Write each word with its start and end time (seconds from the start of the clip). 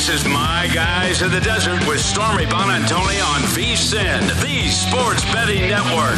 This 0.00 0.22
is 0.22 0.32
My 0.32 0.66
Guys 0.72 1.20
in 1.20 1.30
the 1.30 1.40
Desert 1.40 1.86
with 1.86 2.00
Stormy 2.00 2.46
Buonantony 2.46 3.22
on 3.22 3.42
VSIN, 3.52 4.20
the 4.40 4.70
Sports 4.70 5.22
Betting 5.26 5.68
Network. 5.68 6.16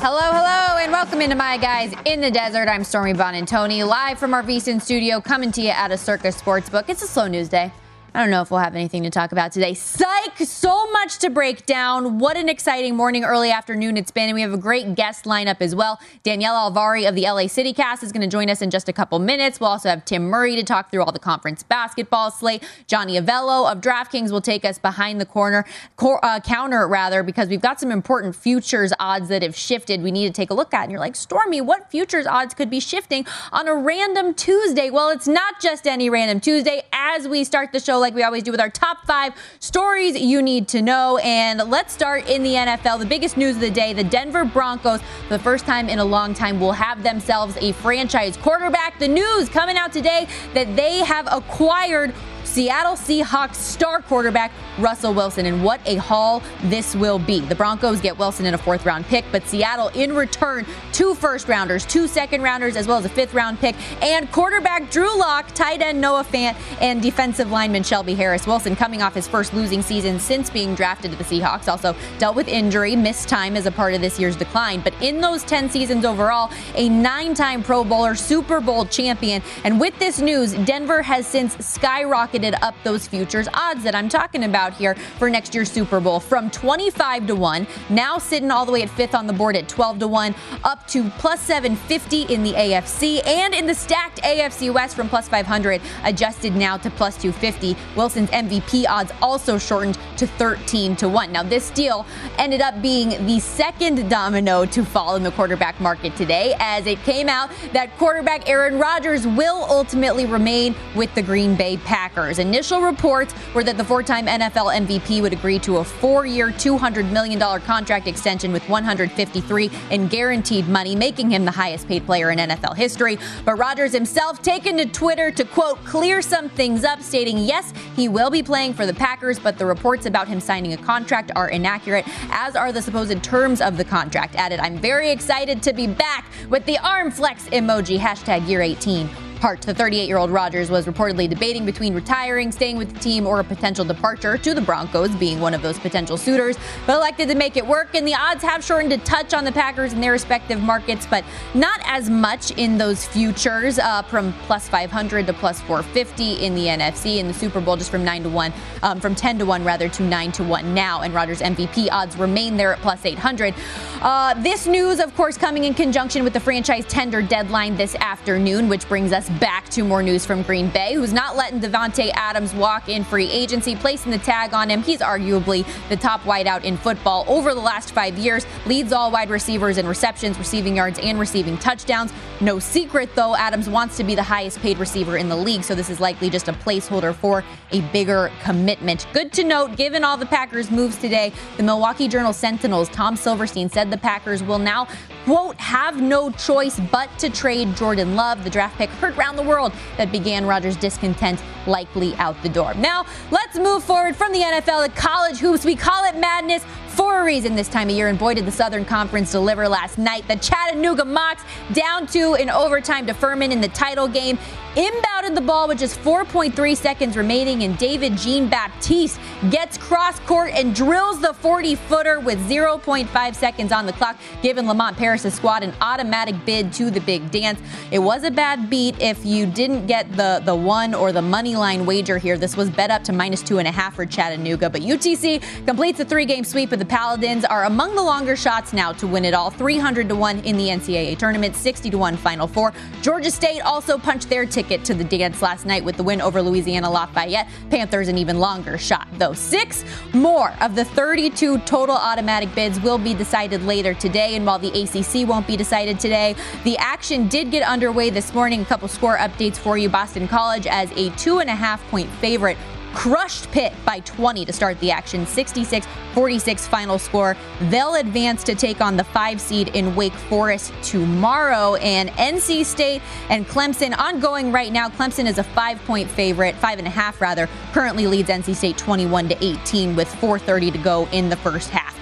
Hello, 0.00 0.32
hello, 0.32 0.78
and 0.82 0.90
welcome 0.90 1.20
into 1.20 1.36
My 1.36 1.56
Guys 1.56 1.94
in 2.04 2.20
the 2.20 2.32
Desert. 2.32 2.68
I'm 2.68 2.82
Stormy 2.82 3.14
Buonantony, 3.14 3.86
live 3.86 4.18
from 4.18 4.34
our 4.34 4.42
VSIN 4.42 4.82
studio, 4.82 5.20
coming 5.20 5.52
to 5.52 5.62
you 5.62 5.68
at 5.68 5.92
a 5.92 5.96
Circa 5.96 6.32
Sportsbook. 6.32 6.88
It's 6.88 7.04
a 7.04 7.06
slow 7.06 7.28
news 7.28 7.48
day. 7.48 7.70
I 8.16 8.20
don't 8.20 8.30
know 8.30 8.42
if 8.42 8.52
we'll 8.52 8.60
have 8.60 8.76
anything 8.76 9.02
to 9.02 9.10
talk 9.10 9.32
about 9.32 9.50
today. 9.50 9.74
Psych! 9.74 10.38
So 10.38 10.88
much 10.92 11.18
to 11.18 11.30
break 11.30 11.66
down. 11.66 12.20
What 12.20 12.36
an 12.36 12.48
exciting 12.48 12.94
morning, 12.94 13.24
early 13.24 13.50
afternoon 13.50 13.96
it's 13.96 14.12
been. 14.12 14.28
And 14.28 14.36
we 14.36 14.42
have 14.42 14.52
a 14.52 14.56
great 14.56 14.94
guest 14.94 15.24
lineup 15.24 15.56
as 15.60 15.74
well. 15.74 15.98
Danielle 16.22 16.70
Alvari 16.70 17.08
of 17.08 17.16
the 17.16 17.22
LA 17.22 17.48
City 17.48 17.72
Cast 17.72 18.04
is 18.04 18.12
going 18.12 18.20
to 18.20 18.28
join 18.28 18.48
us 18.48 18.62
in 18.62 18.70
just 18.70 18.88
a 18.88 18.92
couple 18.92 19.18
minutes. 19.18 19.58
We'll 19.58 19.70
also 19.70 19.88
have 19.88 20.04
Tim 20.04 20.26
Murray 20.30 20.54
to 20.54 20.62
talk 20.62 20.92
through 20.92 21.02
all 21.02 21.10
the 21.10 21.18
conference 21.18 21.64
basketball 21.64 22.30
slate. 22.30 22.62
Johnny 22.86 23.18
Avello 23.18 23.70
of 23.70 23.80
DraftKings 23.80 24.30
will 24.30 24.40
take 24.40 24.64
us 24.64 24.78
behind 24.78 25.20
the 25.20 25.26
corner, 25.26 25.64
cor- 25.96 26.24
uh, 26.24 26.38
counter 26.38 26.86
rather, 26.86 27.24
because 27.24 27.48
we've 27.48 27.60
got 27.60 27.80
some 27.80 27.90
important 27.90 28.36
futures 28.36 28.92
odds 29.00 29.28
that 29.28 29.42
have 29.42 29.56
shifted 29.56 30.02
we 30.04 30.12
need 30.12 30.28
to 30.28 30.32
take 30.32 30.50
a 30.50 30.54
look 30.54 30.72
at. 30.72 30.84
And 30.84 30.92
you're 30.92 31.00
like, 31.00 31.16
Stormy, 31.16 31.60
what 31.60 31.90
futures 31.90 32.28
odds 32.28 32.54
could 32.54 32.70
be 32.70 32.78
shifting 32.78 33.26
on 33.50 33.66
a 33.66 33.74
random 33.74 34.34
Tuesday? 34.34 34.88
Well, 34.88 35.08
it's 35.08 35.26
not 35.26 35.60
just 35.60 35.88
any 35.88 36.08
random 36.08 36.38
Tuesday. 36.38 36.82
As 36.92 37.26
we 37.26 37.42
start 37.42 37.72
the 37.72 37.80
show, 37.80 38.03
like 38.04 38.14
we 38.14 38.22
always 38.22 38.42
do 38.42 38.50
with 38.50 38.60
our 38.60 38.68
top 38.68 39.06
five 39.06 39.32
stories 39.60 40.16
you 40.20 40.42
need 40.42 40.68
to 40.68 40.82
know. 40.82 41.16
And 41.24 41.58
let's 41.70 41.92
start 41.92 42.28
in 42.28 42.42
the 42.42 42.52
NFL. 42.54 42.98
The 42.98 43.06
biggest 43.06 43.36
news 43.38 43.56
of 43.56 43.62
the 43.62 43.70
day 43.70 43.94
the 43.94 44.04
Denver 44.04 44.44
Broncos, 44.44 45.00
for 45.00 45.38
the 45.38 45.42
first 45.42 45.64
time 45.64 45.88
in 45.88 45.98
a 45.98 46.04
long 46.04 46.34
time, 46.34 46.60
will 46.60 46.72
have 46.72 47.02
themselves 47.02 47.56
a 47.60 47.72
franchise 47.72 48.36
quarterback. 48.36 48.98
The 48.98 49.08
news 49.08 49.48
coming 49.48 49.78
out 49.78 49.92
today 49.92 50.28
that 50.52 50.76
they 50.76 50.98
have 50.98 51.26
acquired 51.32 52.12
Seattle 52.44 52.92
Seahawks 52.92 53.54
star 53.54 54.02
quarterback 54.02 54.52
Russell 54.78 55.14
Wilson. 55.14 55.46
And 55.46 55.62
what 55.62 55.80
a 55.86 55.96
haul 55.96 56.42
this 56.64 56.94
will 56.94 57.18
be. 57.18 57.40
The 57.40 57.54
Broncos 57.54 58.00
get 58.00 58.18
Wilson 58.18 58.46
in 58.46 58.54
a 58.54 58.58
fourth 58.58 58.86
round 58.86 59.04
pick, 59.06 59.24
but 59.32 59.46
Seattle 59.46 59.88
in 59.88 60.14
return 60.14 60.66
two 60.92 61.14
first 61.14 61.48
rounders, 61.48 61.84
two 61.84 62.06
second 62.06 62.42
rounders, 62.42 62.76
as 62.76 62.86
well 62.86 62.98
as 62.98 63.04
a 63.04 63.08
fifth 63.08 63.34
round 63.34 63.58
pick, 63.58 63.76
and 64.02 64.30
quarterback 64.32 64.90
Drew 64.90 65.18
Lock, 65.18 65.52
tight 65.54 65.82
end 65.82 66.00
Noah 66.00 66.24
Fant, 66.24 66.56
and 66.80 67.02
defensive 67.02 67.50
lineman 67.50 67.82
Shelby 67.82 68.14
Harris. 68.14 68.46
Wilson 68.46 68.76
coming 68.76 69.02
off 69.02 69.14
his 69.14 69.28
first 69.28 69.54
losing 69.54 69.82
season 69.82 70.18
since 70.18 70.50
being 70.50 70.74
drafted 70.74 71.10
to 71.10 71.16
the 71.16 71.24
Seahawks. 71.24 71.68
Also 71.68 71.94
dealt 72.18 72.36
with 72.36 72.48
injury, 72.48 72.96
missed 72.96 73.28
time 73.28 73.56
as 73.56 73.66
a 73.66 73.70
part 73.70 73.94
of 73.94 74.00
this 74.00 74.18
year's 74.18 74.36
decline. 74.36 74.80
But 74.80 74.94
in 75.00 75.20
those 75.20 75.42
10 75.44 75.70
seasons 75.70 76.04
overall, 76.04 76.50
a 76.74 76.88
nine 76.88 77.34
time 77.34 77.62
Pro 77.62 77.84
Bowler, 77.84 78.14
Super 78.14 78.60
Bowl 78.60 78.84
champion. 78.86 79.42
And 79.64 79.80
with 79.80 79.98
this 79.98 80.20
news, 80.20 80.54
Denver 80.54 81.02
has 81.02 81.26
since 81.26 81.56
skyrocketed 81.56 82.56
up 82.62 82.74
those 82.84 83.06
futures 83.06 83.48
odds 83.54 83.82
that 83.82 83.94
I'm 83.94 84.08
talking 84.08 84.44
about 84.44 84.63
here 84.72 84.94
for 85.18 85.28
next 85.28 85.54
year's 85.54 85.70
Super 85.70 86.00
Bowl 86.00 86.18
from 86.18 86.50
25 86.50 87.26
to 87.26 87.34
1, 87.34 87.66
now 87.90 88.18
sitting 88.18 88.50
all 88.50 88.64
the 88.64 88.72
way 88.72 88.82
at 88.82 88.90
fifth 88.90 89.14
on 89.14 89.26
the 89.26 89.32
board 89.32 89.56
at 89.56 89.68
12 89.68 89.98
to 89.98 90.08
1, 90.08 90.34
up 90.64 90.86
to 90.86 91.10
plus 91.18 91.40
750 91.40 92.32
in 92.32 92.42
the 92.42 92.52
AFC 92.52 93.26
and 93.26 93.54
in 93.54 93.66
the 93.66 93.74
stacked 93.74 94.22
AFC 94.22 94.72
West 94.72 94.96
from 94.96 95.08
plus 95.08 95.28
500, 95.28 95.80
adjusted 96.04 96.54
now 96.54 96.76
to 96.76 96.90
plus 96.90 97.16
250. 97.20 97.76
Wilson's 97.96 98.30
MVP 98.30 98.86
odds 98.88 99.12
also 99.20 99.58
shortened 99.58 99.98
to 100.16 100.26
13 100.26 100.96
to 100.96 101.08
1. 101.08 101.32
Now, 101.32 101.42
this 101.42 101.70
deal 101.70 102.06
ended 102.38 102.60
up 102.60 102.80
being 102.80 103.26
the 103.26 103.40
second 103.40 104.08
domino 104.08 104.64
to 104.66 104.84
fall 104.84 105.16
in 105.16 105.22
the 105.22 105.32
quarterback 105.32 105.80
market 105.80 106.16
today, 106.16 106.54
as 106.58 106.86
it 106.86 107.02
came 107.02 107.28
out 107.28 107.50
that 107.72 107.96
quarterback 107.98 108.48
Aaron 108.48 108.78
Rodgers 108.78 109.26
will 109.26 109.64
ultimately 109.68 110.26
remain 110.26 110.74
with 110.94 111.14
the 111.14 111.22
Green 111.22 111.56
Bay 111.56 111.76
Packers. 111.78 112.38
Initial 112.38 112.80
reports 112.80 113.34
were 113.54 113.64
that 113.64 113.76
the 113.76 113.84
four 113.84 114.02
time 114.02 114.26
NFL 114.26 114.53
MVP 114.54 115.20
would 115.22 115.32
agree 115.32 115.58
to 115.60 115.78
a 115.78 115.84
four 115.84 116.26
year, 116.26 116.48
$200 116.48 117.10
million 117.10 117.38
contract 117.60 118.06
extension 118.06 118.52
with 118.52 118.66
153 118.68 119.70
in 119.90 120.08
guaranteed 120.08 120.68
money, 120.68 120.96
making 120.96 121.30
him 121.30 121.44
the 121.44 121.50
highest 121.50 121.88
paid 121.88 122.06
player 122.06 122.30
in 122.30 122.38
NFL 122.38 122.76
history. 122.76 123.18
But 123.44 123.56
Rodgers 123.56 123.92
himself 123.92 124.42
taken 124.42 124.76
to 124.78 124.86
Twitter 124.86 125.30
to 125.32 125.44
quote, 125.44 125.84
clear 125.84 126.22
some 126.22 126.48
things 126.48 126.84
up, 126.84 127.02
stating, 127.02 127.38
yes, 127.38 127.72
he 127.96 128.08
will 128.08 128.30
be 128.30 128.42
playing 128.42 128.74
for 128.74 128.86
the 128.86 128.94
Packers, 128.94 129.38
but 129.38 129.58
the 129.58 129.66
reports 129.66 130.06
about 130.06 130.28
him 130.28 130.40
signing 130.40 130.72
a 130.72 130.76
contract 130.76 131.30
are 131.36 131.48
inaccurate, 131.48 132.04
as 132.30 132.56
are 132.56 132.72
the 132.72 132.82
supposed 132.82 133.22
terms 133.22 133.60
of 133.60 133.76
the 133.76 133.84
contract. 133.84 134.34
Added, 134.36 134.60
I'm 134.60 134.78
very 134.78 135.10
excited 135.10 135.62
to 135.62 135.72
be 135.72 135.86
back 135.86 136.30
with 136.48 136.64
the 136.66 136.78
arm 136.78 137.10
flex 137.10 137.44
emoji, 137.48 137.98
hashtag 137.98 138.48
year 138.48 138.62
18 138.62 139.23
part. 139.44 139.60
The 139.60 139.74
38 139.74 140.08
year 140.08 140.16
old 140.16 140.30
Rodgers 140.30 140.70
was 140.70 140.86
reportedly 140.86 141.28
debating 141.28 141.66
between 141.66 141.92
retiring, 141.92 142.50
staying 142.50 142.78
with 142.78 142.94
the 142.94 142.98
team, 142.98 143.26
or 143.26 143.40
a 143.40 143.44
potential 143.44 143.84
departure 143.84 144.38
to 144.38 144.54
the 144.54 144.60
Broncos, 144.62 145.14
being 145.16 145.38
one 145.38 145.52
of 145.52 145.60
those 145.60 145.78
potential 145.78 146.16
suitors, 146.16 146.56
but 146.86 146.96
elected 146.96 147.28
to 147.28 147.34
make 147.34 147.58
it 147.58 147.66
work. 147.66 147.94
And 147.94 148.08
the 148.08 148.14
odds 148.14 148.42
have 148.42 148.64
shortened 148.64 148.94
a 148.94 148.96
touch 148.96 149.34
on 149.34 149.44
the 149.44 149.52
Packers 149.52 149.92
in 149.92 150.00
their 150.00 150.12
respective 150.12 150.62
markets, 150.62 151.06
but 151.10 151.26
not 151.52 151.78
as 151.84 152.08
much 152.08 152.52
in 152.52 152.78
those 152.78 153.04
futures 153.04 153.78
uh, 153.78 154.00
from 154.00 154.32
plus 154.46 154.66
500 154.66 155.26
to 155.26 155.34
plus 155.34 155.60
450 155.60 156.42
in 156.42 156.54
the 156.54 156.64
NFC 156.64 157.18
in 157.18 157.28
the 157.28 157.34
Super 157.34 157.60
Bowl, 157.60 157.76
just 157.76 157.90
from 157.90 158.02
9 158.02 158.22
to 158.22 158.30
1, 158.30 158.52
um, 158.82 158.98
from 158.98 159.14
10 159.14 159.40
to 159.40 159.44
1 159.44 159.62
rather 159.62 159.90
to 159.90 160.02
9 160.04 160.32
to 160.32 160.42
1 160.42 160.72
now. 160.72 161.02
And 161.02 161.12
Rodgers 161.12 161.42
MVP 161.42 161.88
odds 161.92 162.16
remain 162.16 162.56
there 162.56 162.72
at 162.72 162.78
plus 162.78 163.04
800. 163.04 163.54
Uh, 164.00 164.42
this 164.42 164.66
news, 164.66 165.00
of 165.00 165.14
course, 165.14 165.36
coming 165.36 165.64
in 165.64 165.74
conjunction 165.74 166.24
with 166.24 166.32
the 166.32 166.40
franchise 166.40 166.86
tender 166.86 167.20
deadline 167.20 167.76
this 167.76 167.94
afternoon, 167.96 168.70
which 168.70 168.88
brings 168.88 169.12
us 169.12 169.28
back 169.40 169.68
to 169.70 169.82
more 169.82 170.02
news 170.02 170.24
from 170.24 170.42
Green 170.42 170.68
Bay, 170.70 170.94
who's 170.94 171.12
not 171.12 171.36
letting 171.36 171.60
Davante 171.60 172.10
Adams 172.14 172.54
walk 172.54 172.88
in 172.88 173.04
free 173.04 173.30
agency, 173.30 173.74
placing 173.74 174.10
the 174.12 174.18
tag 174.18 174.54
on 174.54 174.70
him. 174.70 174.82
He's 174.82 175.00
arguably 175.00 175.66
the 175.88 175.96
top 175.96 176.20
wideout 176.22 176.64
in 176.64 176.76
football 176.76 177.24
over 177.26 177.54
the 177.54 177.60
last 177.60 177.92
five 177.92 178.16
years, 178.16 178.46
leads 178.66 178.92
all 178.92 179.10
wide 179.10 179.30
receivers 179.30 179.78
in 179.78 179.86
receptions, 179.86 180.38
receiving 180.38 180.76
yards, 180.76 180.98
and 181.02 181.18
receiving 181.18 181.58
touchdowns. 181.58 182.12
No 182.40 182.58
secret, 182.58 183.14
though, 183.14 183.34
Adams 183.36 183.68
wants 183.68 183.96
to 183.96 184.04
be 184.04 184.14
the 184.14 184.22
highest 184.22 184.60
paid 184.60 184.78
receiver 184.78 185.16
in 185.16 185.28
the 185.28 185.36
league, 185.36 185.64
so 185.64 185.74
this 185.74 185.90
is 185.90 186.00
likely 186.00 186.30
just 186.30 186.48
a 186.48 186.52
placeholder 186.52 187.14
for 187.14 187.44
a 187.72 187.80
bigger 187.92 188.30
commitment. 188.42 189.06
Good 189.12 189.32
to 189.34 189.44
note, 189.44 189.76
given 189.76 190.04
all 190.04 190.16
the 190.16 190.26
Packers' 190.26 190.70
moves 190.70 190.96
today, 190.98 191.32
the 191.56 191.62
Milwaukee 191.62 192.08
Journal 192.08 192.32
Sentinels, 192.32 192.88
Tom 192.90 193.16
Silverstein 193.16 193.68
said 193.68 193.90
the 193.90 193.96
Packers 193.96 194.42
will 194.42 194.58
now, 194.58 194.86
quote, 195.24 195.56
have 195.56 196.00
no 196.00 196.30
choice 196.30 196.78
but 196.92 197.08
to 197.18 197.30
trade 197.30 197.74
Jordan 197.76 198.14
Love, 198.16 198.44
the 198.44 198.50
draft 198.50 198.76
pick 198.76 198.90
heard 198.90 199.16
around 199.24 199.36
the 199.36 199.42
world 199.42 199.72
that 199.96 200.12
began 200.12 200.44
Rodgers' 200.46 200.76
discontent 200.76 201.42
likely 201.66 202.14
out 202.16 202.40
the 202.42 202.48
door. 202.48 202.74
Now, 202.74 203.06
let's 203.30 203.58
move 203.58 203.82
forward 203.82 204.14
from 204.14 204.32
the 204.32 204.40
NFL 204.40 204.86
to 204.86 204.92
college 204.92 205.38
hoops. 205.38 205.64
We 205.64 205.76
call 205.76 206.04
it 206.04 206.18
madness 206.18 206.62
for 206.88 207.22
a 207.22 207.24
reason 207.24 207.56
this 207.56 207.68
time 207.68 207.88
of 207.88 207.96
year, 207.96 208.08
and 208.08 208.18
boy, 208.18 208.34
did 208.34 208.44
the 208.44 208.52
Southern 208.52 208.84
Conference 208.84 209.32
deliver 209.32 209.66
last 209.66 209.98
night. 209.98 210.28
The 210.28 210.36
Chattanooga 210.36 211.04
Mocs 211.04 211.40
down 211.72 212.06
two 212.06 212.34
in 212.34 212.50
overtime 212.50 213.06
to 213.06 213.14
Furman 213.14 213.50
in 213.50 213.60
the 213.60 213.68
title 213.68 214.06
game. 214.06 214.38
Inbounded 214.76 215.36
the 215.36 215.40
ball 215.40 215.68
with 215.68 215.78
just 215.78 216.00
4.3 216.00 216.76
seconds 216.76 217.16
remaining, 217.16 217.62
and 217.62 217.78
David 217.78 218.16
Jean 218.16 218.48
Baptiste 218.48 219.20
gets 219.48 219.78
cross 219.78 220.18
court 220.20 220.50
and 220.52 220.74
drills 220.74 221.20
the 221.20 221.32
40 221.32 221.76
footer 221.76 222.18
with 222.18 222.40
0.5 222.50 223.34
seconds 223.36 223.70
on 223.70 223.86
the 223.86 223.92
clock, 223.92 224.16
giving 224.42 224.66
Lamont 224.66 224.96
Paris' 224.96 225.32
squad 225.32 225.62
an 225.62 225.72
automatic 225.80 226.34
bid 226.44 226.72
to 226.72 226.90
the 226.90 226.98
big 227.02 227.30
dance. 227.30 227.60
It 227.92 228.00
was 228.00 228.24
a 228.24 228.32
bad 228.32 228.68
beat 228.68 229.00
if 229.00 229.24
you 229.24 229.46
didn't 229.46 229.86
get 229.86 230.10
the, 230.16 230.42
the 230.44 230.56
one 230.56 230.92
or 230.92 231.12
the 231.12 231.22
money 231.22 231.54
line 231.54 231.86
wager 231.86 232.18
here. 232.18 232.36
This 232.36 232.56
was 232.56 232.68
bet 232.68 232.90
up 232.90 233.04
to 233.04 233.12
minus 233.12 233.42
two 233.42 233.58
and 233.58 233.68
a 233.68 233.72
half 233.72 233.94
for 233.94 234.04
Chattanooga, 234.04 234.70
but 234.70 234.82
UTC 234.82 235.40
completes 235.66 236.00
a 236.00 236.04
three 236.04 236.24
game 236.24 236.42
sweep 236.42 236.72
of 236.72 236.80
the 236.80 236.84
Paladins 236.84 237.44
are 237.44 237.66
among 237.66 237.94
the 237.94 238.02
longer 238.02 238.34
shots 238.34 238.72
now 238.72 238.90
to 238.94 239.06
win 239.06 239.24
it 239.24 239.34
all 239.34 239.50
300 239.50 240.08
to 240.08 240.16
1 240.16 240.40
in 240.40 240.56
the 240.56 240.66
NCAA 240.66 241.16
tournament, 241.16 241.54
60 241.54 241.90
to 241.90 241.98
1 241.98 242.16
Final 242.16 242.48
Four. 242.48 242.72
Georgia 243.02 243.30
State 243.30 243.60
also 243.60 243.96
punched 243.96 244.28
their 244.28 244.44
ticket 244.44 244.63
to 244.68 244.94
the 244.94 245.04
dance 245.04 245.42
last 245.42 245.66
night 245.66 245.84
with 245.84 245.96
the 245.96 246.02
win 246.02 246.20
over 246.20 246.42
Louisiana 246.42 246.90
Lafayette. 246.90 247.48
Panthers 247.70 248.08
an 248.08 248.18
even 248.18 248.38
longer 248.38 248.78
shot, 248.78 249.06
though. 249.18 249.32
Six 249.32 249.84
more 250.12 250.52
of 250.60 250.74
the 250.74 250.84
32 250.84 251.58
total 251.58 251.96
automatic 251.96 252.54
bids 252.54 252.80
will 252.80 252.98
be 252.98 253.14
decided 253.14 253.62
later 253.64 253.94
today. 253.94 254.36
And 254.36 254.46
while 254.46 254.58
the 254.58 254.68
ACC 254.68 255.28
won't 255.28 255.46
be 255.46 255.56
decided 255.56 256.00
today, 256.00 256.34
the 256.64 256.76
action 256.78 257.28
did 257.28 257.50
get 257.50 257.62
underway 257.62 258.10
this 258.10 258.34
morning. 258.34 258.62
A 258.62 258.64
couple 258.64 258.88
score 258.88 259.16
updates 259.18 259.56
for 259.56 259.78
you. 259.78 259.88
Boston 259.88 260.26
College 260.28 260.66
as 260.66 260.90
a 260.92 261.10
two 261.16 261.38
and 261.38 261.50
a 261.50 261.54
half 261.54 261.82
point 261.90 262.08
favorite 262.20 262.58
crushed 262.94 263.50
Pitt 263.50 263.72
by 263.84 264.00
20 264.00 264.44
to 264.44 264.52
start 264.52 264.78
the 264.80 264.90
action. 264.90 265.26
66 265.26 265.86
46 266.14 266.68
final 266.68 266.98
score. 266.98 267.36
They'll 267.62 267.96
advance 267.96 268.44
to 268.44 268.54
take 268.54 268.80
on 268.80 268.96
the 268.96 269.04
five 269.04 269.40
seed 269.40 269.68
in 269.74 269.94
Wake 269.96 270.14
Forest 270.14 270.72
tomorrow. 270.82 271.74
And 271.76 272.10
NC 272.10 272.64
State 272.64 273.02
and 273.28 273.46
Clemson 273.46 273.98
ongoing 273.98 274.52
right 274.52 274.72
now. 274.72 274.88
Clemson 274.88 275.26
is 275.26 275.38
a 275.38 275.44
five 275.44 275.84
point 275.84 276.08
favorite, 276.08 276.54
five 276.54 276.78
and 276.78 276.86
a 276.86 276.90
half 276.90 277.20
rather, 277.20 277.48
currently 277.72 278.06
leads 278.06 278.28
NC 278.28 278.54
State 278.54 278.78
21 278.78 279.28
to 279.30 279.44
18 279.44 279.96
with 279.96 280.08
4.30 280.08 280.72
to 280.72 280.78
go 280.78 281.08
in 281.10 281.28
the 281.28 281.36
first 281.36 281.70
half. 281.70 281.94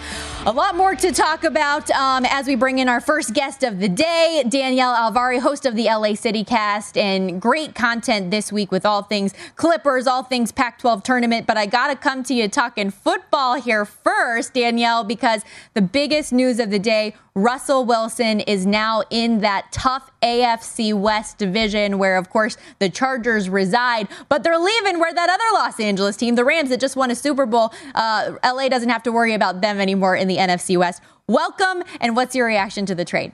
A 0.45 0.51
lot 0.51 0.75
more 0.75 0.97
to 0.97 1.13
talk 1.13 1.45
about 1.45 1.89
um, 1.93 2.25
as 2.25 2.49
we 2.49 2.57
bring 2.57 2.81
in 2.81 2.89
our 2.89 3.01
first 3.01 3.33
guest 3.33 3.63
of 3.63 3.79
the 3.79 3.89
day, 3.89 4.43
Danielle 4.49 4.93
Alvari, 4.93 5.39
host 5.39 5.65
of 5.65 5.77
the 5.77 5.85
LA 5.85 6.15
City 6.15 6.43
Cast, 6.43 6.99
and 6.99 7.41
great 7.41 7.77
content 7.77 8.33
this 8.33 8.51
week 8.51 8.73
with 8.73 8.85
all 8.85 9.05
things 9.05 9.35
Clippers, 9.55 10.09
all 10.09 10.25
things 10.25 10.51
Pac 10.51 10.81
12 10.81 11.05
tournament. 11.05 11.47
But 11.47 11.59
I 11.59 11.67
got 11.67 11.91
to 11.91 11.97
come 11.97 12.25
to 12.25 12.35
you 12.35 12.49
talking 12.49 12.91
football 12.91 13.55
here 13.61 13.85
first, 13.85 14.55
Danielle, 14.55 15.05
because 15.05 15.45
the 15.75 15.83
biggest 15.83 16.33
news 16.33 16.59
of 16.59 16.71
the 16.71 16.81
day 16.81 17.15
Russell 17.35 17.87
Wilson 17.87 18.41
is 18.41 18.67
now 18.67 19.03
in 19.09 19.41
that 19.41 19.73
tough 19.73 20.11
AFC 20.23 20.93
West 20.93 21.39
division 21.39 21.97
where, 21.97 22.19
of 22.19 22.29
course, 22.29 22.59
the 22.79 22.91
Chargers 22.91 23.49
reside, 23.49 24.07
but 24.29 24.43
they're 24.43 24.59
leaving 24.59 24.99
where 24.99 25.15
that 25.15 25.31
other 25.31 25.45
Los 25.55 25.81
Angeles 25.81 26.19
team, 26.19 26.35
the 26.35 26.45
Rams 26.45 26.69
that 26.69 26.79
just 26.79 26.95
won 26.95 27.11
a 27.11 27.15
Super 27.15 27.47
Bowl, 27.47 27.73
uh, 27.95 28.35
LA 28.45 28.69
doesn't 28.69 28.91
have 28.91 29.03
to 29.05 29.13
worry 29.13 29.33
about 29.33 29.63
them 29.63 29.81
anymore 29.81 30.15
in 30.15 30.29
the 30.29 30.37
NFC 30.37 30.77
West. 30.77 31.01
Welcome, 31.27 31.83
and 32.03 32.15
what's 32.15 32.37
your 32.37 32.47
reaction 32.47 32.85
to 32.85 32.95
the 32.95 33.05
trade? 33.07 33.33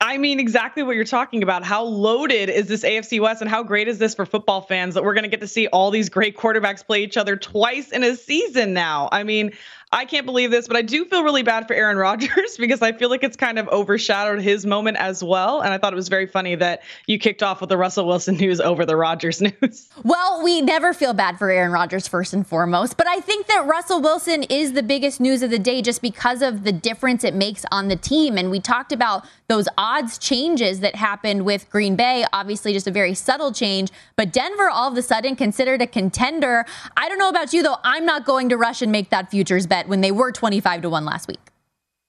I 0.00 0.18
mean, 0.18 0.40
exactly 0.40 0.82
what 0.82 0.96
you're 0.96 1.04
talking 1.04 1.44
about. 1.44 1.62
How 1.62 1.84
loaded 1.84 2.48
is 2.48 2.66
this 2.66 2.82
AFC 2.82 3.20
West, 3.20 3.40
and 3.40 3.48
how 3.48 3.62
great 3.62 3.86
is 3.86 3.98
this 3.98 4.16
for 4.16 4.26
football 4.26 4.62
fans 4.62 4.94
that 4.94 5.04
we're 5.04 5.14
going 5.14 5.22
to 5.22 5.30
get 5.30 5.40
to 5.42 5.46
see 5.46 5.68
all 5.68 5.92
these 5.92 6.08
great 6.08 6.36
quarterbacks 6.36 6.84
play 6.84 7.04
each 7.04 7.16
other 7.16 7.36
twice 7.36 7.92
in 7.92 8.02
a 8.02 8.16
season 8.16 8.72
now? 8.72 9.08
I 9.12 9.22
mean, 9.22 9.52
I 9.92 10.06
can't 10.06 10.24
believe 10.24 10.50
this, 10.50 10.66
but 10.66 10.76
I 10.76 10.82
do 10.82 11.04
feel 11.04 11.22
really 11.22 11.42
bad 11.42 11.66
for 11.66 11.74
Aaron 11.74 11.96
Rodgers 11.98 12.56
because 12.56 12.80
I 12.80 12.92
feel 12.92 13.10
like 13.10 13.22
it's 13.22 13.36
kind 13.36 13.58
of 13.58 13.68
overshadowed 13.68 14.40
his 14.40 14.64
moment 14.64 14.96
as 14.96 15.22
well. 15.22 15.60
And 15.60 15.72
I 15.72 15.78
thought 15.78 15.92
it 15.92 15.96
was 15.96 16.08
very 16.08 16.26
funny 16.26 16.54
that 16.54 16.82
you 17.06 17.18
kicked 17.18 17.42
off 17.42 17.60
with 17.60 17.68
the 17.68 17.76
Russell 17.76 18.06
Wilson 18.06 18.36
news 18.36 18.58
over 18.58 18.86
the 18.86 18.96
Rodgers 18.96 19.42
news. 19.62 19.88
Well, 20.02 20.42
we 20.42 20.62
never 20.62 20.94
feel 20.94 21.12
bad 21.12 21.38
for 21.38 21.50
Aaron 21.50 21.72
Rodgers 21.72 22.08
first 22.08 22.32
and 22.32 22.46
foremost, 22.46 22.96
but 22.96 23.06
I 23.06 23.20
think 23.20 23.46
that 23.48 23.66
Russell 23.66 24.00
Wilson 24.00 24.44
is 24.44 24.72
the 24.72 24.82
biggest 24.82 25.20
news 25.20 25.42
of 25.42 25.50
the 25.50 25.58
day 25.58 25.82
just 25.82 26.00
because 26.00 26.40
of 26.40 26.64
the 26.64 26.72
difference 26.72 27.22
it 27.22 27.34
makes 27.34 27.66
on 27.70 27.88
the 27.88 27.96
team. 27.96 28.38
And 28.38 28.50
we 28.50 28.60
talked 28.60 28.92
about 28.92 29.26
those 29.48 29.68
odds 29.76 30.16
changes 30.16 30.80
that 30.80 30.96
happened 30.96 31.44
with 31.44 31.68
Green 31.68 31.96
Bay, 31.96 32.24
obviously 32.32 32.72
just 32.72 32.86
a 32.86 32.90
very 32.90 33.12
subtle 33.12 33.52
change, 33.52 33.90
but 34.16 34.32
Denver 34.32 34.70
all 34.70 34.90
of 34.90 34.96
a 34.96 35.02
sudden 35.02 35.36
considered 35.36 35.82
a 35.82 35.86
contender. 35.86 36.64
I 36.96 37.08
don't 37.10 37.18
know 37.18 37.28
about 37.28 37.52
you 37.52 37.62
though, 37.62 37.76
I'm 37.84 38.06
not 38.06 38.24
going 38.24 38.48
to 38.48 38.56
rush 38.56 38.80
and 38.80 38.90
make 38.90 39.10
that 39.10 39.30
futures 39.30 39.66
bet 39.66 39.81
when 39.88 40.00
they 40.00 40.12
were 40.12 40.32
25 40.32 40.82
to 40.82 40.90
1 40.90 41.04
last 41.04 41.28
week. 41.28 41.51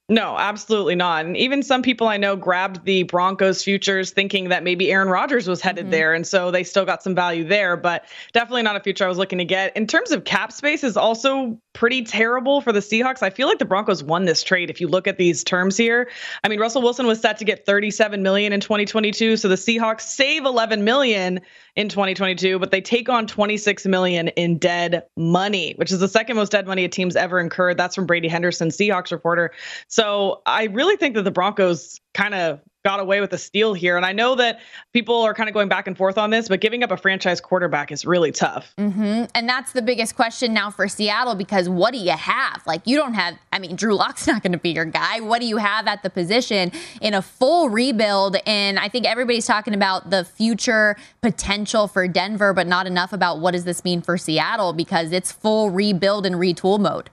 No, 0.09 0.37
absolutely 0.37 0.95
not. 0.95 1.25
And 1.25 1.37
even 1.37 1.63
some 1.63 1.81
people 1.81 2.09
I 2.09 2.17
know 2.17 2.35
grabbed 2.35 2.83
the 2.83 3.03
Broncos 3.03 3.63
futures 3.63 4.11
thinking 4.11 4.49
that 4.49 4.61
maybe 4.61 4.91
Aaron 4.91 5.07
Rodgers 5.07 5.47
was 5.47 5.61
headed 5.61 5.85
mm-hmm. 5.85 5.91
there. 5.91 6.13
And 6.13 6.27
so 6.27 6.51
they 6.51 6.65
still 6.65 6.83
got 6.83 7.01
some 7.01 7.15
value 7.15 7.45
there, 7.45 7.77
but 7.77 8.03
definitely 8.33 8.63
not 8.63 8.75
a 8.75 8.81
future 8.81 9.05
I 9.05 9.07
was 9.07 9.17
looking 9.17 9.37
to 9.37 9.45
get. 9.45 9.75
In 9.77 9.87
terms 9.87 10.11
of 10.11 10.25
cap 10.25 10.51
space 10.51 10.83
is 10.83 10.97
also 10.97 11.57
pretty 11.71 12.03
terrible 12.03 12.59
for 12.59 12.73
the 12.73 12.81
Seahawks. 12.81 13.23
I 13.23 13.29
feel 13.29 13.47
like 13.47 13.59
the 13.59 13.65
Broncos 13.65 14.03
won 14.03 14.25
this 14.25 14.43
trade 14.43 14.69
if 14.69 14.81
you 14.81 14.89
look 14.89 15.07
at 15.07 15.17
these 15.17 15.41
terms 15.41 15.77
here. 15.77 16.09
I 16.43 16.49
mean, 16.49 16.59
Russell 16.59 16.81
Wilson 16.81 17.07
was 17.07 17.21
set 17.21 17.37
to 17.37 17.45
get 17.45 17.65
37 17.65 18.21
million 18.21 18.51
in 18.51 18.59
2022, 18.59 19.37
so 19.37 19.47
the 19.47 19.55
Seahawks 19.55 20.01
save 20.01 20.43
11 20.45 20.83
million 20.83 21.39
in 21.75 21.89
2022, 21.89 22.59
but 22.59 22.71
they 22.71 22.81
take 22.81 23.09
on 23.09 23.25
26 23.25 23.85
million 23.87 24.27
in 24.29 24.57
dead 24.59 25.03
money, 25.17 25.73
which 25.77 25.91
is 25.91 25.99
the 25.99 26.07
second 26.07 26.35
most 26.35 26.51
dead 26.51 26.67
money 26.67 26.83
a 26.83 26.89
team's 26.89 27.15
ever 27.15 27.39
incurred. 27.39 27.77
That's 27.77 27.95
from 27.95 28.05
Brady 28.05 28.27
Henderson, 28.27 28.69
Seahawks 28.69 29.11
reporter. 29.11 29.51
So 29.93 30.41
I 30.47 30.63
really 30.63 30.95
think 30.95 31.13
that 31.13 31.21
the 31.21 31.29
Broncos 31.29 31.99
kind 32.15 32.33
of 32.33 32.61
got 32.83 32.99
away 32.99 33.21
with 33.21 33.31
a 33.31 33.37
steal 33.37 33.75
here. 33.75 33.95
And 33.95 34.03
I 34.03 34.11
know 34.11 34.33
that 34.33 34.59
people 34.91 35.21
are 35.21 35.35
kind 35.35 35.47
of 35.47 35.53
going 35.53 35.69
back 35.69 35.85
and 35.85 35.95
forth 35.95 36.17
on 36.17 36.31
this, 36.31 36.47
but 36.49 36.61
giving 36.61 36.81
up 36.81 36.89
a 36.89 36.97
franchise 36.97 37.39
quarterback 37.39 37.91
is 37.91 38.03
really 38.03 38.31
tough. 38.31 38.73
Mm-hmm. 38.79 39.25
And 39.35 39.47
that's 39.47 39.73
the 39.73 39.83
biggest 39.83 40.15
question 40.15 40.51
now 40.51 40.71
for 40.71 40.87
Seattle 40.87 41.35
because 41.35 41.69
what 41.69 41.93
do 41.93 41.99
you 41.99 42.09
have? 42.09 42.63
Like, 42.65 42.81
you 42.87 42.97
don't 42.97 43.13
have, 43.13 43.35
I 43.51 43.59
mean, 43.59 43.75
Drew 43.75 43.93
Lock's 43.93 44.25
not 44.27 44.41
going 44.41 44.53
to 44.53 44.57
be 44.57 44.71
your 44.71 44.85
guy. 44.85 45.19
What 45.19 45.41
do 45.41 45.45
you 45.45 45.57
have 45.57 45.85
at 45.85 46.01
the 46.01 46.09
position 46.09 46.71
in 46.99 47.13
a 47.13 47.21
full 47.21 47.69
rebuild? 47.69 48.37
And 48.47 48.79
I 48.79 48.89
think 48.89 49.05
everybody's 49.05 49.45
talking 49.45 49.75
about 49.75 50.09
the 50.09 50.25
future 50.25 50.95
potential 51.21 51.87
for 51.87 52.07
Denver, 52.07 52.51
but 52.51 52.65
not 52.65 52.87
enough 52.87 53.13
about 53.13 53.41
what 53.41 53.51
does 53.51 53.65
this 53.65 53.85
mean 53.85 54.01
for 54.01 54.17
Seattle 54.17 54.73
because 54.73 55.11
it's 55.11 55.31
full 55.31 55.69
rebuild 55.69 56.25
and 56.25 56.37
retool 56.37 56.79
mode. 56.79 57.11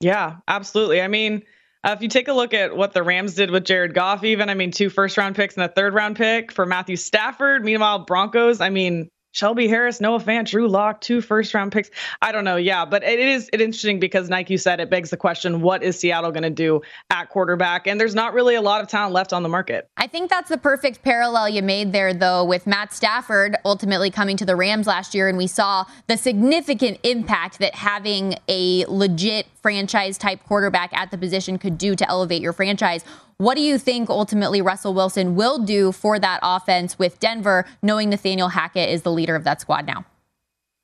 Yeah, 0.00 0.36
absolutely. 0.46 1.02
I 1.02 1.08
mean, 1.08 1.42
uh, 1.84 1.92
if 1.96 2.02
you 2.02 2.08
take 2.08 2.28
a 2.28 2.32
look 2.32 2.54
at 2.54 2.76
what 2.76 2.92
the 2.92 3.02
Rams 3.02 3.34
did 3.34 3.50
with 3.50 3.64
Jared 3.64 3.94
Goff, 3.94 4.24
even, 4.24 4.48
I 4.48 4.54
mean, 4.54 4.70
two 4.70 4.90
first 4.90 5.16
round 5.16 5.36
picks 5.36 5.56
and 5.56 5.64
a 5.64 5.68
third 5.68 5.94
round 5.94 6.16
pick 6.16 6.52
for 6.52 6.66
Matthew 6.66 6.96
Stafford. 6.96 7.64
Meanwhile, 7.64 8.00
Broncos, 8.00 8.60
I 8.60 8.70
mean, 8.70 9.10
Shelby 9.38 9.68
Harris, 9.68 10.00
Noah 10.00 10.18
Fant, 10.18 10.48
Drew 10.48 10.66
Lock, 10.66 11.00
two 11.00 11.20
first 11.20 11.54
round 11.54 11.70
picks. 11.70 11.92
I 12.20 12.32
don't 12.32 12.42
know. 12.42 12.56
Yeah, 12.56 12.84
but 12.84 13.04
it 13.04 13.20
is 13.20 13.48
it 13.52 13.60
interesting 13.60 14.00
because, 14.00 14.28
like 14.28 14.50
you 14.50 14.58
said, 14.58 14.80
it 14.80 14.90
begs 14.90 15.10
the 15.10 15.16
question 15.16 15.60
what 15.60 15.84
is 15.84 15.96
Seattle 15.96 16.32
going 16.32 16.42
to 16.42 16.50
do 16.50 16.82
at 17.10 17.26
quarterback? 17.26 17.86
And 17.86 18.00
there's 18.00 18.16
not 18.16 18.34
really 18.34 18.56
a 18.56 18.60
lot 18.60 18.80
of 18.80 18.88
talent 18.88 19.12
left 19.12 19.32
on 19.32 19.44
the 19.44 19.48
market. 19.48 19.88
I 19.96 20.08
think 20.08 20.28
that's 20.28 20.48
the 20.48 20.58
perfect 20.58 21.04
parallel 21.04 21.48
you 21.50 21.62
made 21.62 21.92
there, 21.92 22.12
though, 22.12 22.44
with 22.44 22.66
Matt 22.66 22.92
Stafford 22.92 23.56
ultimately 23.64 24.10
coming 24.10 24.36
to 24.38 24.44
the 24.44 24.56
Rams 24.56 24.88
last 24.88 25.14
year. 25.14 25.28
And 25.28 25.38
we 25.38 25.46
saw 25.46 25.84
the 26.08 26.16
significant 26.16 26.98
impact 27.04 27.60
that 27.60 27.76
having 27.76 28.34
a 28.48 28.86
legit 28.86 29.46
franchise 29.62 30.18
type 30.18 30.42
quarterback 30.48 30.92
at 30.92 31.12
the 31.12 31.18
position 31.18 31.58
could 31.58 31.78
do 31.78 31.94
to 31.94 32.08
elevate 32.10 32.42
your 32.42 32.52
franchise. 32.52 33.04
What 33.40 33.54
do 33.54 33.60
you 33.60 33.78
think 33.78 34.10
ultimately 34.10 34.60
Russell 34.60 34.94
Wilson 34.94 35.36
will 35.36 35.60
do 35.60 35.92
for 35.92 36.18
that 36.18 36.40
offense 36.42 36.98
with 36.98 37.20
Denver, 37.20 37.66
knowing 37.82 38.10
Nathaniel 38.10 38.48
Hackett 38.48 38.88
is 38.88 39.02
the 39.02 39.12
leader 39.12 39.36
of 39.36 39.44
that 39.44 39.60
squad 39.60 39.86
now? 39.86 40.04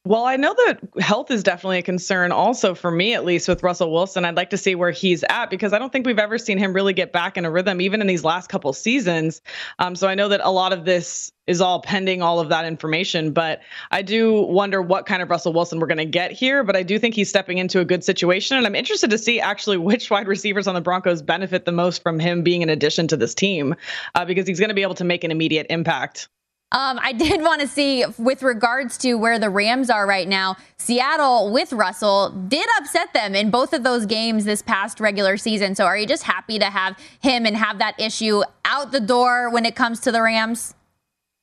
Well, 0.06 0.26
I 0.26 0.36
know 0.36 0.52
that 0.66 0.80
health 1.00 1.30
is 1.30 1.42
definitely 1.42 1.78
a 1.78 1.82
concern 1.82 2.30
also 2.30 2.74
for 2.74 2.90
me, 2.90 3.14
at 3.14 3.24
least 3.24 3.48
with 3.48 3.62
Russell 3.62 3.90
Wilson. 3.90 4.26
I'd 4.26 4.36
like 4.36 4.50
to 4.50 4.58
see 4.58 4.74
where 4.74 4.90
he's 4.90 5.24
at 5.30 5.48
because 5.48 5.72
I 5.72 5.78
don't 5.78 5.90
think 5.90 6.04
we've 6.04 6.18
ever 6.18 6.36
seen 6.36 6.58
him 6.58 6.74
really 6.74 6.92
get 6.92 7.10
back 7.10 7.38
in 7.38 7.46
a 7.46 7.50
rhythm, 7.50 7.80
even 7.80 8.02
in 8.02 8.06
these 8.06 8.22
last 8.22 8.50
couple 8.50 8.70
seasons. 8.74 9.40
Um, 9.78 9.96
so 9.96 10.06
I 10.06 10.14
know 10.14 10.28
that 10.28 10.42
a 10.44 10.50
lot 10.50 10.74
of 10.74 10.84
this 10.84 11.32
is 11.46 11.62
all 11.62 11.80
pending 11.80 12.20
all 12.20 12.38
of 12.38 12.50
that 12.50 12.66
information, 12.66 13.32
but 13.32 13.62
I 13.90 14.02
do 14.02 14.42
wonder 14.42 14.82
what 14.82 15.06
kind 15.06 15.22
of 15.22 15.30
Russell 15.30 15.54
Wilson 15.54 15.80
we're 15.80 15.86
going 15.86 15.96
to 15.96 16.04
get 16.04 16.32
here. 16.32 16.64
But 16.64 16.76
I 16.76 16.82
do 16.82 16.98
think 16.98 17.14
he's 17.14 17.30
stepping 17.30 17.56
into 17.56 17.80
a 17.80 17.84
good 17.86 18.04
situation. 18.04 18.58
And 18.58 18.66
I'm 18.66 18.74
interested 18.74 19.08
to 19.08 19.16
see 19.16 19.40
actually 19.40 19.78
which 19.78 20.10
wide 20.10 20.28
receivers 20.28 20.66
on 20.66 20.74
the 20.74 20.82
Broncos 20.82 21.22
benefit 21.22 21.64
the 21.64 21.72
most 21.72 22.02
from 22.02 22.18
him 22.18 22.42
being 22.42 22.62
an 22.62 22.68
addition 22.68 23.08
to 23.08 23.16
this 23.16 23.34
team 23.34 23.74
uh, 24.14 24.26
because 24.26 24.46
he's 24.46 24.60
going 24.60 24.68
to 24.68 24.74
be 24.74 24.82
able 24.82 24.96
to 24.96 25.04
make 25.04 25.24
an 25.24 25.30
immediate 25.30 25.68
impact. 25.70 26.28
Um, 26.74 26.98
I 27.00 27.12
did 27.24 27.40
want 27.40 27.60
to 27.60 27.68
see, 27.68 28.04
with 28.18 28.42
regards 28.42 28.98
to 28.98 29.14
where 29.14 29.38
the 29.38 29.48
Rams 29.48 29.88
are 29.88 30.06
right 30.06 30.28
now, 30.28 30.56
Seattle 30.76 31.52
with 31.52 31.72
Russell 31.72 32.30
did 32.30 32.66
upset 32.78 33.12
them 33.14 33.34
in 33.34 33.50
both 33.50 33.72
of 33.72 33.84
those 33.84 34.04
games 34.04 34.44
this 34.44 34.60
past 34.60 35.00
regular 35.00 35.36
season. 35.36 35.74
So 35.74 35.86
are 35.86 35.96
you 35.96 36.06
just 36.06 36.24
happy 36.24 36.58
to 36.58 36.66
have 36.66 36.98
him 37.20 37.46
and 37.46 37.56
have 37.56 37.78
that 37.78 37.98
issue 37.98 38.42
out 38.64 38.90
the 38.92 39.00
door 39.00 39.50
when 39.50 39.64
it 39.64 39.76
comes 39.76 40.00
to 40.00 40.12
the 40.12 40.20
Rams? 40.20 40.74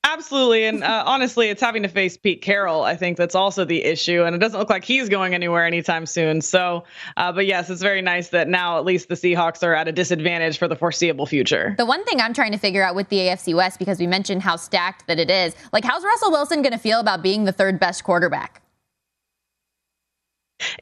Absolutely. 0.04 0.66
And 0.66 0.84
uh, 0.84 1.04
honestly, 1.06 1.50
it's 1.50 1.62
having 1.62 1.84
to 1.84 1.88
face 1.88 2.18
Pete 2.18 2.42
Carroll. 2.42 2.84
I 2.84 2.96
think 2.96 3.18
that's 3.18 3.36
also 3.36 3.66
the 3.66 3.84
issue. 3.84 4.24
And 4.24 4.36
it 4.36 4.40
doesn't 4.40 4.60
look 4.60 4.70
like 4.70 4.84
he's 4.84 5.10
going 5.10 5.34
anywhere 5.34 5.66
anytime 5.66 6.06
soon. 6.06 6.42
So, 6.42 6.86
uh, 7.18 7.32
but 7.32 7.46
yes, 7.46 7.70
it's 7.70 7.82
very 7.82 8.02
nice 8.02 8.30
that 8.30 8.48
now 8.48 8.80
at 8.80 8.86
least 8.86 9.10
the 9.10 9.16
Seahawks 9.16 9.64
are 9.64 9.76
at 9.76 9.88
a 9.88 9.92
disadvantage 9.92 10.58
for 10.58 10.68
the 10.68 10.76
foreseeable 10.76 11.28
future. 11.28 11.76
The 11.78 11.86
one 11.86 12.04
thing 12.06 12.20
I'm 12.20 12.34
trying 12.34 12.52
to 12.52 12.58
figure 12.58 12.84
out 12.84 12.96
with 12.96 13.10
the 13.10 13.18
AFC 13.18 13.56
West, 13.56 13.78
because 13.78 14.00
we 14.00 14.08
mentioned 14.08 14.42
how 14.42 14.56
stacked 14.56 15.06
that 15.08 15.20
it 15.20 15.30
is, 15.30 15.56
like, 15.72 15.86
how's 15.86 16.04
Russell 16.04 16.32
Wilson 16.32 16.62
going 16.62 16.74
to 16.74 16.80
feel 16.80 17.00
about 17.00 17.22
being 17.22 17.44
the 17.44 17.52
third 17.52 17.80
best 17.80 18.04
quarterback? 18.04 18.61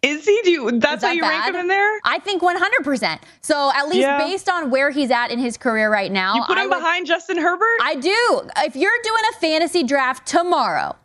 Is 0.01 0.25
he? 0.25 0.41
Do 0.43 0.51
you, 0.51 0.71
that's 0.79 1.01
that 1.01 1.07
how 1.07 1.13
you 1.13 1.21
bad? 1.21 1.29
rank 1.29 1.55
him 1.55 1.61
in 1.61 1.67
there? 1.67 1.99
I 2.03 2.19
think 2.19 2.41
100%. 2.41 3.19
So 3.41 3.71
at 3.75 3.87
least 3.87 3.99
yeah. 3.99 4.17
based 4.17 4.49
on 4.49 4.69
where 4.69 4.91
he's 4.91 5.11
at 5.11 5.31
in 5.31 5.39
his 5.39 5.57
career 5.57 5.91
right 5.91 6.11
now, 6.11 6.35
you 6.35 6.43
put 6.43 6.57
him 6.57 6.69
would, 6.69 6.77
behind 6.77 7.07
Justin 7.07 7.37
Herbert. 7.37 7.77
I 7.81 7.95
do. 7.95 8.49
If 8.57 8.75
you're 8.75 8.91
doing 9.03 9.23
a 9.31 9.39
fantasy 9.39 9.83
draft 9.83 10.27
tomorrow, 10.27 10.95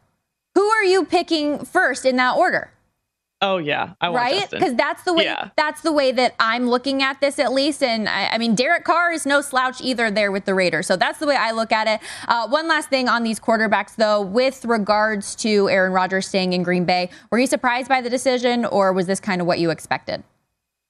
who 0.54 0.64
are 0.66 0.84
you 0.84 1.04
picking 1.04 1.64
first 1.64 2.04
in 2.04 2.16
that 2.16 2.36
order? 2.36 2.70
Oh 3.44 3.58
yeah, 3.58 3.92
I 4.00 4.08
right 4.08 4.50
because 4.50 4.74
that's 4.74 5.02
the 5.02 5.12
way 5.12 5.24
yeah. 5.24 5.50
that's 5.54 5.82
the 5.82 5.92
way 5.92 6.12
that 6.12 6.34
I'm 6.40 6.66
looking 6.66 7.02
at 7.02 7.20
this 7.20 7.38
at 7.38 7.52
least. 7.52 7.82
And 7.82 8.08
I, 8.08 8.28
I, 8.28 8.38
mean, 8.38 8.54
Derek 8.54 8.84
Carr 8.84 9.12
is 9.12 9.26
no 9.26 9.42
slouch 9.42 9.82
either 9.82 10.10
there 10.10 10.32
with 10.32 10.46
the 10.46 10.54
Raiders, 10.54 10.86
so 10.86 10.96
that's 10.96 11.18
the 11.18 11.26
way 11.26 11.36
I 11.36 11.50
look 11.50 11.70
at 11.70 11.86
it. 11.86 12.00
Uh, 12.26 12.48
one 12.48 12.66
last 12.68 12.88
thing 12.88 13.06
on 13.06 13.22
these 13.22 13.38
quarterbacks 13.38 13.96
though, 13.96 14.22
with 14.22 14.64
regards 14.64 15.34
to 15.36 15.68
Aaron 15.68 15.92
Rodgers 15.92 16.26
staying 16.26 16.54
in 16.54 16.62
Green 16.62 16.86
Bay, 16.86 17.10
were 17.30 17.38
you 17.38 17.46
surprised 17.46 17.86
by 17.86 18.00
the 18.00 18.08
decision, 18.08 18.64
or 18.64 18.94
was 18.94 19.06
this 19.06 19.20
kind 19.20 19.42
of 19.42 19.46
what 19.46 19.58
you 19.58 19.68
expected? 19.68 20.24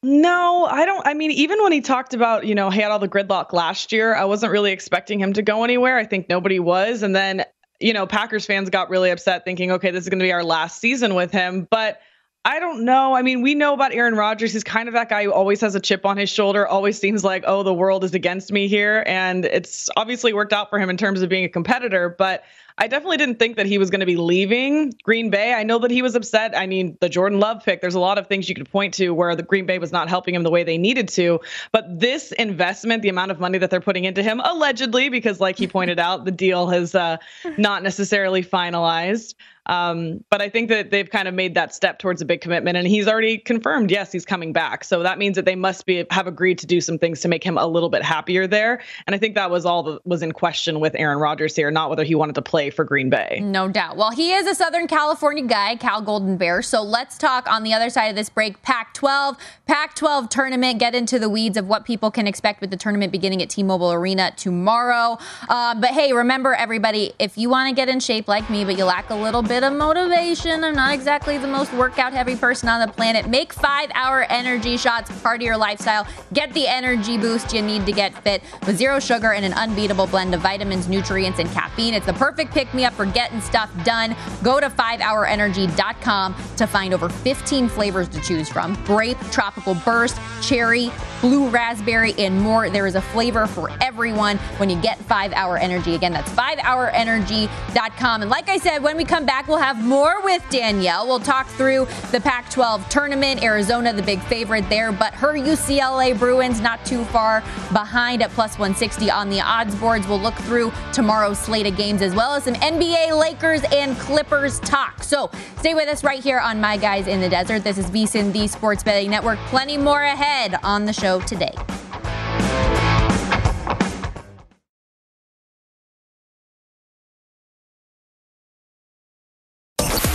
No, 0.04 0.66
I 0.66 0.86
don't. 0.86 1.04
I 1.04 1.14
mean, 1.14 1.32
even 1.32 1.60
when 1.60 1.72
he 1.72 1.80
talked 1.80 2.14
about, 2.14 2.46
you 2.46 2.54
know, 2.54 2.70
he 2.70 2.80
had 2.80 2.92
all 2.92 3.00
the 3.00 3.08
gridlock 3.08 3.52
last 3.52 3.90
year, 3.90 4.14
I 4.14 4.26
wasn't 4.26 4.52
really 4.52 4.70
expecting 4.70 5.18
him 5.18 5.32
to 5.32 5.42
go 5.42 5.64
anywhere. 5.64 5.98
I 5.98 6.04
think 6.04 6.28
nobody 6.28 6.60
was. 6.60 7.02
And 7.02 7.16
then, 7.16 7.44
you 7.80 7.92
know, 7.92 8.06
Packers 8.06 8.46
fans 8.46 8.70
got 8.70 8.90
really 8.90 9.10
upset 9.10 9.44
thinking, 9.44 9.72
okay, 9.72 9.90
this 9.90 10.04
is 10.04 10.08
going 10.08 10.20
to 10.20 10.24
be 10.24 10.30
our 10.30 10.44
last 10.44 10.78
season 10.78 11.16
with 11.16 11.32
him. 11.32 11.66
But 11.68 12.00
I 12.46 12.60
don't 12.60 12.84
know. 12.84 13.14
I 13.14 13.22
mean, 13.22 13.40
we 13.40 13.54
know 13.54 13.72
about 13.72 13.94
Aaron 13.94 14.14
Rodgers. 14.14 14.52
He's 14.52 14.64
kind 14.64 14.86
of 14.86 14.92
that 14.94 15.08
guy 15.08 15.24
who 15.24 15.32
always 15.32 15.62
has 15.62 15.74
a 15.74 15.80
chip 15.80 16.04
on 16.04 16.18
his 16.18 16.28
shoulder, 16.28 16.66
always 16.66 16.98
seems 16.98 17.24
like, 17.24 17.44
oh, 17.46 17.62
the 17.62 17.72
world 17.72 18.04
is 18.04 18.12
against 18.12 18.52
me 18.52 18.68
here. 18.68 19.02
And 19.06 19.46
it's 19.46 19.88
obviously 19.96 20.34
worked 20.34 20.52
out 20.52 20.68
for 20.68 20.78
him 20.78 20.90
in 20.90 20.98
terms 20.98 21.22
of 21.22 21.30
being 21.30 21.44
a 21.44 21.48
competitor. 21.48 22.10
But 22.10 22.44
I 22.76 22.88
definitely 22.88 23.18
didn't 23.18 23.38
think 23.38 23.56
that 23.56 23.66
he 23.66 23.78
was 23.78 23.88
going 23.88 24.00
to 24.00 24.06
be 24.06 24.16
leaving 24.16 24.92
Green 25.04 25.30
Bay. 25.30 25.54
I 25.54 25.62
know 25.62 25.78
that 25.78 25.92
he 25.92 26.02
was 26.02 26.16
upset. 26.16 26.56
I 26.56 26.66
mean, 26.66 26.98
the 27.00 27.08
Jordan 27.08 27.38
Love 27.38 27.62
pick, 27.64 27.80
there's 27.80 27.94
a 27.94 28.00
lot 28.00 28.18
of 28.18 28.26
things 28.26 28.48
you 28.48 28.54
could 28.54 28.68
point 28.68 28.94
to 28.94 29.10
where 29.10 29.36
the 29.36 29.44
Green 29.44 29.64
Bay 29.64 29.78
was 29.78 29.92
not 29.92 30.08
helping 30.08 30.34
him 30.34 30.42
the 30.42 30.50
way 30.50 30.64
they 30.64 30.76
needed 30.76 31.08
to. 31.10 31.40
But 31.70 32.00
this 32.00 32.32
investment, 32.32 33.02
the 33.02 33.08
amount 33.10 33.30
of 33.30 33.38
money 33.38 33.58
that 33.58 33.70
they're 33.70 33.80
putting 33.80 34.04
into 34.04 34.24
him, 34.24 34.40
allegedly, 34.40 35.08
because 35.08 35.38
like 35.38 35.56
he 35.56 35.68
pointed 35.68 36.00
out, 36.00 36.24
the 36.24 36.32
deal 36.32 36.66
has 36.68 36.96
uh, 36.96 37.18
not 37.56 37.84
necessarily 37.84 38.42
finalized. 38.42 39.34
Um, 39.66 40.22
but 40.28 40.42
I 40.42 40.50
think 40.50 40.68
that 40.68 40.90
they've 40.90 41.08
kind 41.08 41.26
of 41.26 41.34
made 41.34 41.54
that 41.54 41.74
step 41.74 41.98
towards 41.98 42.20
a 42.20 42.24
big 42.24 42.40
commitment, 42.40 42.76
and 42.76 42.86
he's 42.86 43.08
already 43.08 43.38
confirmed, 43.38 43.90
yes, 43.90 44.12
he's 44.12 44.26
coming 44.26 44.52
back. 44.52 44.84
So 44.84 45.02
that 45.02 45.18
means 45.18 45.36
that 45.36 45.46
they 45.46 45.54
must 45.54 45.86
be 45.86 46.04
have 46.10 46.26
agreed 46.26 46.58
to 46.58 46.66
do 46.66 46.80
some 46.80 46.98
things 46.98 47.20
to 47.20 47.28
make 47.28 47.42
him 47.42 47.56
a 47.56 47.66
little 47.66 47.88
bit 47.88 48.02
happier 48.02 48.46
there. 48.46 48.82
And 49.06 49.14
I 49.14 49.18
think 49.18 49.34
that 49.36 49.50
was 49.50 49.64
all 49.64 49.82
that 49.84 50.06
was 50.06 50.22
in 50.22 50.32
question 50.32 50.80
with 50.80 50.94
Aaron 50.96 51.18
Rodgers 51.18 51.56
here, 51.56 51.70
not 51.70 51.88
whether 51.88 52.04
he 52.04 52.14
wanted 52.14 52.34
to 52.34 52.42
play 52.42 52.63
for 52.70 52.84
Green 52.84 53.08
Bay. 53.08 53.40
No 53.42 53.68
doubt. 53.68 53.96
Well, 53.96 54.10
he 54.10 54.32
is 54.32 54.46
a 54.46 54.54
Southern 54.54 54.86
California 54.86 55.44
guy, 55.44 55.76
Cal 55.76 56.02
Golden 56.02 56.36
Bear. 56.36 56.60
So 56.60 56.82
let's 56.82 57.16
talk 57.16 57.50
on 57.50 57.62
the 57.62 57.72
other 57.72 57.88
side 57.88 58.08
of 58.08 58.16
this 58.16 58.28
break. 58.28 58.60
Pac-12, 58.62 59.38
Pac-12 59.66 60.28
tournament. 60.28 60.78
Get 60.78 60.94
into 60.94 61.18
the 61.18 61.30
weeds 61.30 61.56
of 61.56 61.66
what 61.66 61.86
people 61.86 62.10
can 62.10 62.26
expect 62.26 62.60
with 62.60 62.70
the 62.70 62.76
tournament 62.76 63.12
beginning 63.12 63.40
at 63.40 63.48
T-Mobile 63.48 63.92
Arena 63.92 64.32
tomorrow. 64.36 65.18
Um, 65.48 65.80
but 65.80 65.90
hey, 65.90 66.12
remember 66.12 66.54
everybody, 66.54 67.12
if 67.18 67.38
you 67.38 67.48
want 67.48 67.70
to 67.70 67.74
get 67.74 67.88
in 67.88 68.00
shape 68.00 68.28
like 68.28 68.50
me, 68.50 68.64
but 68.64 68.76
you 68.76 68.84
lack 68.84 69.08
a 69.08 69.14
little 69.14 69.40
bit 69.42 69.54
bit 69.54 69.62
of 69.62 69.72
motivation. 69.72 70.64
I'm 70.64 70.74
not 70.74 70.94
exactly 70.94 71.38
the 71.38 71.46
most 71.46 71.72
workout 71.74 72.12
heavy 72.12 72.34
person 72.34 72.68
on 72.68 72.84
the 72.84 72.92
planet. 72.92 73.28
Make 73.28 73.52
five 73.52 73.88
hour 73.94 74.24
energy 74.24 74.76
shots 74.76 75.12
part 75.22 75.40
of 75.40 75.46
your 75.46 75.56
lifestyle. 75.56 76.08
Get 76.32 76.52
the 76.54 76.66
energy 76.66 77.16
boost 77.16 77.52
you 77.54 77.62
need 77.62 77.86
to 77.86 77.92
get 77.92 78.20
fit 78.24 78.42
with 78.66 78.76
zero 78.76 78.98
sugar 78.98 79.32
and 79.32 79.44
an 79.44 79.52
unbeatable 79.52 80.08
blend 80.08 80.34
of 80.34 80.40
vitamins, 80.40 80.88
nutrients, 80.88 81.38
and 81.38 81.48
caffeine. 81.50 81.94
It's 81.94 82.04
the 82.04 82.14
perfect 82.14 82.52
pick 82.54 82.72
me 82.72 82.84
up 82.84 82.94
for 82.94 83.04
getting 83.04 83.40
stuff 83.40 83.70
done. 83.84 84.16
Go 84.42 84.60
to 84.60 84.70
5hourenergy.com 84.70 86.34
to 86.56 86.66
find 86.66 86.94
over 86.94 87.08
15 87.08 87.68
flavors 87.68 88.08
to 88.08 88.20
choose 88.20 88.48
from 88.48 88.74
grape, 88.84 89.18
tropical 89.32 89.74
burst, 89.74 90.18
cherry, 90.40 90.90
blue 91.20 91.48
raspberry, 91.48 92.14
and 92.16 92.40
more. 92.40 92.70
There 92.70 92.86
is 92.86 92.94
a 92.94 93.02
flavor 93.02 93.46
for 93.46 93.70
everyone 93.80 94.38
when 94.58 94.70
you 94.70 94.80
get 94.80 94.98
5 95.00 95.32
Hour 95.32 95.58
Energy. 95.58 95.94
Again, 95.94 96.12
that's 96.12 96.30
5hourenergy.com. 96.30 98.22
And 98.22 98.30
like 98.30 98.48
I 98.48 98.58
said, 98.58 98.82
when 98.82 98.96
we 98.96 99.04
come 99.04 99.26
back, 99.26 99.48
we'll 99.48 99.58
have 99.58 99.82
more 99.82 100.22
with 100.22 100.44
Danielle. 100.48 101.06
We'll 101.06 101.18
talk 101.18 101.48
through 101.48 101.86
the 102.12 102.20
Pac 102.20 102.50
12 102.50 102.88
tournament. 102.88 103.42
Arizona, 103.42 103.92
the 103.92 104.02
big 104.02 104.20
favorite 104.22 104.68
there, 104.68 104.92
but 104.92 105.12
her 105.14 105.34
UCLA 105.34 106.16
Bruins 106.16 106.60
not 106.60 106.84
too 106.86 107.04
far 107.06 107.42
behind 107.72 108.22
at 108.22 108.30
plus 108.30 108.58
160 108.58 109.10
on 109.10 109.28
the 109.28 109.40
odds 109.40 109.74
boards. 109.74 110.06
We'll 110.06 110.20
look 110.20 110.34
through 110.34 110.72
tomorrow's 110.92 111.38
slate 111.38 111.66
of 111.66 111.76
games 111.76 112.02
as 112.02 112.14
well 112.14 112.34
as 112.34 112.43
some 112.44 112.54
NBA 112.56 113.18
Lakers 113.18 113.62
and 113.72 113.96
Clippers 113.98 114.60
talk. 114.60 115.02
So 115.02 115.30
stay 115.58 115.72
with 115.72 115.88
us 115.88 116.04
right 116.04 116.22
here 116.22 116.38
on 116.38 116.60
My 116.60 116.76
Guys 116.76 117.06
in 117.06 117.20
the 117.20 117.28
Desert. 117.28 117.64
This 117.64 117.78
is 117.78 117.86
VSIN, 117.86 118.32
the 118.32 118.46
Sports 118.46 118.82
Betting 118.82 119.10
Network. 119.10 119.38
Plenty 119.46 119.78
more 119.78 120.02
ahead 120.02 120.56
on 120.62 120.84
the 120.84 120.92
show 120.92 121.20
today. 121.20 121.52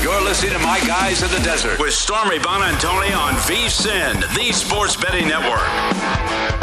You're 0.03 0.21
listening 0.21 0.53
to 0.53 0.59
My 0.59 0.79
Guys 0.86 1.24
in 1.24 1.31
the 1.31 1.43
Desert 1.43 1.79
with 1.79 1.93
Stormy 1.93 2.38
Buonantony 2.38 3.17
on 3.17 3.33
VSIN, 3.33 4.21
the 4.36 4.51
Sports 4.53 4.95
Betting 4.95 5.27
Network. 5.27 6.59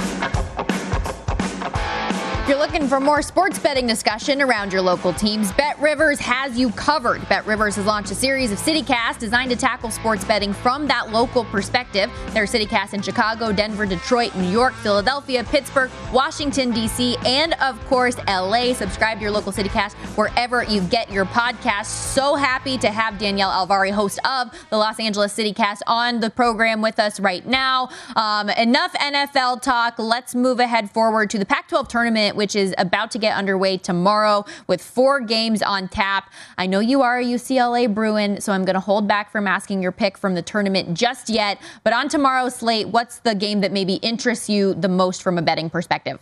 If 2.47 2.51
you're 2.51 2.61
looking 2.61 2.87
for 2.87 3.01
more 3.01 3.23
sports 3.23 3.59
betting 3.59 3.89
discussion 3.89 4.41
around 4.41 4.73
your 4.73 4.81
local 4.81 5.13
teams, 5.13 5.51
Bet 5.55 5.77
Rivers 5.81 6.21
has 6.21 6.57
you 6.57 6.71
covered. 6.71 7.29
Bet 7.29 7.45
Rivers 7.45 7.75
has 7.75 7.87
launched 7.87 8.13
a 8.13 8.15
series 8.15 8.53
of 8.53 8.59
CityCasts 8.61 9.19
designed 9.19 9.51
to 9.51 9.57
tackle 9.57 9.91
sports 9.91 10.25
betting 10.25 10.53
from 10.53 10.87
that 10.87 11.11
local 11.11 11.45
perspective. 11.47 12.09
There 12.29 12.45
are 12.45 12.47
CityCasts 12.47 12.95
in 12.95 13.03
Chicago, 13.03 13.51
Denver, 13.51 13.85
Detroit, 13.85 14.37
New 14.37 14.49
York, 14.49 14.75
Philadelphia, 14.75 15.43
Pittsburgh, 15.43 15.91
Washington, 16.13 16.71
D.C., 16.71 17.17
and 17.27 17.55
of 17.55 17.85
course, 17.87 18.15
L.A. 18.29 18.75
Subscribe 18.75 19.19
to 19.19 19.23
your 19.23 19.33
local 19.33 19.51
CityCast 19.51 19.95
wherever 20.17 20.63
you 20.63 20.83
get 20.83 21.11
your 21.11 21.25
podcast. 21.25 21.87
So 21.87 22.37
happy 22.37 22.79
to 22.79 22.93
have 22.93 23.19
Danielle 23.19 23.51
Alvari, 23.51 23.91
host 23.91 24.21
of 24.25 24.53
the 24.71 24.77
Los 24.77 25.01
Angeles 25.01 25.37
CityCast, 25.37 25.81
on 25.89 26.21
the 26.21 26.31
program 26.31 26.81
with 26.81 27.01
us 27.01 27.19
right 27.19 27.45
now. 27.45 27.89
Um, 28.15 28.51
enough 28.51 28.93
NFL 28.93 29.63
talk. 29.63 29.99
Let's 29.99 30.37
move 30.37 30.61
ahead 30.61 30.93
forward 30.93 31.29
to 31.31 31.41
the 31.41 31.45
Pac 31.45 31.67
12 31.71 31.89
tournament 31.89 32.36
which 32.37 32.55
is 32.55 32.75
about 32.79 33.11
to 33.13 33.19
get 33.19 33.37
underway 33.37 33.77
tomorrow 33.79 34.45
with 34.67 34.83
four 34.83 35.21
games 35.21 35.63
on 35.63 35.89
tap. 35.89 36.33
I 36.59 36.67
know 36.67 36.81
you 36.81 37.03
are 37.03 37.19
a 37.19 37.25
UCLA 37.25 37.93
Bruin, 37.93 38.41
so 38.41 38.53
I'm 38.53 38.65
going 38.65 38.75
to 38.75 38.81
hold 38.81 39.09
back 39.09 39.31
from 39.33 39.47
asking 39.47 39.83
your 39.83 39.93
pick 39.93 40.17
from 40.19 40.35
the 40.35 40.43
tournament 40.43 40.95
just 40.95 41.29
yet. 41.29 41.59
But 41.83 41.93
on 41.93 42.09
tomorrow's 42.09 42.57
slate, 42.57 42.89
what's 42.89 43.19
the 43.19 43.35
game 43.35 43.61
that 43.63 43.73
maybe 43.73 43.95
interests 43.95 44.49
you 44.49 44.75
the 44.75 44.89
most 44.89 45.23
from 45.23 45.39
a 45.39 45.43
betting 45.43 45.71
perspective? 45.71 46.19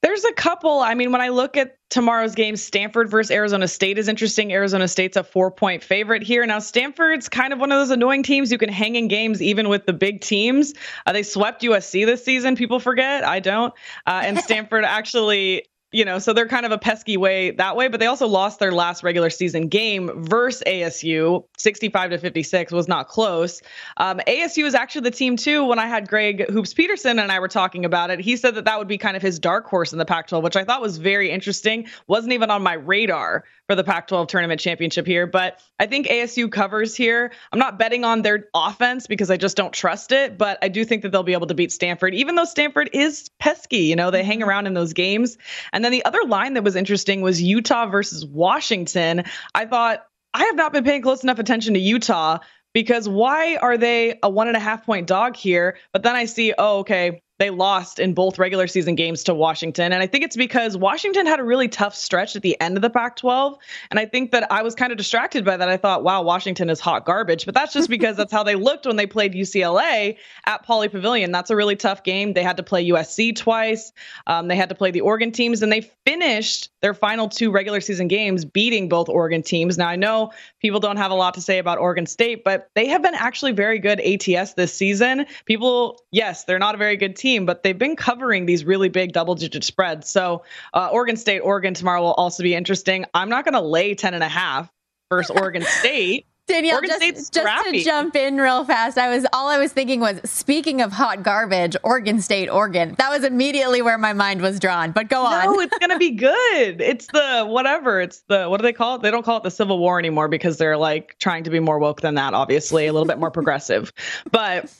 There's 0.00 0.24
a 0.24 0.32
couple. 0.32 0.78
I 0.78 0.94
mean, 0.94 1.10
when 1.10 1.20
I 1.20 1.30
look 1.30 1.56
at 1.56 1.76
tomorrow's 1.90 2.36
game, 2.36 2.54
Stanford 2.56 3.10
versus 3.10 3.32
Arizona 3.32 3.66
State 3.66 3.98
is 3.98 4.06
interesting. 4.06 4.52
Arizona 4.52 4.86
State's 4.86 5.16
a 5.16 5.24
four 5.24 5.50
point 5.50 5.82
favorite 5.82 6.22
here. 6.22 6.46
Now, 6.46 6.60
Stanford's 6.60 7.28
kind 7.28 7.52
of 7.52 7.58
one 7.58 7.72
of 7.72 7.80
those 7.80 7.90
annoying 7.90 8.22
teams 8.22 8.52
you 8.52 8.58
can 8.58 8.68
hang 8.68 8.94
in 8.94 9.08
games 9.08 9.42
even 9.42 9.68
with 9.68 9.86
the 9.86 9.92
big 9.92 10.20
teams. 10.20 10.72
Uh, 11.04 11.12
they 11.12 11.24
swept 11.24 11.62
USC 11.62 12.06
this 12.06 12.24
season. 12.24 12.54
People 12.54 12.78
forget. 12.78 13.24
I 13.24 13.40
don't. 13.40 13.74
Uh, 14.06 14.22
and 14.24 14.38
Stanford 14.44 14.84
actually 14.84 15.64
you 15.90 16.04
know, 16.04 16.18
so 16.18 16.34
they're 16.34 16.48
kind 16.48 16.66
of 16.66 16.72
a 16.72 16.78
pesky 16.78 17.16
way 17.16 17.52
that 17.52 17.74
way, 17.74 17.88
but 17.88 17.98
they 17.98 18.06
also 18.06 18.26
lost 18.26 18.58
their 18.58 18.72
last 18.72 19.02
regular 19.02 19.30
season 19.30 19.68
game 19.68 20.10
versus 20.14 20.62
ASU, 20.66 21.44
65 21.56 22.10
to 22.10 22.18
56 22.18 22.72
was 22.72 22.88
not 22.88 23.08
close. 23.08 23.62
Um, 23.96 24.20
ASU 24.26 24.64
is 24.64 24.74
actually 24.74 25.02
the 25.02 25.10
team 25.10 25.36
too. 25.36 25.64
When 25.64 25.78
I 25.78 25.86
had 25.86 26.06
Greg 26.06 26.50
Hoops 26.50 26.74
Peterson 26.74 27.18
and 27.18 27.32
I 27.32 27.40
were 27.40 27.48
talking 27.48 27.86
about 27.86 28.10
it, 28.10 28.20
he 28.20 28.36
said 28.36 28.54
that 28.56 28.66
that 28.66 28.78
would 28.78 28.88
be 28.88 28.98
kind 28.98 29.16
of 29.16 29.22
his 29.22 29.38
dark 29.38 29.66
horse 29.66 29.92
in 29.92 29.98
the 29.98 30.04
Pac-12, 30.04 30.42
which 30.42 30.56
I 30.56 30.64
thought 30.64 30.82
was 30.82 30.98
very 30.98 31.30
interesting. 31.30 31.86
wasn't 32.06 32.34
even 32.34 32.50
on 32.50 32.62
my 32.62 32.74
radar 32.74 33.44
for 33.68 33.74
the 33.74 33.84
Pac 33.84 34.08
12 34.08 34.28
tournament 34.28 34.60
championship 34.60 35.06
here. 35.06 35.26
But 35.26 35.60
I 35.78 35.86
think 35.86 36.06
ASU 36.06 36.50
covers 36.50 36.96
here. 36.96 37.30
I'm 37.52 37.58
not 37.58 37.78
betting 37.78 38.02
on 38.02 38.22
their 38.22 38.46
offense 38.54 39.06
because 39.06 39.30
I 39.30 39.36
just 39.36 39.56
don't 39.56 39.72
trust 39.72 40.10
it, 40.10 40.38
but 40.38 40.58
I 40.62 40.68
do 40.68 40.86
think 40.86 41.02
that 41.02 41.12
they'll 41.12 41.22
be 41.22 41.34
able 41.34 41.48
to 41.48 41.54
beat 41.54 41.70
Stanford, 41.70 42.14
even 42.14 42.34
though 42.34 42.46
Stanford 42.46 42.88
is 42.94 43.28
pesky. 43.38 43.80
You 43.80 43.96
know, 43.96 44.10
they 44.10 44.24
hang 44.24 44.40
mm-hmm. 44.40 44.48
around 44.48 44.66
in 44.66 44.74
those 44.74 44.94
games. 44.94 45.36
And 45.72 45.84
then 45.84 45.92
the 45.92 46.04
other 46.06 46.22
line 46.26 46.54
that 46.54 46.64
was 46.64 46.76
interesting 46.76 47.20
was 47.20 47.42
Utah 47.42 47.86
versus 47.86 48.24
Washington. 48.24 49.24
I 49.54 49.66
thought, 49.66 50.06
I 50.32 50.44
have 50.44 50.56
not 50.56 50.72
been 50.72 50.84
paying 50.84 51.02
close 51.02 51.22
enough 51.22 51.38
attention 51.38 51.74
to 51.74 51.80
Utah 51.80 52.38
because 52.72 53.08
why 53.08 53.56
are 53.56 53.76
they 53.76 54.18
a 54.22 54.30
one 54.30 54.48
and 54.48 54.56
a 54.56 54.60
half 54.60 54.86
point 54.86 55.06
dog 55.06 55.36
here? 55.36 55.76
But 55.92 56.02
then 56.02 56.16
I 56.16 56.24
see, 56.24 56.54
oh, 56.56 56.78
okay, 56.80 57.22
they 57.38 57.50
lost 57.50 58.00
in 58.00 58.14
both 58.14 58.38
regular 58.38 58.66
season 58.66 58.96
games 58.96 59.22
to 59.24 59.34
Washington. 59.34 59.92
And 59.92 60.02
I 60.02 60.08
think 60.08 60.24
it's 60.24 60.36
because 60.36 60.76
Washington 60.76 61.24
had 61.24 61.38
a 61.38 61.44
really 61.44 61.68
tough 61.68 61.94
stretch 61.94 62.34
at 62.34 62.42
the 62.42 62.60
end 62.60 62.76
of 62.76 62.82
the 62.82 62.90
Pac 62.90 63.14
12. 63.16 63.56
And 63.90 64.00
I 64.00 64.06
think 64.06 64.32
that 64.32 64.50
I 64.50 64.62
was 64.62 64.74
kind 64.74 64.90
of 64.90 64.98
distracted 64.98 65.44
by 65.44 65.56
that. 65.56 65.68
I 65.68 65.76
thought, 65.76 66.02
wow, 66.02 66.22
Washington 66.22 66.68
is 66.68 66.80
hot 66.80 67.06
garbage. 67.06 67.46
But 67.46 67.54
that's 67.54 67.72
just 67.72 67.88
because 67.88 68.16
that's 68.16 68.32
how 68.32 68.42
they 68.42 68.56
looked 68.56 68.86
when 68.86 68.96
they 68.96 69.06
played 69.06 69.34
UCLA 69.34 70.16
at 70.46 70.66
Pauley 70.66 70.90
Pavilion. 70.90 71.30
That's 71.30 71.50
a 71.50 71.56
really 71.56 71.76
tough 71.76 72.02
game. 72.02 72.32
They 72.32 72.42
had 72.42 72.56
to 72.56 72.64
play 72.64 72.88
USC 72.88 73.36
twice, 73.36 73.92
um, 74.26 74.48
they 74.48 74.56
had 74.56 74.68
to 74.70 74.74
play 74.74 74.90
the 74.90 75.00
Oregon 75.00 75.30
teams, 75.30 75.62
and 75.62 75.70
they 75.70 75.82
finished 76.04 76.70
their 76.80 76.94
final 76.94 77.28
two 77.28 77.50
regular 77.50 77.80
season 77.80 78.08
games 78.08 78.44
beating 78.44 78.88
both 78.88 79.08
Oregon 79.08 79.42
teams. 79.42 79.78
Now, 79.78 79.88
I 79.88 79.96
know 79.96 80.32
people 80.60 80.80
don't 80.80 80.96
have 80.96 81.10
a 81.10 81.14
lot 81.14 81.34
to 81.34 81.40
say 81.40 81.58
about 81.58 81.78
Oregon 81.78 82.06
State, 82.06 82.42
but 82.42 82.70
they 82.74 82.86
have 82.88 83.02
been 83.02 83.14
actually 83.14 83.52
very 83.52 83.78
good 83.78 84.00
ATS 84.00 84.54
this 84.54 84.72
season. 84.72 85.26
People, 85.44 86.00
yes, 86.10 86.44
they're 86.44 86.58
not 86.58 86.74
a 86.74 86.78
very 86.78 86.96
good 86.96 87.14
team 87.14 87.27
team, 87.28 87.44
but 87.44 87.62
they've 87.62 87.78
been 87.78 87.96
covering 87.96 88.46
these 88.46 88.64
really 88.64 88.88
big 88.88 89.12
double 89.12 89.34
digit 89.34 89.64
spreads. 89.64 90.08
So 90.08 90.42
uh, 90.72 90.88
Oregon 90.92 91.16
State, 91.16 91.40
Oregon 91.40 91.74
tomorrow 91.74 92.00
will 92.02 92.14
also 92.14 92.42
be 92.42 92.54
interesting. 92.54 93.04
I'm 93.14 93.28
not 93.28 93.44
going 93.44 93.54
to 93.54 93.60
lay 93.60 93.94
10 93.94 94.14
and 94.14 94.22
a 94.22 94.28
half 94.28 94.70
versus 95.10 95.36
Oregon 95.36 95.62
State. 95.80 96.26
Danielle, 96.46 96.76
Oregon 96.76 96.96
just, 96.98 97.34
just 97.34 97.64
to 97.66 97.84
jump 97.84 98.16
in 98.16 98.38
real 98.38 98.64
fast, 98.64 98.96
I 98.96 99.14
was 99.14 99.26
all 99.34 99.48
I 99.48 99.58
was 99.58 99.70
thinking 99.70 100.00
was 100.00 100.18
speaking 100.24 100.80
of 100.80 100.90
hot 100.90 101.22
garbage, 101.22 101.76
Oregon 101.82 102.22
State, 102.22 102.48
Oregon. 102.48 102.94
That 102.96 103.10
was 103.10 103.22
immediately 103.22 103.82
where 103.82 103.98
my 103.98 104.14
mind 104.14 104.40
was 104.40 104.58
drawn. 104.58 104.92
But 104.92 105.10
go 105.10 105.26
on. 105.26 105.44
No, 105.44 105.60
it's 105.60 105.76
gonna 105.76 105.98
be 105.98 106.12
good. 106.12 106.80
It's 106.80 107.06
the 107.08 107.44
whatever. 107.46 108.00
It's 108.00 108.20
the 108.28 108.46
what 108.48 108.56
do 108.56 108.62
they 108.62 108.72
call 108.72 108.94
it? 108.94 109.02
They 109.02 109.10
don't 109.10 109.26
call 109.26 109.36
it 109.36 109.42
the 109.42 109.50
Civil 109.50 109.78
War 109.78 109.98
anymore 109.98 110.28
because 110.28 110.56
they're 110.56 110.78
like 110.78 111.18
trying 111.18 111.44
to 111.44 111.50
be 111.50 111.60
more 111.60 111.78
woke 111.78 112.00
than 112.00 112.14
that. 112.14 112.32
Obviously, 112.32 112.86
a 112.86 112.94
little 112.94 113.06
bit 113.06 113.18
more 113.18 113.30
progressive, 113.30 113.92
but 114.32 114.72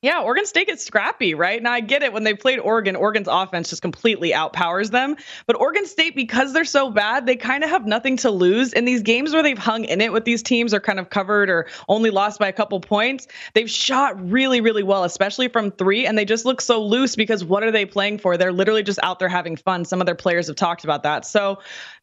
yeah, 0.00 0.20
Oregon 0.22 0.46
State 0.46 0.68
gets 0.68 0.84
scrappy, 0.84 1.34
right? 1.34 1.60
Now 1.60 1.72
I 1.72 1.80
get 1.80 2.04
it 2.04 2.12
when 2.12 2.22
they 2.22 2.32
played 2.32 2.60
Oregon, 2.60 2.94
Oregon's 2.94 3.26
offense 3.28 3.68
just 3.68 3.82
completely 3.82 4.30
outpowers 4.32 4.92
them. 4.92 5.16
But 5.46 5.56
Oregon 5.56 5.86
State, 5.86 6.14
because 6.14 6.52
they're 6.52 6.64
so 6.64 6.88
bad, 6.88 7.26
they 7.26 7.34
kind 7.34 7.64
of 7.64 7.70
have 7.70 7.84
nothing 7.84 8.16
to 8.18 8.30
lose. 8.30 8.72
In 8.72 8.84
these 8.84 9.02
games 9.02 9.32
where 9.32 9.42
they've 9.42 9.58
hung 9.58 9.84
in 9.84 10.00
it 10.00 10.12
with 10.12 10.24
these 10.24 10.40
teams 10.40 10.72
or 10.72 10.78
kind 10.78 11.00
of 11.00 11.10
covered 11.10 11.50
or 11.50 11.66
only 11.88 12.10
lost 12.10 12.38
by 12.38 12.46
a 12.46 12.52
couple 12.52 12.78
points, 12.78 13.26
they've 13.54 13.68
shot 13.68 14.30
really, 14.30 14.60
really 14.60 14.84
well, 14.84 15.02
especially 15.02 15.48
from 15.48 15.72
three. 15.72 16.06
And 16.06 16.16
they 16.16 16.24
just 16.24 16.44
look 16.44 16.60
so 16.60 16.80
loose 16.80 17.16
because 17.16 17.44
what 17.44 17.64
are 17.64 17.72
they 17.72 17.84
playing 17.84 18.18
for? 18.18 18.36
They're 18.36 18.52
literally 18.52 18.84
just 18.84 19.00
out 19.02 19.18
there 19.18 19.28
having 19.28 19.56
fun. 19.56 19.84
Some 19.84 20.00
of 20.00 20.06
their 20.06 20.14
players 20.14 20.46
have 20.46 20.54
talked 20.54 20.84
about 20.84 21.02
that. 21.02 21.26
So 21.26 21.58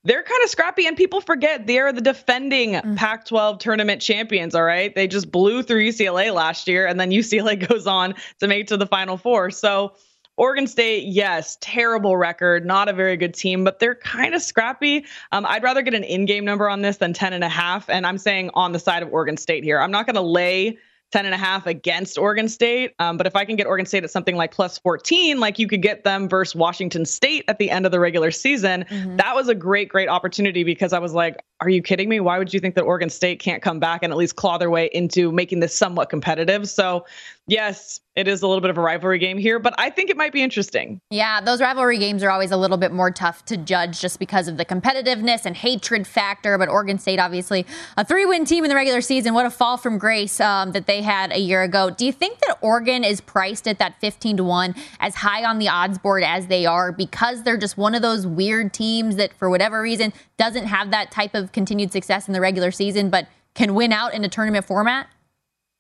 they're 0.05 0.23
kind 0.23 0.43
of 0.43 0.49
scrappy 0.49 0.87
and 0.87 0.95
people 0.95 1.19
forget 1.19 1.67
they're 1.67 1.91
the 1.91 2.01
defending 2.01 2.73
mm. 2.73 2.95
Pac 2.95 3.25
12 3.25 3.57
tournament 3.57 4.01
champions. 4.01 4.55
All 4.55 4.63
right. 4.63 4.93
They 4.93 5.07
just 5.07 5.31
blew 5.31 5.63
through 5.63 5.87
UCLA 5.87 6.33
last 6.33 6.67
year 6.67 6.85
and 6.87 6.99
then 6.99 7.09
UCLA 7.09 7.67
goes 7.67 7.87
on 7.87 8.13
to 8.39 8.47
make 8.47 8.67
to 8.67 8.77
the 8.77 8.87
final 8.87 9.17
four. 9.17 9.51
So, 9.51 9.93
Oregon 10.37 10.67
State, 10.67 11.05
yes, 11.05 11.57
terrible 11.61 12.17
record, 12.17 12.65
not 12.65 12.89
a 12.89 12.93
very 12.93 13.15
good 13.15 13.33
team, 13.33 13.63
but 13.63 13.79
they're 13.79 13.95
kind 13.95 14.35
of 14.35 14.41
scrappy. 14.41 15.05
Um, 15.31 15.45
I'd 15.45 15.63
rather 15.63 15.81
get 15.81 15.93
an 15.93 16.03
in 16.03 16.25
game 16.25 16.43
number 16.43 16.69
on 16.69 16.81
this 16.81 16.97
than 16.97 17.13
10 17.13 17.31
and 17.31 17.43
a 17.43 17.47
half. 17.47 17.89
And 17.89 18.05
I'm 18.05 18.17
saying 18.17 18.51
on 18.53 18.73
the 18.73 18.79
side 18.79 19.01
of 19.01 19.13
Oregon 19.13 19.37
State 19.37 19.63
here. 19.63 19.79
I'm 19.79 19.91
not 19.91 20.05
going 20.05 20.15
to 20.15 20.21
lay 20.21 20.77
10 21.11 21.25
and 21.25 21.33
a 21.33 21.37
half 21.37 21.65
against 21.67 22.17
Oregon 22.17 22.47
State. 22.47 22.93
Um, 22.99 23.17
but 23.17 23.27
if 23.27 23.35
I 23.35 23.45
can 23.45 23.55
get 23.55 23.67
Oregon 23.67 23.85
State 23.85 24.03
at 24.03 24.11
something 24.11 24.35
like 24.35 24.51
plus 24.51 24.77
14, 24.79 25.39
like 25.39 25.59
you 25.59 25.67
could 25.67 25.81
get 25.81 26.03
them 26.03 26.27
versus 26.27 26.55
Washington 26.55 27.05
State 27.05 27.45
at 27.47 27.57
the 27.57 27.71
end 27.71 27.85
of 27.85 27.91
the 27.91 27.99
regular 27.99 28.31
season, 28.31 28.85
mm-hmm. 28.89 29.15
that 29.17 29.35
was 29.35 29.47
a 29.47 29.55
great, 29.55 29.89
great 29.89 30.09
opportunity 30.09 30.63
because 30.63 30.93
I 30.93 30.99
was 30.99 31.13
like, 31.13 31.37
are 31.61 31.69
you 31.69 31.81
kidding 31.81 32.09
me? 32.09 32.19
Why 32.19 32.37
would 32.37 32.53
you 32.53 32.59
think 32.59 32.75
that 32.75 32.83
Oregon 32.83 33.09
State 33.09 33.39
can't 33.39 33.61
come 33.61 33.79
back 33.79 34.03
and 34.03 34.11
at 34.11 34.17
least 34.17 34.35
claw 34.35 34.57
their 34.57 34.69
way 34.69 34.89
into 34.93 35.31
making 35.31 35.61
this 35.61 35.75
somewhat 35.75 36.09
competitive? 36.09 36.67
So, 36.67 37.05
yes, 37.47 38.01
it 38.15 38.27
is 38.27 38.41
a 38.41 38.47
little 38.47 38.61
bit 38.61 38.69
of 38.69 38.77
a 38.77 38.81
rivalry 38.81 39.19
game 39.19 39.37
here, 39.37 39.59
but 39.59 39.73
I 39.77 39.89
think 39.89 40.09
it 40.09 40.15
might 40.15 40.31
be 40.31 40.41
interesting. 40.41 41.01
Yeah, 41.09 41.41
those 41.41 41.61
rivalry 41.61 41.97
games 41.97 42.23
are 42.23 42.29
always 42.29 42.51
a 42.51 42.57
little 42.57 42.77
bit 42.77 42.91
more 42.93 43.11
tough 43.11 43.43
to 43.45 43.57
judge 43.57 43.99
just 43.99 44.19
because 44.19 44.47
of 44.47 44.55
the 44.57 44.65
competitiveness 44.65 45.45
and 45.45 45.55
hatred 45.55 46.07
factor. 46.07 46.57
But 46.57 46.69
Oregon 46.69 46.97
State, 46.97 47.19
obviously, 47.19 47.65
a 47.97 48.05
three 48.05 48.25
win 48.25 48.45
team 48.45 48.63
in 48.63 48.69
the 48.69 48.75
regular 48.75 49.01
season. 49.01 49.33
What 49.33 49.45
a 49.45 49.49
fall 49.49 49.77
from 49.77 49.97
grace 49.97 50.39
um, 50.39 50.71
that 50.71 50.87
they 50.87 51.01
had 51.01 51.31
a 51.33 51.39
year 51.39 51.61
ago. 51.63 51.89
Do 51.89 52.05
you 52.05 52.13
think 52.13 52.39
that 52.39 52.57
Oregon 52.61 53.03
is 53.03 53.19
priced 53.21 53.67
at 53.67 53.79
that 53.79 53.99
15 53.99 54.37
to 54.37 54.43
1 54.43 54.75
as 54.99 55.15
high 55.15 55.43
on 55.43 55.59
the 55.59 55.67
odds 55.67 55.97
board 55.97 56.23
as 56.23 56.47
they 56.47 56.65
are 56.65 56.91
because 56.91 57.43
they're 57.43 57.57
just 57.57 57.77
one 57.77 57.95
of 57.95 58.01
those 58.01 58.25
weird 58.25 58.73
teams 58.73 59.17
that, 59.17 59.33
for 59.33 59.49
whatever 59.49 59.81
reason, 59.81 60.13
doesn't 60.37 60.65
have 60.65 60.91
that 60.91 61.11
type 61.11 61.35
of 61.35 61.44
continued 61.51 61.91
success 61.91 62.27
in 62.27 62.33
the 62.33 62.41
regular 62.41 62.71
season, 62.71 63.09
but 63.09 63.27
can 63.53 63.73
win 63.73 63.91
out 63.91 64.13
in 64.13 64.23
a 64.23 64.29
tournament 64.29 64.65
format? 64.65 65.07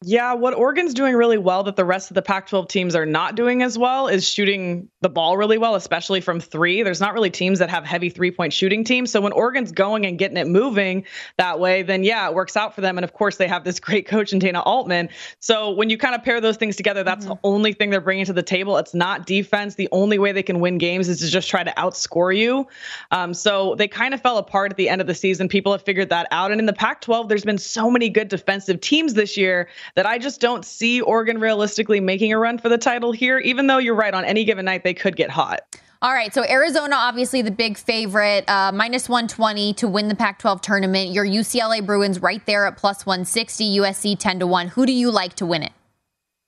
Yeah, 0.07 0.33
what 0.33 0.53
Oregon's 0.53 0.93
doing 0.93 1.15
really 1.15 1.39
well 1.39 1.63
that 1.63 1.77
the 1.77 1.83
rest 1.83 2.11
of 2.11 2.15
the 2.15 2.21
Pac 2.21 2.47
12 2.47 2.67
teams 2.67 2.95
are 2.95 3.07
not 3.07 3.33
doing 3.33 3.63
as 3.63 3.75
well 3.75 4.07
is 4.07 4.29
shooting 4.29 4.87
the 5.01 5.09
ball 5.09 5.35
really 5.35 5.57
well, 5.57 5.73
especially 5.73 6.21
from 6.21 6.39
three. 6.39 6.83
There's 6.83 7.01
not 7.01 7.15
really 7.15 7.31
teams 7.31 7.57
that 7.57 7.71
have 7.71 7.85
heavy 7.85 8.11
three 8.11 8.29
point 8.29 8.53
shooting 8.53 8.83
teams. 8.83 9.09
So 9.09 9.19
when 9.19 9.31
Oregon's 9.31 9.71
going 9.71 10.05
and 10.05 10.19
getting 10.19 10.37
it 10.37 10.45
moving 10.45 11.05
that 11.39 11.59
way, 11.59 11.81
then 11.81 12.03
yeah, 12.03 12.29
it 12.29 12.35
works 12.35 12.55
out 12.55 12.75
for 12.75 12.81
them. 12.81 12.99
And 12.99 13.03
of 13.03 13.13
course, 13.13 13.37
they 13.37 13.47
have 13.47 13.63
this 13.63 13.79
great 13.79 14.05
coach 14.07 14.31
in 14.31 14.37
Dana 14.37 14.61
Altman. 14.61 15.09
So 15.39 15.71
when 15.71 15.89
you 15.89 15.97
kind 15.97 16.13
of 16.13 16.21
pair 16.21 16.39
those 16.39 16.57
things 16.57 16.75
together, 16.75 17.03
that's 17.03 17.25
mm-hmm. 17.25 17.33
the 17.33 17.39
only 17.43 17.73
thing 17.73 17.89
they're 17.89 17.99
bringing 17.99 18.25
to 18.25 18.33
the 18.33 18.43
table. 18.43 18.77
It's 18.77 18.93
not 18.93 19.25
defense. 19.25 19.73
The 19.73 19.89
only 19.91 20.19
way 20.19 20.31
they 20.31 20.43
can 20.43 20.59
win 20.59 20.77
games 20.77 21.09
is 21.09 21.19
to 21.21 21.29
just 21.29 21.49
try 21.49 21.63
to 21.63 21.73
outscore 21.77 22.37
you. 22.37 22.67
Um, 23.09 23.33
so 23.33 23.73
they 23.73 23.87
kind 23.87 24.13
of 24.13 24.21
fell 24.21 24.37
apart 24.37 24.71
at 24.71 24.77
the 24.77 24.87
end 24.87 25.01
of 25.01 25.07
the 25.07 25.15
season. 25.15 25.49
People 25.49 25.71
have 25.71 25.81
figured 25.81 26.09
that 26.09 26.27
out. 26.29 26.51
And 26.51 26.59
in 26.59 26.67
the 26.67 26.73
Pac 26.73 27.01
12, 27.01 27.27
there's 27.27 27.43
been 27.43 27.57
so 27.57 27.89
many 27.89 28.07
good 28.07 28.27
defensive 28.27 28.81
teams 28.81 29.15
this 29.15 29.35
year 29.35 29.67
that 29.95 30.05
I 30.05 30.17
just 30.17 30.39
don't 30.39 30.63
see 30.63 31.01
Oregon 31.01 31.39
realistically 31.39 31.99
making 31.99 32.31
a 32.33 32.37
run 32.37 32.57
for 32.57 32.69
the 32.69 32.77
title 32.77 33.11
here, 33.11 33.39
even 33.39 33.67
though 33.67 33.77
you're 33.77 33.95
right, 33.95 34.13
on 34.13 34.25
any 34.25 34.43
given 34.43 34.65
night 34.65 34.83
they 34.83 34.93
could 34.93 35.15
get 35.15 35.29
hot. 35.29 35.61
All 36.01 36.13
right, 36.13 36.33
so 36.33 36.43
Arizona, 36.43 36.95
obviously 36.95 37.41
the 37.41 37.51
big 37.51 37.77
favorite, 37.77 38.47
uh, 38.47 38.71
minus 38.71 39.09
120 39.09 39.73
to 39.75 39.87
win 39.87 40.07
the 40.07 40.15
Pac 40.15 40.39
12 40.39 40.61
tournament. 40.61 41.11
Your 41.11 41.25
UCLA 41.25 41.83
Bruins 41.83 42.21
right 42.21 42.45
there 42.45 42.67
at 42.67 42.77
plus 42.77 43.05
160, 43.05 43.77
USC 43.79 44.19
10 44.19 44.39
to 44.39 44.47
1. 44.47 44.67
Who 44.67 44.85
do 44.85 44.91
you 44.91 45.09
like 45.09 45.33
to 45.35 45.45
win 45.45 45.63
it? 45.63 45.71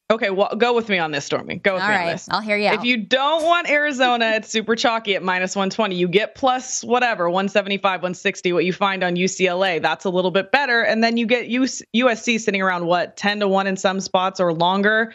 Okay, 0.10 0.30
well, 0.30 0.56
go 0.58 0.74
with 0.74 0.88
me 0.88 1.00
on 1.00 1.12
this, 1.12 1.26
Stormy. 1.26 1.56
Go 1.56 1.74
with 1.74 1.84
All 1.84 1.89
me 1.89 1.96
right, 1.96 2.06
on 2.06 2.12
this. 2.13 2.30
I'll 2.32 2.39
hear 2.39 2.56
you. 2.56 2.67
If 2.67 2.80
out. 2.80 2.86
you 2.86 2.96
don't 2.96 3.43
want 3.43 3.70
Arizona, 3.70 4.32
it's 4.36 4.48
super 4.48 4.74
chalky 4.78 5.15
at 5.15 5.24
minus 5.24 5.54
120. 5.54 5.96
You 5.96 6.08
get 6.08 6.34
plus 6.34 6.82
whatever, 6.82 7.30
175, 7.30 7.84
160, 7.84 8.54
what 8.54 8.63
you 8.63 8.72
find 8.72 9.04
on 9.04 9.17
UCLA. 9.17 9.82
That's 9.82 10.06
a 10.06 10.10
little 10.10 10.32
bit 10.32 10.50
better. 10.50 10.82
And 10.82 11.04
then 11.04 11.17
you 11.17 11.26
get 11.26 11.50
USC 11.50 12.39
sitting 12.39 12.62
around 12.62 12.86
what, 12.86 13.17
10 13.17 13.41
to 13.41 13.50
1 13.50 13.67
in 13.67 13.76
some 13.76 14.00
spots 14.00 14.39
or 14.39 14.54
longer. 14.54 15.13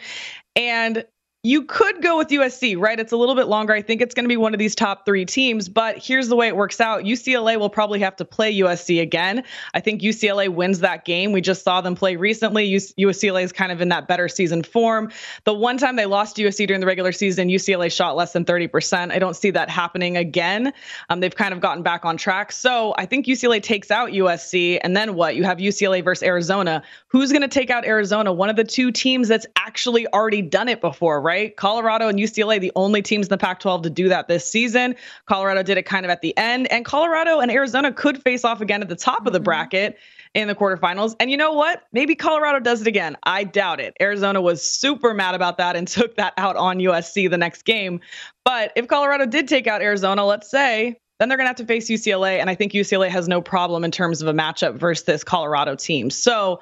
And 0.55 1.03
you 1.45 1.61
could 1.61 2.01
go 2.01 2.17
with 2.17 2.29
USC, 2.29 2.79
right? 2.79 2.97
It's 2.97 3.11
a 3.11 3.17
little 3.17 3.35
bit 3.35 3.47
longer. 3.47 3.73
I 3.73 3.81
think 3.81 3.99
it's 3.99 4.15
going 4.15 4.23
to 4.23 4.29
be 4.29 4.37
one 4.37 4.53
of 4.53 4.59
these 4.59 4.73
top 4.73 5.05
three 5.05 5.25
teams, 5.25 5.67
but 5.67 5.97
here's 5.97 6.29
the 6.29 6.37
way 6.37 6.47
it 6.47 6.55
works 6.55 6.79
out. 6.79 7.03
UCLA 7.03 7.59
will 7.59 7.69
probably 7.69 7.99
have 7.99 8.15
to 8.15 8.23
play 8.23 8.57
USC 8.59 9.01
again. 9.01 9.43
I 9.73 9.81
think 9.81 10.01
UCLA 10.01 10.47
wins 10.47 10.79
that 10.79 11.03
game. 11.03 11.33
We 11.33 11.41
just 11.41 11.65
saw 11.65 11.81
them 11.81 11.95
play 11.95 12.15
recently. 12.15 12.71
UCLA 12.71 13.43
is 13.43 13.51
kind 13.51 13.73
of 13.73 13.81
in 13.81 13.89
that 13.89 14.07
better 14.07 14.29
season 14.29 14.63
form. 14.63 15.11
The 15.43 15.53
one 15.53 15.77
time 15.77 15.97
they 15.97 16.05
lost 16.05 16.37
USC 16.37 16.65
during 16.65 16.79
the 16.79 16.87
regular 16.87 17.11
season, 17.11 17.49
UCLA 17.49 17.91
shot 17.91 18.15
less 18.15 18.31
than 18.31 18.45
30%. 18.45 19.11
I 19.11 19.19
don't 19.19 19.35
see 19.35 19.51
that 19.51 19.69
happening 19.69 20.15
again. 20.15 20.71
Um, 21.09 21.19
they've 21.19 21.35
kind 21.35 21.53
of 21.53 21.59
gotten 21.59 21.83
back 21.83 22.05
on 22.05 22.15
track. 22.15 22.53
So 22.53 22.95
I 22.97 23.05
think 23.05 23.25
UCLA 23.25 23.61
takes 23.61 23.91
out 23.91 24.11
USC. 24.11 24.79
And 24.81 24.95
then 24.95 25.15
what? 25.15 25.35
You 25.35 25.43
have 25.43 25.57
UCLA 25.57 26.01
versus 26.01 26.23
Arizona. 26.23 26.81
Who's 27.07 27.33
going 27.33 27.41
to 27.41 27.49
take 27.49 27.69
out 27.69 27.83
Arizona? 27.83 28.31
One 28.31 28.49
of 28.49 28.55
the 28.55 28.63
two 28.63 28.93
teams 28.93 29.27
that's 29.27 29.45
actually 29.57 30.07
already 30.07 30.41
done 30.41 30.69
it 30.69 30.79
before, 30.79 31.21
right? 31.21 31.32
Right? 31.33 31.55
Colorado 31.55 32.07
and 32.07 32.19
UCLA, 32.19 32.59
the 32.59 32.71
only 32.75 33.01
teams 33.01 33.25
in 33.25 33.29
the 33.29 33.39
Pac 33.39 33.59
12 33.59 33.81
to 33.83 33.89
do 33.89 34.07
that 34.07 34.27
this 34.27 34.47
season. 34.47 34.95
Colorado 35.25 35.63
did 35.63 35.79
it 35.79 35.83
kind 35.83 36.05
of 36.05 36.11
at 36.11 36.21
the 36.21 36.37
end, 36.37 36.71
and 36.71 36.85
Colorado 36.85 37.39
and 37.39 37.51
Arizona 37.51 37.91
could 37.91 38.21
face 38.21 38.45
off 38.45 38.61
again 38.61 38.83
at 38.83 38.89
the 38.89 38.95
top 38.95 39.19
mm-hmm. 39.19 39.27
of 39.27 39.33
the 39.33 39.39
mm-hmm. 39.39 39.45
bracket 39.45 39.97
in 40.35 40.47
the 40.47 40.53
quarterfinals. 40.53 41.15
And 41.19 41.31
you 41.31 41.37
know 41.37 41.53
what? 41.53 41.83
Maybe 41.91 42.13
Colorado 42.13 42.59
does 42.59 42.81
it 42.81 42.87
again. 42.87 43.17
I 43.23 43.45
doubt 43.45 43.79
it. 43.79 43.95
Arizona 43.99 44.41
was 44.41 44.63
super 44.63 45.13
mad 45.13 45.33
about 45.33 45.57
that 45.57 45.75
and 45.75 45.87
took 45.99 46.15
that 46.17 46.33
out 46.37 46.55
on 46.55 46.77
USC 46.77 47.29
the 47.29 47.37
next 47.37 47.63
game. 47.63 47.99
But 48.45 48.71
if 48.75 48.87
Colorado 48.87 49.25
did 49.25 49.47
take 49.47 49.65
out 49.65 49.81
Arizona, 49.81 50.25
let's 50.25 50.51
say, 50.51 50.99
then 51.19 51.29
they're 51.29 51.37
going 51.37 51.45
to 51.45 51.49
have 51.49 51.57
to 51.57 51.65
face 51.65 51.89
UCLA. 51.89 52.39
And 52.39 52.49
I 52.49 52.55
think 52.55 52.73
UCLA 52.73 53.09
has 53.09 53.27
no 53.27 53.41
problem 53.41 53.83
in 53.83 53.91
terms 53.91 54.21
of 54.21 54.27
a 54.27 54.33
matchup 54.33 54.75
versus 54.75 55.05
this 55.05 55.23
Colorado 55.23 55.75
team. 55.75 56.11
So 56.11 56.61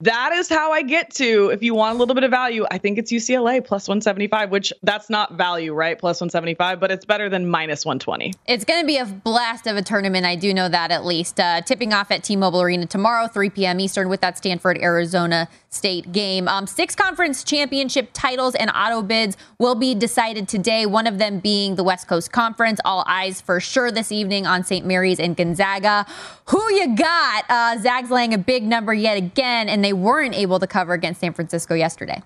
that 0.00 0.32
is 0.32 0.48
how 0.48 0.72
I 0.72 0.82
get 0.82 1.14
to 1.16 1.50
if 1.50 1.62
you 1.62 1.74
want 1.74 1.96
a 1.96 1.98
little 1.98 2.14
bit 2.14 2.24
of 2.24 2.30
value, 2.30 2.64
I 2.70 2.78
think 2.78 2.98
it's 2.98 3.12
UCLA 3.12 3.64
plus 3.64 3.88
175, 3.88 4.50
which 4.50 4.72
that's 4.82 5.10
not 5.10 5.34
value, 5.34 5.74
right? 5.74 5.98
Plus 5.98 6.20
175, 6.20 6.80
but 6.80 6.90
it's 6.90 7.04
better 7.04 7.28
than 7.28 7.48
minus 7.48 7.84
120. 7.84 8.32
It's 8.46 8.64
going 8.64 8.80
to 8.80 8.86
be 8.86 8.96
a 8.96 9.04
blast 9.04 9.66
of 9.66 9.76
a 9.76 9.82
tournament. 9.82 10.24
I 10.24 10.36
do 10.36 10.54
know 10.54 10.68
that 10.68 10.90
at 10.90 11.04
least. 11.04 11.38
Uh, 11.38 11.60
tipping 11.62 11.92
off 11.92 12.10
at 12.10 12.24
T 12.24 12.36
Mobile 12.36 12.62
Arena 12.62 12.86
tomorrow, 12.86 13.26
3 13.26 13.50
p.m. 13.50 13.80
Eastern, 13.80 14.08
with 14.08 14.20
that 14.22 14.38
Stanford 14.38 14.78
Arizona 14.78 15.48
State 15.72 16.10
game. 16.10 16.48
Um, 16.48 16.66
six 16.66 16.96
conference 16.96 17.44
championship 17.44 18.10
titles 18.12 18.56
and 18.56 18.72
auto 18.74 19.02
bids 19.02 19.36
will 19.58 19.76
be 19.76 19.94
decided 19.94 20.48
today, 20.48 20.84
one 20.84 21.06
of 21.06 21.18
them 21.18 21.38
being 21.38 21.76
the 21.76 21.84
West 21.84 22.08
Coast 22.08 22.32
Conference. 22.32 22.80
All 22.84 23.04
eyes 23.06 23.40
for 23.40 23.60
sure 23.60 23.92
this 23.92 24.10
evening 24.10 24.46
on 24.46 24.64
St. 24.64 24.84
Mary's 24.84 25.20
and 25.20 25.36
Gonzaga. 25.36 26.06
Who 26.46 26.72
you 26.74 26.96
got? 26.96 27.44
Uh, 27.48 27.78
Zags 27.78 28.10
laying 28.10 28.34
a 28.34 28.38
big 28.38 28.64
number 28.64 28.92
yet 28.92 29.16
again, 29.16 29.68
and 29.68 29.84
they 29.84 29.89
weren't 29.92 30.34
able 30.34 30.58
to 30.58 30.66
cover 30.66 30.92
against 30.92 31.20
San 31.20 31.32
Francisco 31.32 31.74
yesterday. 31.74 32.22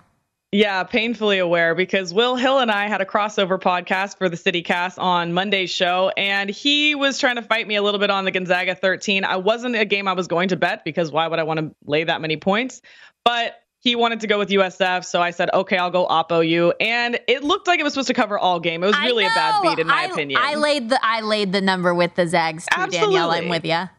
Yeah, 0.51 0.83
painfully 0.83 1.39
aware 1.39 1.75
because 1.75 2.13
Will 2.13 2.37
Hill 2.37 2.59
and 2.59 2.71
I 2.71 2.87
had 2.87 3.01
a 3.01 3.05
crossover 3.05 3.59
podcast 3.59 4.17
for 4.17 4.29
the 4.29 4.37
City 4.37 4.61
Cast 4.61 4.97
on 4.97 5.33
Monday's 5.33 5.69
show, 5.69 6.13
and 6.15 6.49
he 6.49 6.95
was 6.95 7.19
trying 7.19 7.35
to 7.35 7.41
fight 7.41 7.67
me 7.67 7.75
a 7.75 7.81
little 7.81 7.99
bit 7.99 8.09
on 8.09 8.23
the 8.23 8.31
Gonzaga 8.31 8.73
13. 8.73 9.25
I 9.25 9.35
wasn't 9.35 9.75
a 9.75 9.83
game 9.83 10.07
I 10.07 10.13
was 10.13 10.27
going 10.27 10.49
to 10.49 10.55
bet 10.55 10.85
because 10.85 11.11
why 11.11 11.27
would 11.27 11.39
I 11.39 11.43
want 11.43 11.59
to 11.59 11.75
lay 11.85 12.05
that 12.05 12.21
many 12.21 12.37
points? 12.37 12.81
But 13.25 13.55
he 13.81 13.95
wanted 13.95 14.21
to 14.21 14.27
go 14.27 14.39
with 14.39 14.49
USF, 14.49 15.03
so 15.03 15.21
I 15.21 15.31
said, 15.31 15.49
okay, 15.53 15.77
I'll 15.77 15.91
go 15.91 16.07
Oppo 16.07 16.47
you. 16.47 16.73
And 16.79 17.19
it 17.27 17.43
looked 17.43 17.67
like 17.67 17.79
it 17.79 17.83
was 17.83 17.93
supposed 17.93 18.07
to 18.07 18.13
cover 18.13 18.39
all 18.39 18.59
game. 18.59 18.81
It 18.81 18.87
was 18.87 18.99
really 18.99 19.25
a 19.25 19.29
bad 19.29 19.61
beat, 19.61 19.79
in 19.79 19.87
my 19.87 20.03
I, 20.03 20.05
opinion. 20.05 20.39
I 20.41 20.55
laid 20.55 20.89
the 20.89 20.99
I 21.03 21.21
laid 21.21 21.51
the 21.51 21.61
number 21.61 21.93
with 21.93 22.15
the 22.15 22.27
Zags 22.27 22.65
too, 22.65 22.81
Absolutely. 22.81 23.15
Danielle. 23.15 23.31
I'm 23.31 23.49
with 23.49 23.65
you. 23.65 23.89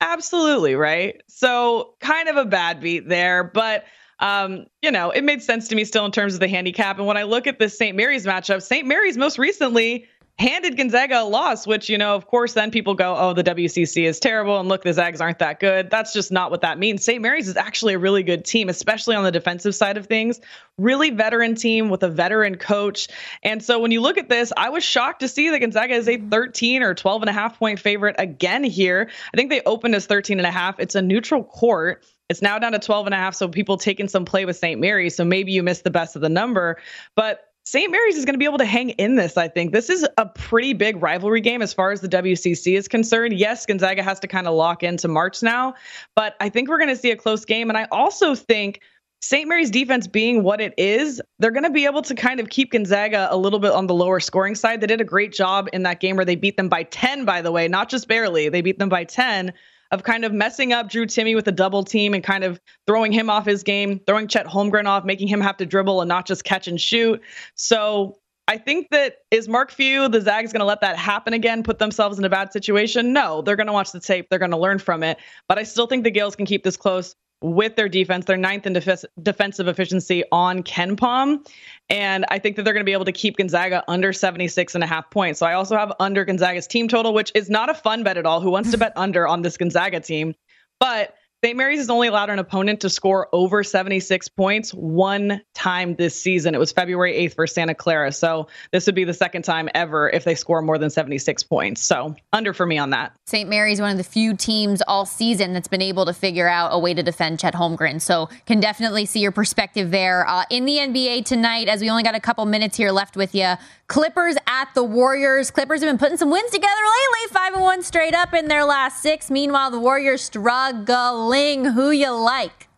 Absolutely 0.00 0.74
right. 0.74 1.22
So 1.28 1.94
kind 2.00 2.28
of 2.28 2.36
a 2.36 2.44
bad 2.44 2.80
beat 2.80 3.08
there, 3.08 3.44
but 3.44 3.84
um, 4.18 4.66
you 4.82 4.90
know, 4.90 5.10
it 5.10 5.24
made 5.24 5.42
sense 5.42 5.68
to 5.68 5.74
me 5.74 5.84
still 5.84 6.04
in 6.04 6.12
terms 6.12 6.34
of 6.34 6.40
the 6.40 6.48
handicap. 6.48 6.98
And 6.98 7.06
when 7.06 7.16
I 7.16 7.22
look 7.22 7.46
at 7.46 7.58
this 7.58 7.76
St. 7.76 7.96
Mary's 7.96 8.26
matchup, 8.26 8.62
St. 8.62 8.86
Mary's 8.86 9.16
most 9.16 9.38
recently 9.38 10.06
handed 10.40 10.74
Gonzaga 10.78 11.20
a 11.20 11.24
loss, 11.24 11.66
which, 11.66 11.90
you 11.90 11.98
know, 11.98 12.14
of 12.14 12.26
course, 12.26 12.54
then 12.54 12.70
people 12.70 12.94
go, 12.94 13.14
oh, 13.14 13.34
the 13.34 13.44
WCC 13.44 14.06
is 14.06 14.18
terrible. 14.18 14.58
And 14.58 14.70
look, 14.70 14.82
the 14.82 14.94
Zags 14.94 15.20
aren't 15.20 15.38
that 15.40 15.60
good. 15.60 15.90
That's 15.90 16.14
just 16.14 16.32
not 16.32 16.50
what 16.50 16.62
that 16.62 16.78
means. 16.78 17.04
St. 17.04 17.20
Mary's 17.20 17.46
is 17.46 17.58
actually 17.58 17.92
a 17.92 17.98
really 17.98 18.22
good 18.22 18.46
team, 18.46 18.70
especially 18.70 19.14
on 19.14 19.22
the 19.22 19.30
defensive 19.30 19.74
side 19.74 19.98
of 19.98 20.06
things. 20.06 20.40
Really 20.78 21.10
veteran 21.10 21.56
team 21.56 21.90
with 21.90 22.02
a 22.02 22.08
veteran 22.08 22.56
coach. 22.56 23.08
And 23.42 23.62
so 23.62 23.78
when 23.80 23.90
you 23.90 24.00
look 24.00 24.16
at 24.16 24.30
this, 24.30 24.50
I 24.56 24.70
was 24.70 24.82
shocked 24.82 25.20
to 25.20 25.28
see 25.28 25.50
that 25.50 25.58
Gonzaga 25.58 25.92
is 25.92 26.08
a 26.08 26.16
13 26.16 26.82
or 26.82 26.94
12 26.94 27.22
and 27.22 27.28
a 27.28 27.34
half 27.34 27.58
point 27.58 27.78
favorite 27.78 28.16
again 28.18 28.64
here. 28.64 29.10
I 29.34 29.36
think 29.36 29.50
they 29.50 29.60
opened 29.66 29.94
as 29.94 30.06
13 30.06 30.38
and 30.38 30.46
a 30.46 30.50
half. 30.50 30.80
It's 30.80 30.94
a 30.94 31.02
neutral 31.02 31.44
court. 31.44 32.02
It's 32.30 32.40
now 32.40 32.58
down 32.58 32.72
to 32.72 32.78
12 32.78 33.08
and 33.08 33.14
a 33.14 33.18
half. 33.18 33.34
So 33.34 33.46
people 33.46 33.76
taking 33.76 34.08
some 34.08 34.24
play 34.24 34.46
with 34.46 34.56
St. 34.56 34.80
Mary's. 34.80 35.16
So 35.16 35.24
maybe 35.24 35.52
you 35.52 35.62
missed 35.62 35.84
the 35.84 35.90
best 35.90 36.16
of 36.16 36.22
the 36.22 36.30
number. 36.30 36.78
But 37.14 37.49
St. 37.70 37.88
Mary's 37.88 38.16
is 38.16 38.24
going 38.24 38.34
to 38.34 38.38
be 38.38 38.46
able 38.46 38.58
to 38.58 38.64
hang 38.64 38.90
in 38.90 39.14
this, 39.14 39.36
I 39.36 39.46
think. 39.46 39.70
This 39.70 39.90
is 39.90 40.04
a 40.18 40.26
pretty 40.26 40.72
big 40.72 41.00
rivalry 41.00 41.40
game 41.40 41.62
as 41.62 41.72
far 41.72 41.92
as 41.92 42.00
the 42.00 42.08
WCC 42.08 42.76
is 42.76 42.88
concerned. 42.88 43.38
Yes, 43.38 43.64
Gonzaga 43.64 44.02
has 44.02 44.18
to 44.18 44.26
kind 44.26 44.48
of 44.48 44.54
lock 44.54 44.82
into 44.82 45.06
March 45.06 45.40
now, 45.40 45.74
but 46.16 46.34
I 46.40 46.48
think 46.48 46.68
we're 46.68 46.80
going 46.80 46.90
to 46.90 46.96
see 46.96 47.12
a 47.12 47.16
close 47.16 47.44
game. 47.44 47.68
And 47.68 47.78
I 47.78 47.86
also 47.92 48.34
think 48.34 48.80
St. 49.20 49.46
Mary's 49.46 49.70
defense 49.70 50.08
being 50.08 50.42
what 50.42 50.60
it 50.60 50.74
is, 50.78 51.22
they're 51.38 51.52
going 51.52 51.62
to 51.62 51.70
be 51.70 51.84
able 51.84 52.02
to 52.02 52.14
kind 52.16 52.40
of 52.40 52.48
keep 52.48 52.72
Gonzaga 52.72 53.28
a 53.30 53.36
little 53.36 53.60
bit 53.60 53.70
on 53.70 53.86
the 53.86 53.94
lower 53.94 54.18
scoring 54.18 54.56
side. 54.56 54.80
They 54.80 54.88
did 54.88 55.00
a 55.00 55.04
great 55.04 55.32
job 55.32 55.68
in 55.72 55.84
that 55.84 56.00
game 56.00 56.16
where 56.16 56.24
they 56.24 56.34
beat 56.34 56.56
them 56.56 56.68
by 56.68 56.82
10, 56.82 57.24
by 57.24 57.40
the 57.40 57.52
way, 57.52 57.68
not 57.68 57.88
just 57.88 58.08
barely. 58.08 58.48
They 58.48 58.62
beat 58.62 58.80
them 58.80 58.88
by 58.88 59.04
10 59.04 59.52
of 59.90 60.04
kind 60.04 60.24
of 60.24 60.32
messing 60.32 60.72
up 60.72 60.88
Drew 60.88 61.06
Timme 61.06 61.34
with 61.34 61.48
a 61.48 61.52
double 61.52 61.82
team 61.82 62.14
and 62.14 62.22
kind 62.22 62.44
of 62.44 62.60
throwing 62.86 63.12
him 63.12 63.28
off 63.28 63.44
his 63.44 63.62
game, 63.62 64.00
throwing 64.06 64.28
Chet 64.28 64.46
Holmgren 64.46 64.86
off, 64.86 65.04
making 65.04 65.28
him 65.28 65.40
have 65.40 65.56
to 65.58 65.66
dribble 65.66 66.00
and 66.00 66.08
not 66.08 66.26
just 66.26 66.44
catch 66.44 66.68
and 66.68 66.80
shoot. 66.80 67.20
So 67.54 68.18
I 68.46 68.58
think 68.58 68.88
that 68.90 69.18
is 69.30 69.48
Mark 69.48 69.70
Few, 69.70 70.08
the 70.08 70.20
Zags, 70.20 70.52
going 70.52 70.60
to 70.60 70.66
let 70.66 70.80
that 70.80 70.96
happen 70.96 71.32
again, 71.32 71.62
put 71.62 71.78
themselves 71.78 72.18
in 72.18 72.24
a 72.24 72.28
bad 72.28 72.52
situation? 72.52 73.12
No, 73.12 73.42
they're 73.42 73.56
going 73.56 73.68
to 73.68 73.72
watch 73.72 73.92
the 73.92 74.00
tape. 74.00 74.28
They're 74.28 74.38
going 74.38 74.50
to 74.50 74.56
learn 74.56 74.78
from 74.78 75.02
it. 75.02 75.18
But 75.48 75.58
I 75.58 75.62
still 75.62 75.86
think 75.86 76.04
the 76.04 76.10
Gaels 76.10 76.36
can 76.36 76.46
keep 76.46 76.64
this 76.64 76.76
close 76.76 77.14
with 77.42 77.76
their 77.76 77.88
defense. 77.88 78.26
They're 78.26 78.36
ninth 78.36 78.66
in 78.66 78.74
def- 78.74 79.04
defensive 79.22 79.68
efficiency 79.68 80.24
on 80.30 80.62
KenPom. 80.62 81.46
And 81.88 82.24
I 82.28 82.38
think 82.38 82.56
that 82.56 82.62
they're 82.62 82.74
going 82.74 82.84
to 82.84 82.88
be 82.88 82.92
able 82.92 83.06
to 83.06 83.12
keep 83.12 83.36
Gonzaga 83.36 83.82
under 83.88 84.12
76 84.12 84.74
and 84.74 84.84
a 84.84 84.86
half 84.86 85.10
points. 85.10 85.40
So 85.40 85.46
I 85.46 85.54
also 85.54 85.76
have 85.76 85.92
under 86.00 86.24
Gonzaga's 86.24 86.66
team 86.66 86.88
total, 86.88 87.14
which 87.14 87.32
is 87.34 87.50
not 87.50 87.70
a 87.70 87.74
fun 87.74 88.02
bet 88.04 88.16
at 88.16 88.26
all. 88.26 88.40
Who 88.40 88.50
wants 88.50 88.70
to 88.72 88.78
bet 88.78 88.92
under 88.96 89.26
on 89.26 89.42
this 89.42 89.56
Gonzaga 89.56 90.00
team? 90.00 90.34
But 90.78 91.14
St. 91.42 91.56
Mary's 91.56 91.78
has 91.78 91.88
only 91.88 92.06
allowed 92.06 92.28
an 92.28 92.38
opponent 92.38 92.80
to 92.80 92.90
score 92.90 93.26
over 93.32 93.64
76 93.64 94.28
points 94.28 94.72
one 94.72 95.40
time 95.54 95.94
this 95.94 96.14
season. 96.14 96.54
It 96.54 96.58
was 96.58 96.70
February 96.70 97.14
8th 97.14 97.34
for 97.34 97.46
Santa 97.46 97.74
Clara. 97.74 98.12
So 98.12 98.46
this 98.72 98.84
would 98.84 98.94
be 98.94 99.04
the 99.04 99.14
second 99.14 99.40
time 99.40 99.70
ever 99.74 100.10
if 100.10 100.24
they 100.24 100.34
score 100.34 100.60
more 100.60 100.76
than 100.76 100.90
76 100.90 101.42
points. 101.44 101.80
So 101.80 102.14
under 102.34 102.52
for 102.52 102.66
me 102.66 102.76
on 102.76 102.90
that. 102.90 103.12
St. 103.26 103.48
Mary's 103.48 103.80
one 103.80 103.90
of 103.90 103.96
the 103.96 104.04
few 104.04 104.36
teams 104.36 104.82
all 104.86 105.06
season 105.06 105.54
that's 105.54 105.66
been 105.66 105.80
able 105.80 106.04
to 106.04 106.12
figure 106.12 106.46
out 106.46 106.74
a 106.74 106.78
way 106.78 106.92
to 106.92 107.02
defend 107.02 107.40
Chet 107.40 107.54
Holmgren. 107.54 108.02
So 108.02 108.28
can 108.44 108.60
definitely 108.60 109.06
see 109.06 109.20
your 109.20 109.32
perspective 109.32 109.90
there. 109.90 110.28
Uh, 110.28 110.44
in 110.50 110.66
the 110.66 110.76
NBA 110.76 111.24
tonight, 111.24 111.68
as 111.68 111.80
we 111.80 111.88
only 111.88 112.02
got 112.02 112.14
a 112.14 112.20
couple 112.20 112.44
minutes 112.44 112.76
here 112.76 112.90
left 112.90 113.16
with 113.16 113.34
you, 113.34 113.54
Clippers 113.90 114.36
at 114.46 114.72
the 114.76 114.84
Warriors. 114.84 115.50
Clippers 115.50 115.80
have 115.82 115.90
been 115.90 115.98
putting 115.98 116.16
some 116.16 116.30
wins 116.30 116.52
together 116.52 116.70
lately, 116.70 117.34
five 117.34 117.54
and 117.54 117.62
one 117.62 117.82
straight 117.82 118.14
up 118.14 118.32
in 118.32 118.46
their 118.46 118.64
last 118.64 119.02
six. 119.02 119.32
Meanwhile, 119.32 119.72
the 119.72 119.80
Warriors 119.80 120.22
struggling. 120.22 121.64
Who 121.64 121.90
you 121.90 122.12
like? 122.12 122.68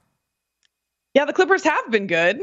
Yeah, 1.13 1.27
the 1.27 1.35
Clippers 1.35 1.65
have 1.65 1.91
been 1.91 2.07
good, 2.07 2.41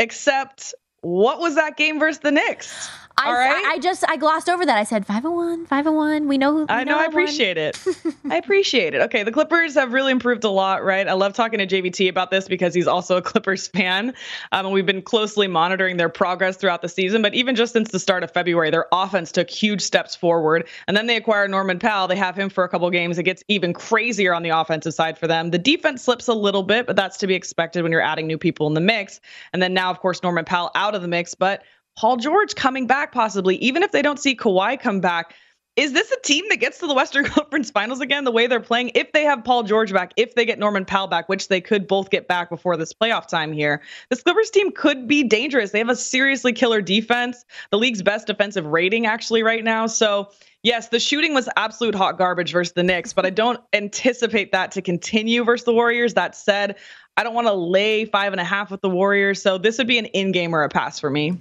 except 0.00 0.74
what 1.02 1.38
was 1.38 1.54
that 1.54 1.76
game 1.76 2.00
versus 2.00 2.18
the 2.18 2.32
Knicks? 2.32 2.90
I, 3.18 3.32
right? 3.32 3.64
I, 3.66 3.72
I, 3.72 3.78
just 3.78 4.04
I 4.08 4.16
glossed 4.16 4.48
over 4.48 4.64
that. 4.64 4.78
I 4.78 4.84
said 4.84 5.06
five 5.06 5.24
and 5.24 5.34
one, 5.34 5.66
five 5.66 5.86
and 5.86 5.96
one. 5.96 6.28
We 6.28 6.38
know. 6.38 6.54
We 6.54 6.66
I 6.68 6.84
know. 6.84 6.92
know 6.92 6.98
I 6.98 7.06
appreciate 7.06 7.56
it. 7.56 7.82
I 8.30 8.36
appreciate 8.36 8.94
it. 8.94 9.00
Okay, 9.02 9.22
the 9.22 9.32
Clippers 9.32 9.74
have 9.74 9.92
really 9.92 10.12
improved 10.12 10.44
a 10.44 10.50
lot, 10.50 10.84
right? 10.84 11.06
I 11.06 11.14
love 11.14 11.32
talking 11.32 11.58
to 11.58 11.66
JVT 11.66 12.08
about 12.08 12.30
this 12.30 12.48
because 12.48 12.74
he's 12.74 12.86
also 12.86 13.16
a 13.16 13.22
Clippers 13.28 13.68
fan, 13.68 14.14
um, 14.52 14.66
and 14.66 14.72
we've 14.72 14.86
been 14.86 15.02
closely 15.02 15.46
monitoring 15.46 15.96
their 15.96 16.08
progress 16.08 16.56
throughout 16.56 16.82
the 16.82 16.88
season. 16.88 17.22
But 17.22 17.34
even 17.34 17.54
just 17.54 17.72
since 17.72 17.90
the 17.90 17.98
start 17.98 18.22
of 18.22 18.30
February, 18.30 18.70
their 18.70 18.86
offense 18.92 19.32
took 19.32 19.50
huge 19.50 19.80
steps 19.80 20.14
forward, 20.14 20.68
and 20.86 20.96
then 20.96 21.06
they 21.06 21.16
acquired 21.16 21.50
Norman 21.50 21.78
Powell. 21.78 22.08
They 22.08 22.16
have 22.16 22.36
him 22.36 22.48
for 22.48 22.64
a 22.64 22.68
couple 22.68 22.88
games. 22.90 23.18
It 23.18 23.24
gets 23.24 23.42
even 23.48 23.72
crazier 23.72 24.34
on 24.34 24.42
the 24.42 24.50
offensive 24.50 24.94
side 24.94 25.18
for 25.18 25.26
them. 25.26 25.50
The 25.50 25.58
defense 25.58 26.02
slips 26.02 26.28
a 26.28 26.34
little 26.34 26.62
bit, 26.62 26.86
but 26.86 26.96
that's 26.96 27.16
to 27.18 27.26
be 27.26 27.34
expected 27.34 27.82
when 27.82 27.92
you're 27.92 28.00
adding 28.00 28.26
new 28.26 28.38
people 28.38 28.66
in 28.66 28.74
the 28.74 28.80
mix. 28.80 29.20
And 29.52 29.62
then 29.62 29.74
now, 29.74 29.90
of 29.90 30.00
course, 30.00 30.22
Norman 30.22 30.44
Powell 30.44 30.70
out 30.74 30.94
of 30.94 31.02
the 31.02 31.08
mix, 31.08 31.34
but 31.34 31.62
Paul 31.98 32.16
George 32.16 32.54
coming 32.54 32.86
back 32.86 33.10
possibly, 33.10 33.56
even 33.56 33.82
if 33.82 33.90
they 33.90 34.02
don't 34.02 34.20
see 34.20 34.36
Kawhi 34.36 34.78
come 34.78 35.00
back. 35.00 35.34
Is 35.74 35.92
this 35.94 36.12
a 36.12 36.20
team 36.20 36.44
that 36.48 36.58
gets 36.58 36.78
to 36.78 36.86
the 36.86 36.94
Western 36.94 37.24
Conference 37.24 37.72
Finals 37.72 38.00
again 38.00 38.22
the 38.22 38.30
way 38.30 38.46
they're 38.46 38.60
playing? 38.60 38.92
If 38.94 39.10
they 39.10 39.24
have 39.24 39.42
Paul 39.42 39.64
George 39.64 39.92
back, 39.92 40.12
if 40.16 40.36
they 40.36 40.44
get 40.44 40.60
Norman 40.60 40.84
Powell 40.84 41.08
back, 41.08 41.28
which 41.28 41.48
they 41.48 41.60
could 41.60 41.88
both 41.88 42.10
get 42.10 42.28
back 42.28 42.50
before 42.50 42.76
this 42.76 42.92
playoff 42.92 43.26
time 43.26 43.52
here, 43.52 43.82
this 44.10 44.22
Clippers 44.22 44.48
team 44.50 44.70
could 44.70 45.08
be 45.08 45.24
dangerous. 45.24 45.72
They 45.72 45.80
have 45.80 45.88
a 45.88 45.96
seriously 45.96 46.52
killer 46.52 46.80
defense, 46.80 47.44
the 47.72 47.78
league's 47.78 48.00
best 48.00 48.28
defensive 48.28 48.66
rating 48.66 49.06
actually 49.06 49.42
right 49.42 49.64
now. 49.64 49.88
So, 49.88 50.30
yes, 50.62 50.90
the 50.90 51.00
shooting 51.00 51.34
was 51.34 51.48
absolute 51.56 51.96
hot 51.96 52.16
garbage 52.16 52.52
versus 52.52 52.74
the 52.74 52.84
Knicks, 52.84 53.12
but 53.12 53.26
I 53.26 53.30
don't 53.30 53.58
anticipate 53.72 54.52
that 54.52 54.70
to 54.70 54.82
continue 54.82 55.42
versus 55.42 55.64
the 55.64 55.74
Warriors. 55.74 56.14
That 56.14 56.36
said, 56.36 56.76
I 57.16 57.24
don't 57.24 57.34
want 57.34 57.48
to 57.48 57.54
lay 57.54 58.04
five 58.04 58.32
and 58.32 58.40
a 58.40 58.44
half 58.44 58.70
with 58.70 58.82
the 58.82 58.90
Warriors. 58.90 59.42
So, 59.42 59.58
this 59.58 59.78
would 59.78 59.88
be 59.88 59.98
an 59.98 60.06
in 60.06 60.30
game 60.30 60.54
or 60.54 60.62
a 60.62 60.68
pass 60.68 61.00
for 61.00 61.10
me. 61.10 61.38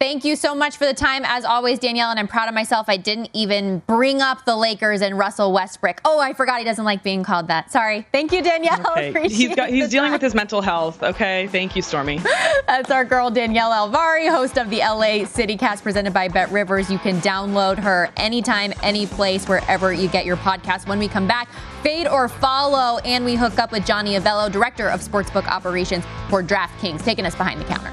Thank 0.00 0.24
you 0.24 0.36
so 0.36 0.54
much 0.54 0.76
for 0.76 0.86
the 0.86 0.94
time. 0.94 1.24
As 1.24 1.44
always, 1.44 1.80
Danielle, 1.80 2.10
and 2.10 2.20
I'm 2.20 2.28
proud 2.28 2.46
of 2.46 2.54
myself. 2.54 2.88
I 2.88 2.96
didn't 2.96 3.30
even 3.32 3.80
bring 3.88 4.22
up 4.22 4.44
the 4.44 4.54
Lakers 4.54 5.02
and 5.02 5.18
Russell 5.18 5.52
Westbrook. 5.52 6.00
Oh, 6.04 6.20
I 6.20 6.34
forgot 6.34 6.60
he 6.60 6.64
doesn't 6.64 6.84
like 6.84 7.02
being 7.02 7.24
called 7.24 7.48
that. 7.48 7.72
Sorry. 7.72 8.06
Thank 8.12 8.30
you, 8.30 8.40
Danielle. 8.40 8.78
Okay. 8.98 9.28
He's 9.28 9.54
got, 9.56 9.70
he's 9.70 9.88
dealing 9.88 10.06
time. 10.06 10.12
with 10.12 10.22
his 10.22 10.34
mental 10.34 10.62
health. 10.62 11.02
Okay. 11.02 11.48
Thank 11.48 11.74
you, 11.74 11.82
Stormy. 11.82 12.18
That's 12.66 12.90
our 12.92 13.04
girl, 13.04 13.30
Danielle 13.30 13.70
Alvari, 13.70 14.30
host 14.30 14.56
of 14.56 14.70
the 14.70 14.78
LA 14.78 15.24
City 15.24 15.56
Cast 15.56 15.82
presented 15.82 16.12
by 16.12 16.28
Bet 16.28 16.50
Rivers. 16.52 16.90
You 16.90 16.98
can 16.98 17.20
download 17.20 17.78
her 17.78 18.08
anytime, 18.16 18.72
any 18.84 19.06
place, 19.06 19.48
wherever 19.48 19.92
you 19.92 20.08
get 20.08 20.24
your 20.24 20.36
podcast. 20.36 20.86
When 20.86 20.98
we 21.00 21.08
come 21.08 21.26
back, 21.26 21.48
fade 21.82 22.06
or 22.06 22.28
follow, 22.28 22.98
and 22.98 23.24
we 23.24 23.34
hook 23.34 23.58
up 23.58 23.72
with 23.72 23.84
Johnny 23.84 24.14
Avello, 24.14 24.50
director 24.50 24.88
of 24.88 25.00
sportsbook 25.00 25.46
operations 25.48 26.04
for 26.28 26.40
DraftKings, 26.42 27.04
taking 27.04 27.26
us 27.26 27.34
behind 27.34 27.60
the 27.60 27.64
counter. 27.64 27.92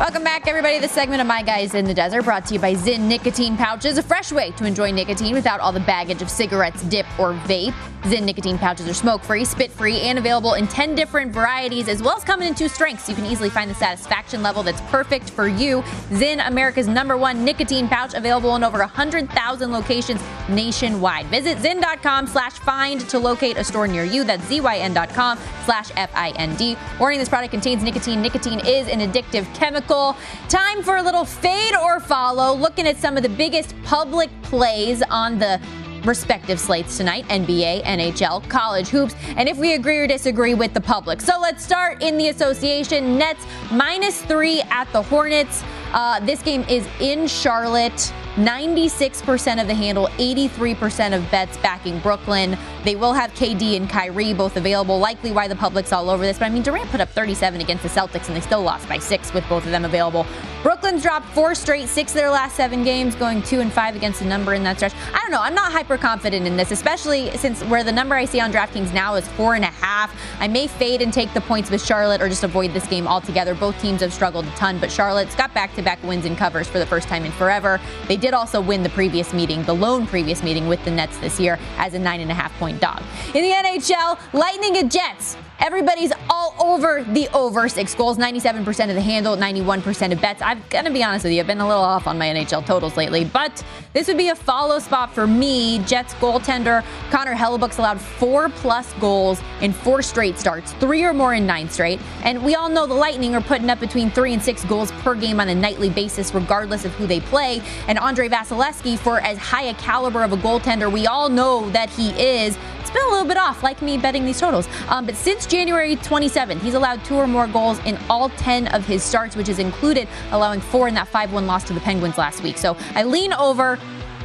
Welcome 0.00 0.24
back, 0.24 0.48
everybody. 0.48 0.78
This 0.78 0.92
segment 0.92 1.20
of 1.20 1.26
My 1.26 1.42
Guys 1.42 1.74
in 1.74 1.84
the 1.84 1.92
Desert 1.92 2.22
brought 2.22 2.46
to 2.46 2.54
you 2.54 2.58
by 2.58 2.72
Zyn 2.72 3.00
Nicotine 3.00 3.54
Pouches, 3.58 3.98
a 3.98 4.02
fresh 4.02 4.32
way 4.32 4.50
to 4.52 4.64
enjoy 4.64 4.90
nicotine 4.90 5.34
without 5.34 5.60
all 5.60 5.72
the 5.72 5.80
baggage 5.80 6.22
of 6.22 6.30
cigarettes, 6.30 6.82
dip, 6.84 7.04
or 7.18 7.34
vape. 7.34 7.74
Zyn 8.04 8.22
nicotine 8.22 8.56
pouches 8.56 8.88
are 8.88 8.94
smoke 8.94 9.22
free, 9.22 9.44
spit 9.44 9.70
free, 9.70 10.00
and 10.00 10.18
available 10.18 10.54
in 10.54 10.66
10 10.66 10.94
different 10.94 11.32
varieties, 11.32 11.86
as 11.86 12.02
well 12.02 12.16
as 12.16 12.24
coming 12.24 12.48
in 12.48 12.54
two 12.54 12.66
strengths. 12.66 13.10
You 13.10 13.14
can 13.14 13.26
easily 13.26 13.50
find 13.50 13.70
the 13.70 13.74
satisfaction 13.74 14.42
level 14.42 14.62
that's 14.62 14.80
perfect 14.90 15.28
for 15.28 15.46
you. 15.46 15.82
Zyn, 16.08 16.48
America's 16.48 16.88
number 16.88 17.18
one 17.18 17.44
nicotine 17.44 17.86
pouch, 17.86 18.14
available 18.14 18.56
in 18.56 18.64
over 18.64 18.78
100,000 18.78 19.70
locations 19.70 20.22
nationwide. 20.48 21.26
Visit 21.26 21.58
zyn.com 21.58 22.26
slash 22.26 22.54
find 22.54 23.02
to 23.10 23.18
locate 23.18 23.58
a 23.58 23.64
store 23.64 23.86
near 23.86 24.04
you. 24.04 24.24
That's 24.24 24.44
zyn.com 24.44 25.38
slash 25.66 25.90
F-I-N-D. 25.94 26.78
Warning 26.98 27.18
this 27.18 27.28
product 27.28 27.50
contains 27.50 27.82
nicotine. 27.82 28.22
Nicotine 28.22 28.60
is 28.60 28.88
an 28.88 29.00
addictive 29.00 29.54
chemical 29.54 29.89
Time 29.90 30.84
for 30.84 30.98
a 30.98 31.02
little 31.02 31.24
fade 31.24 31.74
or 31.74 31.98
follow, 31.98 32.54
looking 32.54 32.86
at 32.86 32.96
some 32.96 33.16
of 33.16 33.24
the 33.24 33.28
biggest 33.28 33.74
public 33.82 34.30
plays 34.42 35.02
on 35.10 35.40
the 35.40 35.60
respective 36.04 36.60
slates 36.60 36.96
tonight 36.96 37.26
NBA, 37.26 37.82
NHL, 37.82 38.48
college 38.48 38.86
hoops, 38.86 39.16
and 39.36 39.48
if 39.48 39.58
we 39.58 39.74
agree 39.74 39.98
or 39.98 40.06
disagree 40.06 40.54
with 40.54 40.74
the 40.74 40.80
public. 40.80 41.20
So 41.20 41.40
let's 41.40 41.64
start 41.64 42.04
in 42.04 42.16
the 42.18 42.28
association. 42.28 43.18
Nets 43.18 43.44
minus 43.72 44.22
three 44.22 44.60
at 44.70 44.84
the 44.92 45.02
Hornets. 45.02 45.64
Uh, 45.92 46.20
this 46.20 46.40
game 46.40 46.64
is 46.68 46.86
in 47.00 47.26
Charlotte. 47.26 48.12
96% 48.36 49.60
of 49.60 49.66
the 49.66 49.74
handle, 49.74 50.06
83% 50.18 51.16
of 51.16 51.28
bets 51.30 51.56
backing 51.58 51.98
Brooklyn. 51.98 52.56
They 52.84 52.96
will 52.96 53.12
have 53.12 53.32
KD 53.34 53.76
and 53.76 53.90
Kyrie 53.90 54.32
both 54.32 54.56
available, 54.56 54.98
likely 54.98 55.32
why 55.32 55.48
the 55.48 55.56
public's 55.56 55.92
all 55.92 56.08
over 56.08 56.24
this. 56.24 56.38
But 56.38 56.46
I 56.46 56.48
mean, 56.50 56.62
Durant 56.62 56.90
put 56.90 57.00
up 57.00 57.08
37 57.10 57.60
against 57.60 57.82
the 57.82 57.88
Celtics 57.88 58.28
and 58.28 58.36
they 58.36 58.40
still 58.40 58.62
lost 58.62 58.88
by 58.88 58.98
six 58.98 59.34
with 59.34 59.46
both 59.48 59.64
of 59.64 59.70
them 59.70 59.84
available. 59.84 60.26
Brooklyn's 60.62 61.02
dropped 61.02 61.26
four 61.28 61.54
straight, 61.54 61.88
six 61.88 62.12
of 62.12 62.16
their 62.16 62.30
last 62.30 62.54
seven 62.54 62.84
games, 62.84 63.14
going 63.14 63.42
two 63.42 63.60
and 63.60 63.72
five 63.72 63.96
against 63.96 64.20
the 64.20 64.26
number 64.26 64.54
in 64.54 64.62
that 64.64 64.76
stretch. 64.76 64.92
I 65.12 65.18
don't 65.20 65.30
know. 65.30 65.40
I'm 65.40 65.54
not 65.54 65.72
hyper 65.72 65.96
confident 65.96 66.46
in 66.46 66.56
this, 66.56 66.70
especially 66.70 67.36
since 67.36 67.64
where 67.64 67.82
the 67.82 67.92
number 67.92 68.14
I 68.14 68.26
see 68.26 68.40
on 68.40 68.52
DraftKings 68.52 68.92
now 68.92 69.14
is 69.14 69.26
four 69.28 69.54
and 69.54 69.64
a 69.64 69.68
half. 69.68 70.14
I 70.38 70.48
may 70.48 70.66
fade 70.66 71.02
and 71.02 71.12
take 71.12 71.32
the 71.32 71.40
points 71.40 71.70
with 71.70 71.84
Charlotte 71.84 72.20
or 72.20 72.28
just 72.28 72.44
avoid 72.44 72.72
this 72.74 72.86
game 72.86 73.08
altogether. 73.08 73.54
Both 73.54 73.80
teams 73.80 74.02
have 74.02 74.12
struggled 74.12 74.44
a 74.46 74.50
ton, 74.50 74.78
but 74.78 74.90
Charlotte's 74.90 75.34
got 75.34 75.52
back 75.54 75.74
to 75.76 75.82
back 75.82 76.02
wins 76.02 76.26
and 76.26 76.36
covers 76.36 76.68
for 76.68 76.78
the 76.78 76.86
first 76.86 77.08
time 77.08 77.24
in 77.24 77.32
forever. 77.32 77.80
They 78.06 78.18
did 78.20 78.34
also 78.34 78.60
win 78.60 78.82
the 78.82 78.90
previous 78.90 79.32
meeting, 79.32 79.62
the 79.64 79.74
lone 79.74 80.06
previous 80.06 80.42
meeting 80.42 80.68
with 80.68 80.84
the 80.84 80.90
Nets 80.90 81.18
this 81.18 81.40
year 81.40 81.58
as 81.78 81.94
a 81.94 81.98
nine 81.98 82.20
and 82.20 82.30
a 82.30 82.34
half 82.34 82.56
point 82.58 82.80
dog. 82.80 83.02
In 83.34 83.42
the 83.42 83.50
NHL, 83.50 84.18
Lightning 84.32 84.76
and 84.76 84.90
Jets. 84.90 85.36
Everybody's 85.60 86.12
all 86.30 86.54
over 86.58 87.04
the 87.04 87.28
over 87.34 87.68
six 87.68 87.94
goals, 87.94 88.16
97% 88.16 88.88
of 88.88 88.94
the 88.94 89.00
handle, 89.00 89.36
91% 89.36 90.12
of 90.12 90.20
bets. 90.20 90.40
I'm 90.40 90.62
going 90.70 90.86
to 90.86 90.90
be 90.90 91.04
honest 91.04 91.24
with 91.24 91.34
you, 91.34 91.40
I've 91.40 91.46
been 91.46 91.60
a 91.60 91.68
little 91.68 91.82
off 91.82 92.06
on 92.06 92.16
my 92.16 92.28
NHL 92.28 92.64
totals 92.64 92.96
lately, 92.96 93.26
but 93.26 93.62
this 93.92 94.08
would 94.08 94.16
be 94.16 94.28
a 94.28 94.34
follow 94.34 94.78
spot 94.78 95.14
for 95.14 95.26
me. 95.26 95.80
Jets 95.80 96.14
goaltender 96.14 96.82
Connor 97.10 97.34
Hellebuyck's 97.34 97.76
allowed 97.76 98.00
four 98.00 98.48
plus 98.48 98.90
goals 98.94 99.42
in 99.60 99.72
four 99.72 100.00
straight 100.00 100.38
starts, 100.38 100.72
three 100.74 101.04
or 101.04 101.12
more 101.12 101.34
in 101.34 101.46
nine 101.46 101.68
straight. 101.68 102.00
And 102.22 102.42
we 102.42 102.54
all 102.54 102.70
know 102.70 102.86
the 102.86 102.94
Lightning 102.94 103.34
are 103.34 103.42
putting 103.42 103.68
up 103.68 103.80
between 103.80 104.10
three 104.10 104.32
and 104.32 104.42
six 104.42 104.64
goals 104.64 104.92
per 104.92 105.14
game 105.14 105.40
on 105.40 105.48
a 105.50 105.54
nightly 105.54 105.90
basis, 105.90 106.32
regardless 106.34 106.86
of 106.86 106.92
who 106.94 107.06
they 107.06 107.20
play. 107.20 107.60
And 107.86 107.98
Andre 107.98 108.28
Vasilevskiy, 108.28 108.98
for 108.98 109.20
as 109.20 109.36
high 109.36 109.64
a 109.64 109.74
caliber 109.74 110.22
of 110.22 110.32
a 110.32 110.36
goaltender 110.36 110.90
we 110.90 111.06
all 111.06 111.28
know 111.28 111.68
that 111.70 111.90
he 111.90 112.10
is, 112.10 112.56
it's 112.80 112.90
been 112.90 113.06
a 113.06 113.10
little 113.10 113.28
bit 113.28 113.36
off, 113.36 113.62
like 113.62 113.82
me 113.82 113.98
betting 113.98 114.24
these 114.24 114.40
totals. 114.40 114.66
Um, 114.88 115.06
but 115.06 115.14
since 115.14 115.46
January 115.50 115.96
27th, 115.96 116.60
he's 116.60 116.74
allowed 116.74 117.04
two 117.04 117.16
or 117.16 117.26
more 117.26 117.48
goals 117.48 117.80
in 117.80 117.98
all 118.08 118.28
10 118.28 118.68
of 118.68 118.86
his 118.86 119.02
starts, 119.02 119.34
which 119.34 119.48
is 119.48 119.58
included 119.58 120.06
allowing 120.30 120.60
four 120.60 120.86
in 120.86 120.94
that 120.94 121.08
5 121.08 121.32
1 121.32 121.44
loss 121.48 121.64
to 121.64 121.72
the 121.72 121.80
Penguins 121.80 122.16
last 122.16 122.40
week. 122.44 122.56
So 122.56 122.76
I 122.94 123.02
lean 123.02 123.32
over, 123.32 123.76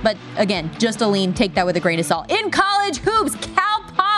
but 0.03 0.17
again, 0.38 0.69
just 0.77 1.01
a 1.01 1.07
lean. 1.07 1.33
Take 1.33 1.55
that 1.55 1.65
with 1.65 1.77
a 1.77 1.79
grain 1.79 1.99
of 1.99 2.05
salt. 2.05 2.31
In 2.31 2.51
college 2.51 2.97
hoops, 2.97 3.33
Cal 3.55 3.74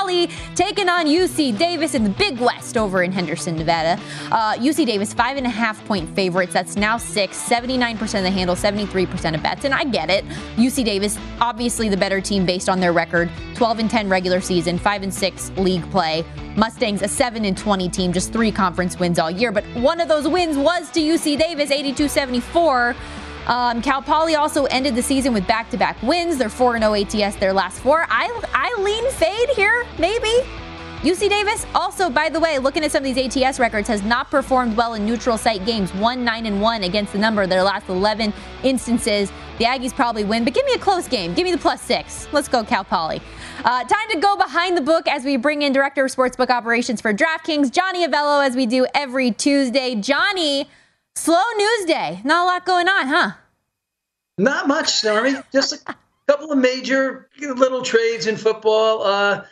Poly 0.07 0.29
taking 0.55 0.87
on 0.87 1.05
UC 1.05 1.57
Davis 1.57 1.93
in 1.93 2.01
the 2.01 2.09
Big 2.09 2.39
West 2.39 2.77
over 2.77 3.03
in 3.03 3.11
Henderson, 3.11 3.57
Nevada. 3.57 4.01
Uh, 4.31 4.53
UC 4.53 4.85
Davis, 4.85 5.13
five 5.13 5.35
and 5.35 5.45
a 5.45 5.49
half 5.49 5.83
point 5.85 6.09
favorites. 6.15 6.53
That's 6.53 6.77
now 6.77 6.97
six, 6.97 7.37
79% 7.37 8.01
of 8.01 8.23
the 8.23 8.31
handle, 8.31 8.55
73% 8.55 9.35
of 9.35 9.43
bets. 9.43 9.65
And 9.65 9.73
I 9.73 9.83
get 9.83 10.09
it. 10.09 10.25
UC 10.55 10.85
Davis, 10.85 11.19
obviously 11.41 11.89
the 11.89 11.97
better 11.97 12.21
team 12.21 12.45
based 12.45 12.69
on 12.69 12.79
their 12.79 12.93
record 12.93 13.29
12 13.55 13.79
and 13.79 13.89
10 13.89 14.07
regular 14.07 14.39
season, 14.39 14.77
5 14.77 15.03
and 15.03 15.13
6 15.13 15.51
league 15.57 15.89
play. 15.91 16.23
Mustangs, 16.55 17.01
a 17.01 17.07
7 17.07 17.43
and 17.43 17.57
20 17.57 17.89
team, 17.89 18.13
just 18.13 18.31
three 18.31 18.51
conference 18.51 18.97
wins 18.97 19.19
all 19.19 19.29
year. 19.29 19.51
But 19.51 19.65
one 19.75 19.99
of 19.99 20.07
those 20.07 20.25
wins 20.27 20.57
was 20.57 20.89
to 20.91 21.01
UC 21.01 21.37
Davis, 21.37 21.69
82 21.69 22.07
74. 22.07 22.95
Um, 23.47 23.81
Cal 23.81 24.01
Poly 24.01 24.35
also 24.35 24.65
ended 24.65 24.93
the 24.95 25.01
season 25.01 25.33
with 25.33 25.47
back-to-back 25.47 26.01
wins. 26.03 26.37
They're 26.37 26.49
4-0 26.49 27.23
ATS 27.23 27.37
their 27.37 27.53
last 27.53 27.79
four. 27.79 28.05
I 28.09 28.29
I 28.53 28.81
lean 28.81 29.09
fade 29.11 29.49
here, 29.55 29.85
maybe. 29.97 30.43
UC 31.01 31.29
Davis 31.29 31.65
also, 31.75 32.09
by 32.09 32.27
the 32.27 32.39
way, 32.39 32.57
looking 32.57 32.83
at 32.83 32.91
some 32.91 33.05
of 33.05 33.15
these 33.15 33.37
ATS 33.37 33.59
records, 33.59 33.87
has 33.87 34.01
not 34.01 34.31
performed 34.31 34.75
well 34.75 34.95
in 34.95 35.05
neutral 35.05 35.37
site 35.37 35.63
games. 35.63 35.93
One 35.93 36.25
nine 36.25 36.47
and 36.47 36.59
one 36.59 36.83
against 36.83 37.13
the 37.13 37.19
number 37.19 37.45
their 37.45 37.63
last 37.63 37.87
11 37.87 38.33
instances. 38.63 39.31
The 39.59 39.65
Aggies 39.65 39.93
probably 39.93 40.23
win, 40.23 40.43
but 40.43 40.55
give 40.55 40.65
me 40.65 40.73
a 40.73 40.79
close 40.79 41.07
game. 41.07 41.35
Give 41.35 41.45
me 41.45 41.51
the 41.51 41.57
plus 41.57 41.81
six. 41.81 42.27
Let's 42.31 42.47
go, 42.47 42.63
Cal 42.63 42.83
Poly. 42.83 43.21
Uh, 43.63 43.83
time 43.83 44.09
to 44.11 44.19
go 44.19 44.35
behind 44.35 44.75
the 44.75 44.81
book 44.81 45.07
as 45.07 45.23
we 45.23 45.37
bring 45.37 45.61
in 45.61 45.71
Director 45.71 46.05
of 46.05 46.11
Sportsbook 46.11 46.49
Operations 46.49 46.99
for 46.99 47.13
DraftKings, 47.13 47.71
Johnny 47.71 48.05
Avello, 48.05 48.45
as 48.45 48.55
we 48.55 48.65
do 48.65 48.87
every 48.95 49.31
Tuesday. 49.31 49.93
Johnny, 49.95 50.67
slow 51.17 51.43
news 51.57 51.85
day. 51.85 52.21
Not 52.23 52.43
a 52.43 52.45
lot 52.45 52.65
going 52.65 52.87
on, 52.87 53.07
huh? 53.07 53.31
Not 54.37 54.67
much, 54.67 54.89
Stormy. 54.89 55.35
Just 55.51 55.73
a 55.89 55.95
couple 56.27 56.51
of 56.51 56.57
major 56.59 57.29
little 57.39 57.81
trades 57.81 58.27
in 58.27 58.37
football. 58.37 59.03
Uh, 59.03 59.43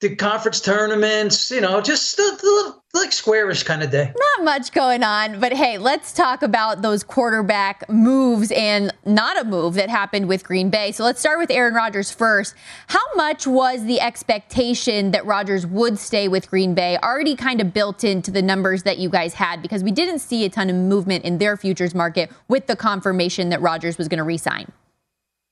the 0.00 0.14
conference 0.14 0.60
tournaments, 0.60 1.50
you 1.50 1.60
know, 1.60 1.80
just 1.80 2.18
a, 2.18 2.22
little 2.42 2.84
like 2.92 3.12
squarish 3.12 3.62
kind 3.62 3.82
of 3.82 3.90
day. 3.90 4.12
Not 4.36 4.44
much 4.44 4.72
going 4.72 5.02
on, 5.02 5.40
but 5.40 5.52
hey, 5.52 5.78
let's 5.78 6.12
talk 6.12 6.42
about 6.42 6.82
those 6.82 7.02
quarterback 7.02 7.88
moves 7.88 8.50
and 8.52 8.92
not 9.06 9.40
a 9.40 9.44
move 9.44 9.74
that 9.74 9.88
happened 9.88 10.28
with 10.28 10.44
Green 10.44 10.68
Bay. 10.68 10.92
So 10.92 11.04
let's 11.04 11.20
start 11.20 11.38
with 11.38 11.50
Aaron 11.50 11.74
Rodgers 11.74 12.10
first. 12.10 12.54
How 12.88 13.02
much 13.14 13.46
was 13.46 13.84
the 13.84 14.00
expectation 14.00 15.12
that 15.12 15.24
Rodgers 15.24 15.66
would 15.66 15.98
stay 15.98 16.28
with 16.28 16.50
Green 16.50 16.74
Bay 16.74 16.98
already 17.02 17.34
kind 17.34 17.60
of 17.60 17.72
built 17.72 18.04
into 18.04 18.30
the 18.30 18.42
numbers 18.42 18.82
that 18.82 18.98
you 18.98 19.08
guys 19.08 19.34
had? 19.34 19.62
Because 19.62 19.82
we 19.82 19.92
didn't 19.92 20.18
see 20.18 20.44
a 20.44 20.50
ton 20.50 20.68
of 20.68 20.76
movement 20.76 21.24
in 21.24 21.38
their 21.38 21.56
futures 21.56 21.94
market 21.94 22.30
with 22.48 22.66
the 22.66 22.76
confirmation 22.76 23.48
that 23.48 23.62
Rodgers 23.62 23.96
was 23.96 24.08
going 24.08 24.18
to 24.18 24.24
resign. 24.24 24.70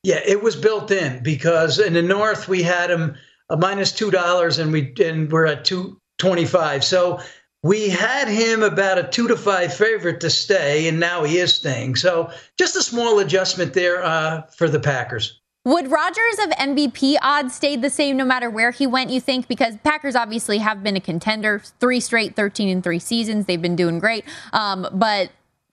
Yeah, 0.03 0.21
it 0.27 0.43
was 0.43 0.55
built 0.55 0.91
in 0.91 1.23
because 1.23 1.79
in 1.79 1.95
the 1.95 2.03
North 2.03 2.47
we 2.47 2.63
had 2.63 2.91
him 2.91 3.17
minus 3.51 3.93
two 3.93 4.11
dollars, 4.11 4.59
and 4.59 4.73
we 4.73 4.95
and 5.05 5.31
we're 5.31 5.47
at 5.47 5.65
two 5.65 6.01
twenty 6.19 6.45
five. 6.45 6.85
So 6.85 7.21
we 7.63 7.89
had 7.89 8.29
him 8.29 8.63
about 8.63 8.99
a 8.99 9.05
two 9.05 9.29
to 9.29 9.37
five 9.37 9.75
favorite 9.75 10.21
to 10.21 10.31
stay, 10.31 10.87
and 10.89 11.01
now 11.01 11.25
he 11.25 11.39
is 11.39 11.55
staying. 11.55 11.97
So 11.97 12.31
just 12.59 12.77
a 12.77 12.83
small 12.83 13.19
adjustment 13.21 13.73
there 13.73 14.05
uh, 14.05 14.43
for 14.57 14.69
the 14.69 14.81
Packers. 14.81 15.41
Would 15.67 15.91
Rodgers 15.91 16.39
of 16.43 16.51
MVP 16.51 17.17
odds 17.23 17.55
stayed 17.55 17.81
the 17.81 17.89
same 17.89 18.19
no 18.19 18.25
matter 18.27 18.51
where 18.51 18.71
he 18.71 18.87
went, 18.87 19.09
you 19.09 19.19
think? 19.19 19.49
Because 19.49 19.79
Packers 19.83 20.15
obviously 20.15 20.59
have 20.59 20.83
been 20.83 20.95
a 20.95 21.01
contender, 21.01 21.63
three 21.81 22.01
straight, 22.01 22.37
13 22.37 22.69
and 22.69 22.85
three 22.85 22.99
seasons. 22.99 23.47
They've 23.47 23.63
been 23.63 23.77
doing 23.77 23.99
great. 23.99 24.27
Um, 24.53 24.87
but 24.93 25.31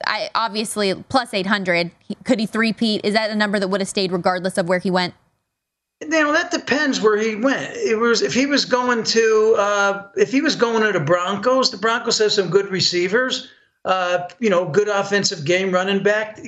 I 0.08 0.30
obviously 0.34 0.94
plus 1.10 1.34
800. 1.34 1.92
Could 2.24 2.40
he 2.40 2.46
three-peat? 2.46 3.02
Is 3.04 3.14
that 3.16 3.32
a 3.32 3.36
number 3.36 3.60
that 3.60 3.68
would 3.68 3.82
have 3.82 3.90
stayed 3.90 4.14
regardless 4.14 4.58
of 4.58 4.70
where 4.70 4.80
he 4.80 4.90
went? 4.90 5.14
You 6.02 6.08
know 6.08 6.34
that 6.34 6.52
depends 6.52 7.00
where 7.00 7.18
he 7.18 7.36
went. 7.36 7.76
It 7.76 7.98
was 7.98 8.22
if 8.22 8.34
he 8.34 8.46
was 8.46 8.66
going 8.66 9.04
to 9.04 9.56
uh, 9.58 10.08
if 10.16 10.32
he 10.32 10.42
was 10.42 10.56
going 10.56 10.82
to 10.82 10.98
the 10.98 11.04
Broncos. 11.04 11.70
The 11.70 11.78
Broncos 11.78 12.18
have 12.18 12.32
some 12.32 12.50
good 12.50 12.70
receivers. 12.70 13.50
Uh, 13.86 14.28
you 14.40 14.50
know, 14.50 14.68
good 14.68 14.88
offensive 14.88 15.46
game 15.46 15.72
running 15.72 16.04
back. 16.04 16.40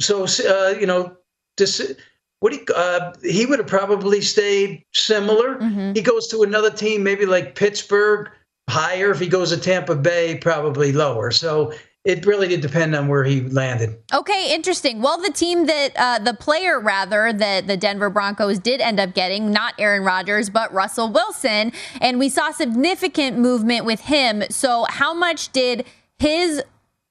So 0.00 0.24
uh, 0.24 0.74
you 0.78 0.86
know, 0.86 1.16
this 1.56 1.94
what 2.40 2.52
he 2.52 2.60
uh, 2.74 3.12
he 3.22 3.46
would 3.46 3.58
have 3.58 3.68
probably 3.68 4.20
stayed 4.20 4.84
similar. 4.92 5.56
Mm-hmm. 5.56 5.92
He 5.94 6.02
goes 6.02 6.28
to 6.28 6.42
another 6.42 6.70
team, 6.70 7.02
maybe 7.02 7.26
like 7.26 7.54
Pittsburgh, 7.54 8.30
higher. 8.68 9.10
If 9.10 9.18
he 9.18 9.28
goes 9.28 9.50
to 9.50 9.56
Tampa 9.56 9.94
Bay, 9.94 10.36
probably 10.36 10.92
lower. 10.92 11.30
So 11.30 11.72
it 12.08 12.24
really 12.24 12.48
did 12.48 12.62
depend 12.62 12.96
on 12.96 13.06
where 13.06 13.22
he 13.22 13.42
landed. 13.42 13.94
Okay, 14.14 14.54
interesting. 14.54 15.02
Well, 15.02 15.20
the 15.20 15.30
team 15.30 15.66
that 15.66 15.92
uh, 15.94 16.18
the 16.18 16.32
player 16.32 16.80
rather 16.80 17.34
that 17.34 17.66
the 17.66 17.76
Denver 17.76 18.08
Broncos 18.08 18.58
did 18.58 18.80
end 18.80 18.98
up 18.98 19.12
getting, 19.12 19.50
not 19.50 19.74
Aaron 19.78 20.02
Rodgers, 20.02 20.48
but 20.48 20.72
Russell 20.72 21.12
Wilson, 21.12 21.70
and 22.00 22.18
we 22.18 22.30
saw 22.30 22.50
significant 22.50 23.38
movement 23.38 23.84
with 23.84 24.00
him. 24.00 24.42
So, 24.48 24.86
how 24.88 25.12
much 25.12 25.52
did 25.52 25.84
his 26.18 26.62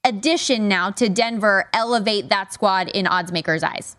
addition 0.02 0.66
now 0.66 0.90
to 0.90 1.08
Denver 1.08 1.70
elevate 1.72 2.28
that 2.30 2.52
squad 2.52 2.88
in 2.88 3.06
odds 3.06 3.30
makers' 3.30 3.62
eyes? 3.62 3.96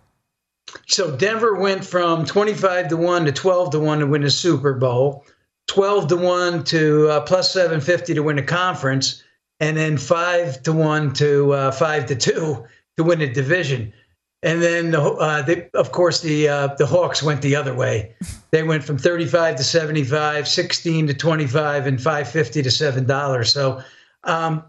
So 0.88 1.16
Denver 1.16 1.56
went 1.56 1.86
from 1.86 2.26
25 2.26 2.90
to 2.90 2.98
1 2.98 3.26
to 3.26 3.32
12 3.32 3.72
to 3.72 3.80
1 3.80 4.00
to 4.00 4.06
win 4.06 4.22
the 4.22 4.30
Super 4.30 4.74
Bowl, 4.74 5.26
12 5.68 6.10
to 6.10 6.18
1 6.18 6.64
to 6.66 7.08
uh, 7.08 7.22
plus 7.22 7.54
750 7.54 8.16
to 8.16 8.22
win 8.22 8.36
the 8.36 8.44
conference 8.44 9.24
and 9.60 9.78
then 9.78 9.98
five 9.98 10.64
to 10.64 10.74
one 10.74 11.14
to 11.14 11.54
uh, 11.54 11.72
five 11.72 12.06
to 12.08 12.16
two 12.16 12.66
to 12.98 13.04
win 13.04 13.22
a 13.22 13.32
division. 13.32 13.94
And 14.42 14.62
then, 14.62 14.96
uh, 14.96 15.42
they, 15.42 15.70
of 15.74 15.92
course, 15.92 16.22
the 16.22 16.48
uh, 16.48 16.68
the 16.78 16.86
Hawks 16.86 17.22
went 17.22 17.42
the 17.42 17.56
other 17.56 17.74
way. 17.74 18.16
They 18.52 18.64
went 18.64 18.84
from 18.84 18.98
35 18.98 19.58
to 19.58 19.64
75, 19.64 20.48
16 20.48 21.06
to 21.06 21.14
25, 21.14 21.86
and 21.86 22.02
550 22.02 22.64
to 22.64 22.72
seven 22.72 23.06
dollars. 23.06 23.54
So, 23.54 23.84
um, 24.24 24.64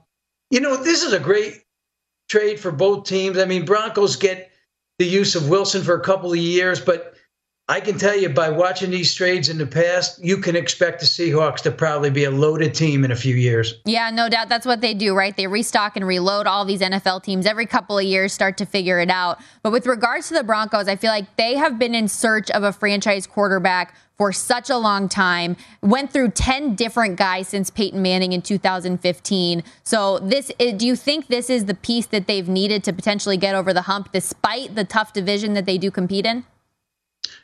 you 0.51 0.61
know, 0.61 0.77
this 0.77 1.03
is 1.03 1.15
a 1.15 1.19
great 1.19 1.65
trade 2.29 2.61
for 2.61 2.73
both 2.73 3.07
teams. 3.07 3.39
I 3.39 3.47
mean, 3.47 3.65
Broncos 3.65 4.17
get 4.17 4.51
the 4.99 5.07
use 5.07 5.35
of 5.35 5.49
Wilson 5.49 5.83
for 5.83 5.95
a 5.95 6.01
couple 6.01 6.31
of 6.31 6.37
years, 6.37 6.79
but 6.79 7.10
I 7.71 7.79
can 7.79 7.99
tell 7.99 8.17
you 8.17 8.29
by 8.29 8.51
watching 8.51 8.91
these 8.91 9.15
trades 9.15 9.49
in 9.49 9.57
the 9.57 9.65
past, 9.65 10.19
you 10.21 10.39
can 10.39 10.57
expect 10.57 10.99
the 10.99 11.07
Seahawks 11.07 11.59
to 11.59 11.71
probably 11.71 12.11
be 12.11 12.25
a 12.25 12.31
loaded 12.31 12.75
team 12.75 13.05
in 13.05 13.13
a 13.13 13.17
few 13.17 13.37
years. 13.37 13.77
Yeah, 13.85 14.11
no 14.11 14.29
doubt. 14.29 14.49
That's 14.49 14.67
what 14.67 14.81
they 14.81 14.93
do, 14.93 15.15
right? 15.15 15.37
They 15.37 15.47
restock 15.47 15.95
and 15.95 16.05
reload 16.05 16.49
all 16.49 16.65
these 16.65 16.81
NFL 16.81 17.23
teams 17.23 17.47
every 17.47 17.67
couple 17.67 17.97
of 17.97 18.05
years, 18.05 18.33
start 18.33 18.59
to 18.59 18.67
figure 18.67 18.99
it 18.99 19.09
out. 19.09 19.39
But 19.63 19.71
with 19.71 19.87
regards 19.87 20.27
to 20.29 20.35
the 20.35 20.43
Broncos, 20.43 20.89
I 20.89 20.97
feel 20.97 21.13
like 21.13 21.37
they 21.37 21.55
have 21.55 21.79
been 21.79 21.95
in 21.95 22.09
search 22.09 22.51
of 22.51 22.65
a 22.65 22.73
franchise 22.73 23.29
quarterback 23.29 23.95
for 24.19 24.33
such 24.33 24.69
a 24.69 24.77
long 24.77 25.09
time. 25.09 25.57
Went 25.81 26.13
through 26.13 26.31
10 26.31 26.75
different 26.75 27.19
guys 27.19 27.47
since 27.47 27.71
Peyton 27.71 28.03
Manning 28.03 28.33
in 28.33 28.43
2015. 28.43 29.63
So 29.85 30.19
this 30.19 30.51
eh, 30.59 30.73
do 30.73 30.89
you 30.89 30.97
think 30.97 31.29
this 31.29 31.49
is 31.49 31.67
the 31.67 31.75
piece 31.75 32.07
that 32.07 32.27
they've 32.27 32.49
needed 32.49 32.83
to 32.83 32.93
potentially 32.93 33.37
get 33.37 33.55
over 33.55 33.73
the 33.73 33.83
hump 33.83 34.11
despite 34.11 34.75
the 34.75 34.83
tough 34.83 35.13
division 35.13 35.55
that 35.55 35.67
they 35.67 35.79
do 35.79 35.93
compete 35.93 36.27
in? 36.27 36.45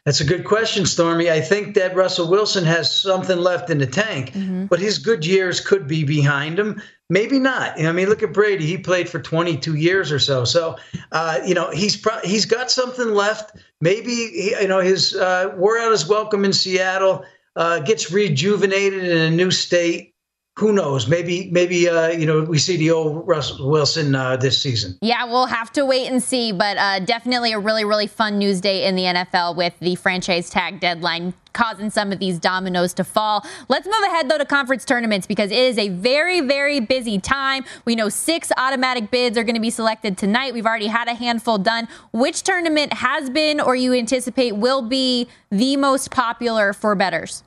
That's 0.07 0.21
a 0.21 0.25
good 0.25 0.45
question, 0.45 0.87
Stormy. 0.87 1.33
I 1.33 1.40
think 1.40 1.75
that 1.75 1.97
Russell 1.97 2.31
Wilson 2.31 2.64
has 2.64 2.95
something 2.95 3.38
left 3.38 3.71
in 3.71 3.79
the 3.79 3.88
tank, 3.88 4.31
mm-hmm. 4.31 4.66
but 4.66 4.79
his 4.79 4.99
good 4.99 5.27
years 5.27 5.59
could 5.59 5.88
be 5.88 6.05
behind 6.05 6.61
him. 6.61 6.81
Maybe 7.11 7.40
not. 7.40 7.81
I 7.81 7.90
mean, 7.90 8.09
look 8.09 8.23
at 8.23 8.33
Brady. 8.33 8.66
He 8.66 8.79
played 8.79 9.09
for 9.09 9.19
22 9.19 9.75
years 9.75 10.12
or 10.12 10.21
so. 10.21 10.45
So, 10.45 10.77
uh, 11.11 11.40
you 11.45 11.55
know, 11.55 11.71
he's 11.71 11.97
pro- 11.97 12.21
he's 12.23 12.45
got 12.45 12.71
something 12.71 13.14
left. 13.14 13.57
Maybe 13.81 14.14
he, 14.14 14.55
you 14.61 14.69
know 14.69 14.79
his 14.79 15.16
uh, 15.16 15.53
wore 15.57 15.77
out 15.77 15.90
his 15.90 16.09
welcome 16.09 16.45
in 16.45 16.53
Seattle. 16.53 17.25
Uh, 17.57 17.81
gets 17.81 18.12
rejuvenated 18.12 19.03
in 19.03 19.19
a 19.19 19.31
new 19.31 19.51
state. 19.51 20.14
Who 20.59 20.73
knows? 20.73 21.07
Maybe, 21.07 21.51
maybe 21.51 21.87
uh, 21.87 22.09
you 22.09 22.25
know, 22.25 22.42
we 22.42 22.57
see 22.57 22.79
the 22.79 22.90
old 22.90 23.29
Russell 23.29 23.69
Wilson 23.69 24.14
uh, 24.14 24.38
this 24.38 24.61
season. 24.61 24.97
Yeah, 25.03 25.27
we'll 25.27 25.47
have 25.47 25.71
to 25.73 25.85
wait 25.85 26.11
and 26.11 26.23
see, 26.23 26.51
but 26.51 26.79
uh, 26.79 27.01
definitely 27.01 27.53
a 27.53 27.59
really, 27.59 27.85
really 27.85 28.07
fun 28.07 28.38
news 28.38 28.62
day 28.62 28.87
in 28.87 28.97
the 28.97 29.03
NFL 29.03 29.55
with 29.55 29.75
the 29.81 29.97
franchise 29.97 30.49
tag 30.49 30.81
deadline 30.81 31.35
causing 31.53 31.90
some 31.90 32.11
of 32.11 32.19
these 32.19 32.38
dominoes 32.38 32.95
to 32.95 33.05
fall. 33.05 33.45
Let's 33.69 33.87
move 33.87 34.03
ahead 34.07 34.31
though 34.31 34.38
to 34.38 34.45
conference 34.47 34.85
tournaments 34.85 35.27
because 35.27 35.51
it 35.51 35.59
is 35.59 35.77
a 35.77 35.88
very, 35.90 36.40
very 36.40 36.81
busy 36.81 37.19
time. 37.19 37.64
We 37.85 37.95
know 37.95 38.09
six 38.09 38.51
automatic 38.57 39.11
bids 39.11 39.37
are 39.37 39.45
going 39.45 39.55
to 39.55 39.61
be 39.61 39.71
selected 39.71 40.16
tonight. 40.16 40.55
We've 40.55 40.66
already 40.66 40.87
had 40.87 41.09
a 41.09 41.14
handful 41.14 41.59
done. 41.59 41.88
Which 42.12 42.42
tournament 42.42 42.95
has 42.95 43.29
been 43.29 43.61
or 43.61 43.75
you 43.75 43.92
anticipate 43.92 44.53
will 44.57 44.83
be 44.83 45.29
the 45.51 45.77
most 45.77 46.11
popular 46.11 46.73
for 46.73 46.95
bettors? 46.95 47.42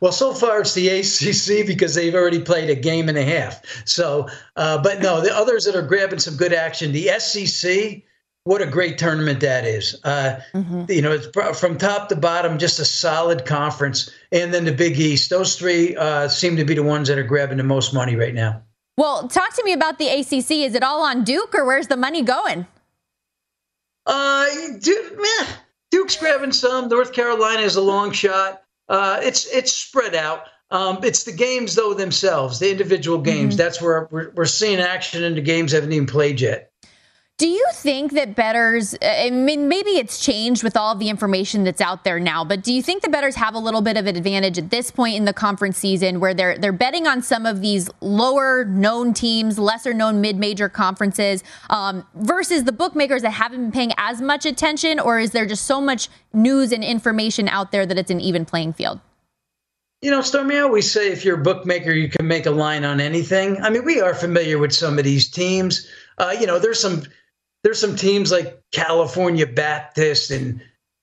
Well, 0.00 0.12
so 0.12 0.32
far 0.32 0.60
it's 0.60 0.74
the 0.74 0.88
ACC 0.88 1.66
because 1.66 1.94
they've 1.94 2.14
already 2.14 2.40
played 2.40 2.70
a 2.70 2.74
game 2.74 3.08
and 3.08 3.18
a 3.18 3.24
half. 3.24 3.62
So, 3.86 4.28
uh, 4.56 4.82
but 4.82 5.00
no, 5.00 5.20
the 5.20 5.34
others 5.34 5.64
that 5.64 5.76
are 5.76 5.82
grabbing 5.82 6.18
some 6.18 6.36
good 6.36 6.52
action, 6.52 6.92
the 6.92 7.08
SEC, 7.18 8.02
what 8.44 8.62
a 8.62 8.66
great 8.66 8.96
tournament 8.96 9.40
that 9.40 9.66
is. 9.66 10.00
Uh, 10.04 10.40
mm-hmm. 10.54 10.84
You 10.88 11.02
know, 11.02 11.12
it's 11.12 11.26
from 11.60 11.76
top 11.76 12.08
to 12.08 12.16
bottom, 12.16 12.58
just 12.58 12.78
a 12.78 12.84
solid 12.84 13.44
conference. 13.44 14.10
And 14.32 14.54
then 14.54 14.64
the 14.64 14.72
Big 14.72 14.98
East, 14.98 15.28
those 15.28 15.56
three 15.56 15.94
uh, 15.96 16.28
seem 16.28 16.56
to 16.56 16.64
be 16.64 16.74
the 16.74 16.82
ones 16.82 17.08
that 17.08 17.18
are 17.18 17.24
grabbing 17.24 17.58
the 17.58 17.64
most 17.64 17.92
money 17.92 18.16
right 18.16 18.34
now. 18.34 18.62
Well, 18.96 19.28
talk 19.28 19.54
to 19.54 19.64
me 19.64 19.72
about 19.72 19.98
the 19.98 20.08
ACC. 20.08 20.50
Is 20.50 20.74
it 20.74 20.82
all 20.82 21.02
on 21.02 21.24
Duke 21.24 21.54
or 21.54 21.64
where's 21.64 21.88
the 21.88 21.96
money 21.96 22.22
going? 22.22 22.66
Uh, 24.06 24.46
Duke, 24.80 25.16
man, 25.16 25.46
Duke's 25.90 26.16
grabbing 26.16 26.52
some. 26.52 26.88
North 26.88 27.12
Carolina 27.12 27.62
is 27.62 27.76
a 27.76 27.82
long 27.82 28.12
shot. 28.12 28.62
Uh, 28.88 29.20
it's 29.22 29.46
it's 29.46 29.72
spread 29.72 30.14
out. 30.14 30.44
Um, 30.70 30.98
it's 31.02 31.24
the 31.24 31.32
games 31.32 31.74
though 31.74 31.94
themselves, 31.94 32.58
the 32.58 32.70
individual 32.70 33.18
games. 33.18 33.54
Mm-hmm. 33.54 33.62
That's 33.62 33.80
where 33.80 34.08
we're, 34.10 34.30
we're 34.34 34.44
seeing 34.44 34.80
action 34.80 35.24
in 35.24 35.34
the 35.34 35.40
games 35.40 35.72
haven't 35.72 35.92
even 35.92 36.06
played 36.06 36.40
yet. 36.40 36.72
Do 37.38 37.46
you 37.48 37.64
think 37.72 38.14
that 38.14 38.34
bettors, 38.34 38.96
I 39.00 39.30
mean, 39.30 39.68
maybe 39.68 39.90
it's 39.90 40.18
changed 40.18 40.64
with 40.64 40.76
all 40.76 40.96
the 40.96 41.08
information 41.08 41.62
that's 41.62 41.80
out 41.80 42.02
there 42.02 42.18
now, 42.18 42.44
but 42.44 42.64
do 42.64 42.72
you 42.72 42.82
think 42.82 43.00
the 43.00 43.08
bettors 43.08 43.36
have 43.36 43.54
a 43.54 43.60
little 43.60 43.80
bit 43.80 43.96
of 43.96 44.08
an 44.08 44.16
advantage 44.16 44.58
at 44.58 44.70
this 44.70 44.90
point 44.90 45.14
in 45.14 45.24
the 45.24 45.32
conference 45.32 45.78
season 45.78 46.18
where 46.18 46.34
they're 46.34 46.58
they're 46.58 46.72
betting 46.72 47.06
on 47.06 47.22
some 47.22 47.46
of 47.46 47.60
these 47.60 47.88
lower 48.00 48.64
known 48.64 49.14
teams, 49.14 49.56
lesser 49.56 49.94
known 49.94 50.20
mid 50.20 50.36
major 50.36 50.68
conferences, 50.68 51.44
um, 51.70 52.04
versus 52.16 52.64
the 52.64 52.72
bookmakers 52.72 53.22
that 53.22 53.30
haven't 53.30 53.60
been 53.60 53.72
paying 53.72 53.92
as 53.98 54.20
much 54.20 54.44
attention, 54.44 54.98
or 54.98 55.20
is 55.20 55.30
there 55.30 55.46
just 55.46 55.64
so 55.64 55.80
much 55.80 56.08
news 56.32 56.72
and 56.72 56.82
information 56.82 57.46
out 57.46 57.70
there 57.70 57.86
that 57.86 57.96
it's 57.96 58.10
an 58.10 58.20
even 58.20 58.44
playing 58.44 58.72
field? 58.72 58.98
You 60.02 60.10
know, 60.10 60.22
Stormy, 60.22 60.56
I 60.56 60.60
always 60.60 60.90
say 60.90 61.12
if 61.12 61.24
you're 61.24 61.38
a 61.38 61.42
bookmaker, 61.42 61.92
you 61.92 62.08
can 62.08 62.26
make 62.26 62.46
a 62.46 62.50
line 62.50 62.84
on 62.84 63.00
anything. 63.00 63.62
I 63.62 63.70
mean, 63.70 63.84
we 63.84 64.00
are 64.00 64.14
familiar 64.14 64.58
with 64.58 64.72
some 64.72 64.98
of 64.98 65.04
these 65.04 65.28
teams. 65.28 65.88
Uh, 66.18 66.34
you 66.38 66.46
know, 66.46 66.58
there's 66.58 66.80
some 66.80 67.02
there's 67.62 67.80
some 67.80 67.96
teams 67.96 68.30
like 68.30 68.60
California 68.72 69.46
Baptist 69.46 70.30
and 70.30 70.60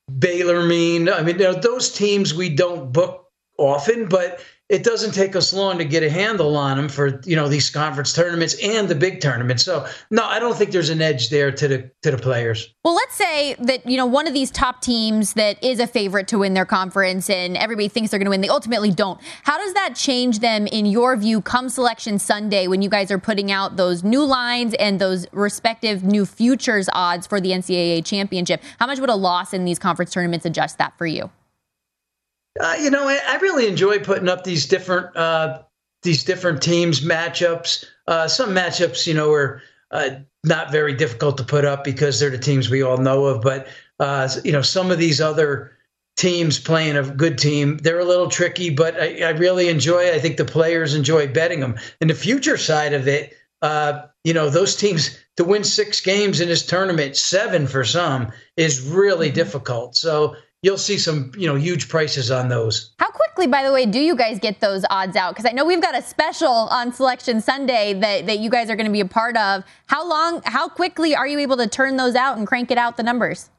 Bellarmine. 0.09 1.09
I 1.09 1.21
mean, 1.21 1.37
those 1.37 1.91
teams 1.91 2.33
we 2.33 2.49
don't 2.49 2.91
book 2.91 3.27
often, 3.57 4.07
but 4.07 4.39
it 4.67 4.83
doesn't 4.83 5.13
take 5.13 5.35
us 5.35 5.53
long 5.53 5.77
to 5.77 5.85
get 5.85 6.01
a 6.01 6.09
handle 6.09 6.57
on 6.57 6.77
them 6.77 6.89
for 6.89 7.21
you 7.23 7.35
know 7.35 7.47
these 7.47 7.69
conference 7.69 8.13
tournaments 8.13 8.55
and 8.63 8.89
the 8.89 8.95
big 8.95 9.21
tournaments. 9.21 9.63
So 9.63 9.85
no, 10.09 10.25
I 10.25 10.39
don't 10.39 10.55
think 10.55 10.71
there's 10.71 10.89
an 10.89 11.01
edge 11.01 11.29
there 11.29 11.51
to 11.51 11.67
the 11.67 11.91
to 12.01 12.11
the 12.11 12.17
players. 12.17 12.73
Well, 12.83 12.95
let's 12.95 13.15
say 13.15 13.55
that 13.59 13.85
you 13.85 13.95
know 13.95 14.07
one 14.07 14.27
of 14.27 14.33
these 14.33 14.49
top 14.49 14.81
teams 14.81 15.33
that 15.33 15.63
is 15.63 15.79
a 15.79 15.85
favorite 15.85 16.27
to 16.29 16.39
win 16.39 16.55
their 16.55 16.65
conference, 16.65 17.29
and 17.29 17.55
everybody 17.57 17.87
thinks 17.87 18.09
they're 18.09 18.17
going 18.17 18.25
to 18.25 18.31
win. 18.31 18.41
They 18.41 18.49
ultimately 18.49 18.91
don't. 18.91 19.21
How 19.43 19.57
does 19.59 19.73
that 19.73 19.95
change 19.95 20.39
them 20.39 20.65
in 20.67 20.87
your 20.87 21.15
view? 21.15 21.41
Come 21.41 21.69
selection 21.69 22.17
Sunday, 22.17 22.67
when 22.67 22.81
you 22.81 22.89
guys 22.89 23.11
are 23.11 23.19
putting 23.19 23.51
out 23.51 23.77
those 23.77 24.03
new 24.03 24.23
lines 24.23 24.73
and 24.75 24.99
those 24.99 25.27
respective 25.31 26.03
new 26.03 26.25
futures 26.25 26.89
odds 26.93 27.27
for 27.27 27.39
the 27.39 27.51
NCAA 27.51 28.03
championship, 28.03 28.63
how 28.79 28.87
much 28.87 28.99
would 28.99 29.09
a 29.09 29.15
loss 29.15 29.53
in 29.53 29.65
these 29.65 29.77
conference 29.77 30.11
tournaments 30.11 30.45
adjust 30.45 30.79
that 30.79 30.97
for 30.97 31.05
you? 31.05 31.29
Uh, 32.59 32.75
you 32.79 32.89
know, 32.89 33.07
I, 33.07 33.19
I, 33.27 33.37
really 33.37 33.67
enjoy 33.67 33.99
putting 33.99 34.29
up 34.29 34.45
these 34.45 34.65
different 34.65 35.15
uh, 35.17 35.61
these 36.03 36.23
different 36.23 36.61
teams 36.61 37.01
matchups. 37.01 37.85
Uh, 38.07 38.27
some 38.27 38.51
matchups, 38.51 39.05
you 39.05 39.13
know, 39.13 39.31
are 39.33 39.61
uh, 39.91 40.11
not 40.43 40.71
very 40.71 40.93
difficult 40.93 41.37
to 41.37 41.43
put 41.43 41.65
up 41.65 41.83
because 41.83 42.19
they're 42.19 42.29
the 42.29 42.37
teams 42.37 42.69
we 42.69 42.81
all 42.81 42.97
know 42.97 43.25
of. 43.25 43.41
But 43.41 43.67
uh, 43.99 44.29
you 44.43 44.53
know, 44.53 44.61
some 44.61 44.89
of 44.89 44.99
these 44.99 45.19
other 45.19 45.71
teams 46.15 46.57
playing 46.57 46.95
a 46.95 47.03
good 47.03 47.37
team, 47.37 47.77
they're 47.79 47.99
a 47.99 48.05
little 48.05 48.29
tricky. 48.29 48.69
But 48.69 48.99
I, 49.01 49.23
I 49.23 49.29
really 49.31 49.67
enjoy. 49.67 50.03
It. 50.05 50.15
I 50.15 50.19
think 50.19 50.37
the 50.37 50.45
players 50.45 50.95
enjoy 50.95 51.27
betting 51.27 51.59
them. 51.59 51.75
And 51.99 52.09
the 52.09 52.15
future 52.15 52.57
side 52.57 52.93
of 52.93 53.05
it, 53.05 53.33
uh, 53.61 54.03
you 54.23 54.33
know, 54.33 54.49
those 54.49 54.77
teams 54.77 55.17
to 55.35 55.43
win 55.43 55.65
six 55.65 55.99
games 55.99 56.39
in 56.39 56.47
this 56.47 56.65
tournament, 56.65 57.17
seven 57.17 57.67
for 57.67 57.83
some, 57.83 58.31
is 58.55 58.81
really 58.81 59.27
mm-hmm. 59.27 59.35
difficult. 59.35 59.97
So 59.97 60.35
you'll 60.65 60.79
see 60.79 60.97
some, 60.97 61.31
you 61.37 61.47
know, 61.47 61.53
huge 61.53 61.87
prices 61.89 62.31
on 62.31 62.49
those. 62.49 62.89
How 62.97 63.11
quickly, 63.11 63.45
by 63.45 63.63
the 63.63 63.71
way, 63.71 63.85
do 63.85 63.99
you 63.99 64.15
guys 64.15 64.39
get 64.39 64.61
those 64.61 64.83
odds 64.89 65.15
out? 65.15 65.35
Because 65.35 65.45
I 65.45 65.53
know 65.53 65.63
we've 65.63 65.81
got 65.81 65.95
a 65.95 66.01
special 66.01 66.49
on 66.49 66.91
Selection 66.91 67.39
Sunday 67.39 67.93
that, 67.93 68.25
that 68.25 68.39
you 68.39 68.49
guys 68.49 68.71
are 68.71 68.75
going 68.75 68.87
to 68.87 68.91
be 68.91 68.99
a 68.99 69.05
part 69.05 69.37
of. 69.37 69.63
How 69.85 70.09
long, 70.09 70.41
how 70.43 70.67
quickly 70.67 71.15
are 71.15 71.27
you 71.27 71.37
able 71.37 71.57
to 71.57 71.67
turn 71.67 71.97
those 71.97 72.15
out 72.15 72.39
and 72.39 72.47
crank 72.47 72.71
it 72.71 72.79
out 72.79 72.97
the 72.97 73.03
numbers? 73.03 73.51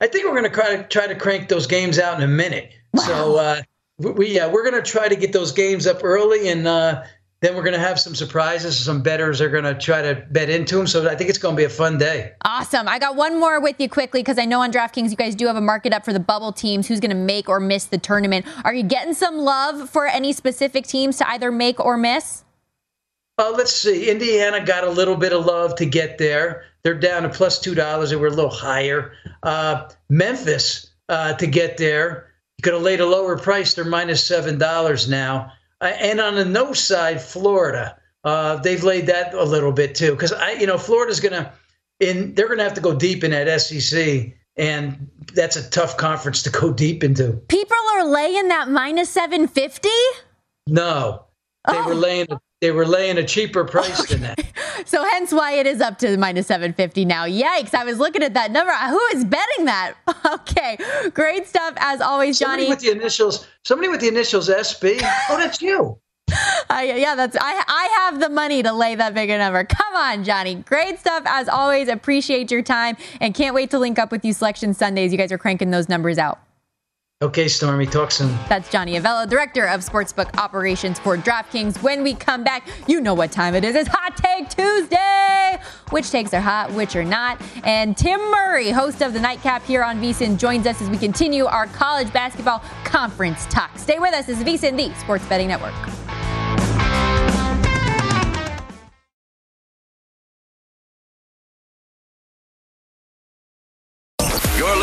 I 0.00 0.08
think 0.08 0.24
we're 0.24 0.32
going 0.32 0.50
to 0.50 0.50
try 0.50 0.76
to 0.76 0.82
try 0.88 1.06
to 1.06 1.14
crank 1.14 1.48
those 1.48 1.68
games 1.68 2.00
out 2.00 2.16
in 2.16 2.24
a 2.24 2.32
minute. 2.32 2.72
Wow. 2.94 3.02
So 3.02 3.36
uh, 3.36 3.62
we 3.98 4.34
yeah, 4.34 4.50
we're 4.50 4.68
going 4.68 4.82
to 4.82 4.90
try 4.90 5.08
to 5.08 5.14
get 5.14 5.32
those 5.32 5.52
games 5.52 5.86
up 5.86 6.00
early 6.02 6.48
and 6.48 6.66
uh, 6.66 7.04
then 7.40 7.56
we're 7.56 7.62
going 7.62 7.74
to 7.74 7.80
have 7.80 7.98
some 7.98 8.14
surprises. 8.14 8.78
Some 8.78 9.02
bettors 9.02 9.40
are 9.40 9.48
going 9.48 9.64
to 9.64 9.74
try 9.74 10.02
to 10.02 10.26
bet 10.30 10.50
into 10.50 10.76
them. 10.76 10.86
So 10.86 11.08
I 11.08 11.14
think 11.14 11.30
it's 11.30 11.38
going 11.38 11.56
to 11.56 11.56
be 11.56 11.64
a 11.64 11.70
fun 11.70 11.96
day. 11.96 12.32
Awesome. 12.44 12.86
I 12.86 12.98
got 12.98 13.16
one 13.16 13.40
more 13.40 13.60
with 13.60 13.80
you 13.80 13.88
quickly 13.88 14.20
because 14.20 14.38
I 14.38 14.44
know 14.44 14.60
on 14.60 14.70
DraftKings 14.70 15.10
you 15.10 15.16
guys 15.16 15.34
do 15.34 15.46
have 15.46 15.56
a 15.56 15.60
market 15.60 15.94
up 15.94 16.04
for 16.04 16.12
the 16.12 16.20
bubble 16.20 16.52
teams. 16.52 16.86
Who's 16.86 17.00
going 17.00 17.10
to 17.10 17.16
make 17.16 17.48
or 17.48 17.58
miss 17.58 17.86
the 17.86 17.96
tournament? 17.96 18.46
Are 18.64 18.74
you 18.74 18.82
getting 18.82 19.14
some 19.14 19.38
love 19.38 19.88
for 19.88 20.06
any 20.06 20.34
specific 20.34 20.86
teams 20.86 21.16
to 21.16 21.28
either 21.30 21.50
make 21.50 21.80
or 21.80 21.96
miss? 21.96 22.44
Uh, 23.38 23.54
let's 23.56 23.72
see. 23.72 24.10
Indiana 24.10 24.62
got 24.62 24.84
a 24.84 24.90
little 24.90 25.16
bit 25.16 25.32
of 25.32 25.46
love 25.46 25.74
to 25.76 25.86
get 25.86 26.18
there. 26.18 26.64
They're 26.82 26.98
down 26.98 27.22
to 27.22 27.30
plus 27.30 27.58
two 27.58 27.74
dollars. 27.74 28.10
They 28.10 28.16
were 28.16 28.26
a 28.26 28.30
little 28.30 28.50
higher. 28.50 29.12
Uh, 29.42 29.88
Memphis 30.10 30.90
uh, 31.08 31.34
to 31.34 31.46
get 31.46 31.78
there. 31.78 32.32
You 32.58 32.62
could 32.62 32.74
have 32.74 32.82
laid 32.82 33.00
a 33.00 33.06
lower 33.06 33.38
price. 33.38 33.72
They're 33.72 33.86
minus 33.86 34.22
seven 34.22 34.58
dollars 34.58 35.08
now. 35.08 35.52
Uh, 35.80 35.84
and 35.98 36.20
on 36.20 36.34
the 36.34 36.44
no 36.44 36.72
side, 36.72 37.20
Florida. 37.20 37.96
Uh, 38.22 38.56
they've 38.56 38.84
laid 38.84 39.06
that 39.06 39.32
a 39.32 39.44
little 39.44 39.72
bit 39.72 39.94
too, 39.94 40.12
because 40.12 40.32
I, 40.32 40.52
you 40.52 40.66
know, 40.66 40.76
Florida's 40.76 41.20
gonna, 41.20 41.52
in 42.00 42.34
they're 42.34 42.48
gonna 42.48 42.64
have 42.64 42.74
to 42.74 42.80
go 42.80 42.94
deep 42.94 43.24
in 43.24 43.30
that 43.30 43.60
SEC, 43.60 44.34
and 44.56 45.08
that's 45.32 45.56
a 45.56 45.70
tough 45.70 45.96
conference 45.96 46.42
to 46.42 46.50
go 46.50 46.70
deep 46.70 47.02
into. 47.02 47.32
People 47.48 47.78
are 47.92 48.04
laying 48.04 48.48
that 48.48 48.68
minus 48.68 49.08
seven 49.08 49.48
fifty. 49.48 49.88
No, 50.66 51.24
they 51.66 51.78
oh. 51.78 51.88
were 51.88 51.94
laying 51.94 52.26
they 52.60 52.70
were 52.70 52.86
laying 52.86 53.16
a 53.16 53.24
cheaper 53.24 53.64
price 53.64 54.06
than 54.08 54.20
that. 54.20 54.38
so 54.84 55.02
hence 55.02 55.32
why 55.32 55.52
it 55.52 55.66
is 55.66 55.80
up 55.80 55.98
to 55.98 56.16
minus 56.18 56.46
750 56.46 57.06
now. 57.06 57.24
Yikes. 57.24 57.74
I 57.74 57.84
was 57.84 57.98
looking 57.98 58.22
at 58.22 58.34
that 58.34 58.50
number. 58.50 58.72
Who 58.72 59.00
is 59.14 59.24
betting 59.24 59.64
that? 59.64 59.94
okay. 60.26 60.78
Great 61.14 61.46
stuff 61.46 61.74
as 61.78 62.00
always, 62.00 62.38
Johnny. 62.38 62.64
Somebody 62.64 62.68
with 62.68 62.80
the 62.80 63.00
initials, 63.00 63.46
somebody 63.64 63.88
with 63.88 64.00
the 64.00 64.08
initials 64.08 64.48
SB. 64.48 65.00
Oh, 65.30 65.36
that's 65.38 65.60
you. 65.62 65.98
Uh, 66.70 66.82
yeah, 66.82 67.16
that's 67.16 67.36
I. 67.40 67.64
I 67.66 67.88
have 67.98 68.20
the 68.20 68.28
money 68.28 68.62
to 68.62 68.72
lay 68.72 68.94
that 68.94 69.12
big 69.12 69.28
a 69.28 69.38
number. 69.38 69.64
Come 69.64 69.96
on, 69.96 70.22
Johnny. 70.22 70.54
Great 70.54 71.00
stuff 71.00 71.24
as 71.26 71.48
always. 71.48 71.88
Appreciate 71.88 72.52
your 72.52 72.62
time 72.62 72.96
and 73.20 73.34
can't 73.34 73.56
wait 73.56 73.70
to 73.70 73.78
link 73.80 73.98
up 73.98 74.12
with 74.12 74.24
you 74.24 74.32
Selection 74.32 74.72
Sundays. 74.72 75.10
You 75.10 75.18
guys 75.18 75.32
are 75.32 75.38
cranking 75.38 75.72
those 75.72 75.88
numbers 75.88 76.16
out. 76.16 76.38
Okay, 77.22 77.48
Stormy, 77.48 77.84
talk 77.84 78.10
soon. 78.10 78.34
That's 78.48 78.70
Johnny 78.70 78.98
Avello, 78.98 79.28
Director 79.28 79.66
of 79.66 79.82
Sportsbook 79.82 80.34
Operations 80.38 80.98
for 80.98 81.18
DraftKings. 81.18 81.82
When 81.82 82.02
we 82.02 82.14
come 82.14 82.42
back, 82.42 82.66
you 82.88 82.98
know 82.98 83.12
what 83.12 83.30
time 83.30 83.54
it 83.54 83.62
is. 83.62 83.74
It's 83.74 83.90
Hot 83.92 84.16
Take 84.16 84.48
Tuesday. 84.48 85.60
Which 85.90 86.10
takes 86.10 86.32
are 86.32 86.40
hot, 86.40 86.72
which 86.72 86.96
are 86.96 87.04
not. 87.04 87.38
And 87.62 87.94
Tim 87.94 88.18
Murray, 88.30 88.70
host 88.70 89.02
of 89.02 89.12
the 89.12 89.20
Nightcap 89.20 89.62
here 89.64 89.82
on 89.82 90.00
VSIN, 90.00 90.38
joins 90.38 90.66
us 90.66 90.80
as 90.80 90.88
we 90.88 90.96
continue 90.96 91.44
our 91.44 91.66
college 91.66 92.10
basketball 92.10 92.64
conference 92.84 93.44
talk. 93.50 93.78
Stay 93.78 93.98
with 93.98 94.14
us. 94.14 94.24
This 94.24 94.38
is 94.38 94.44
VSIN, 94.44 94.78
the 94.78 94.98
Sports 94.98 95.26
Betting 95.26 95.48
Network. 95.48 95.74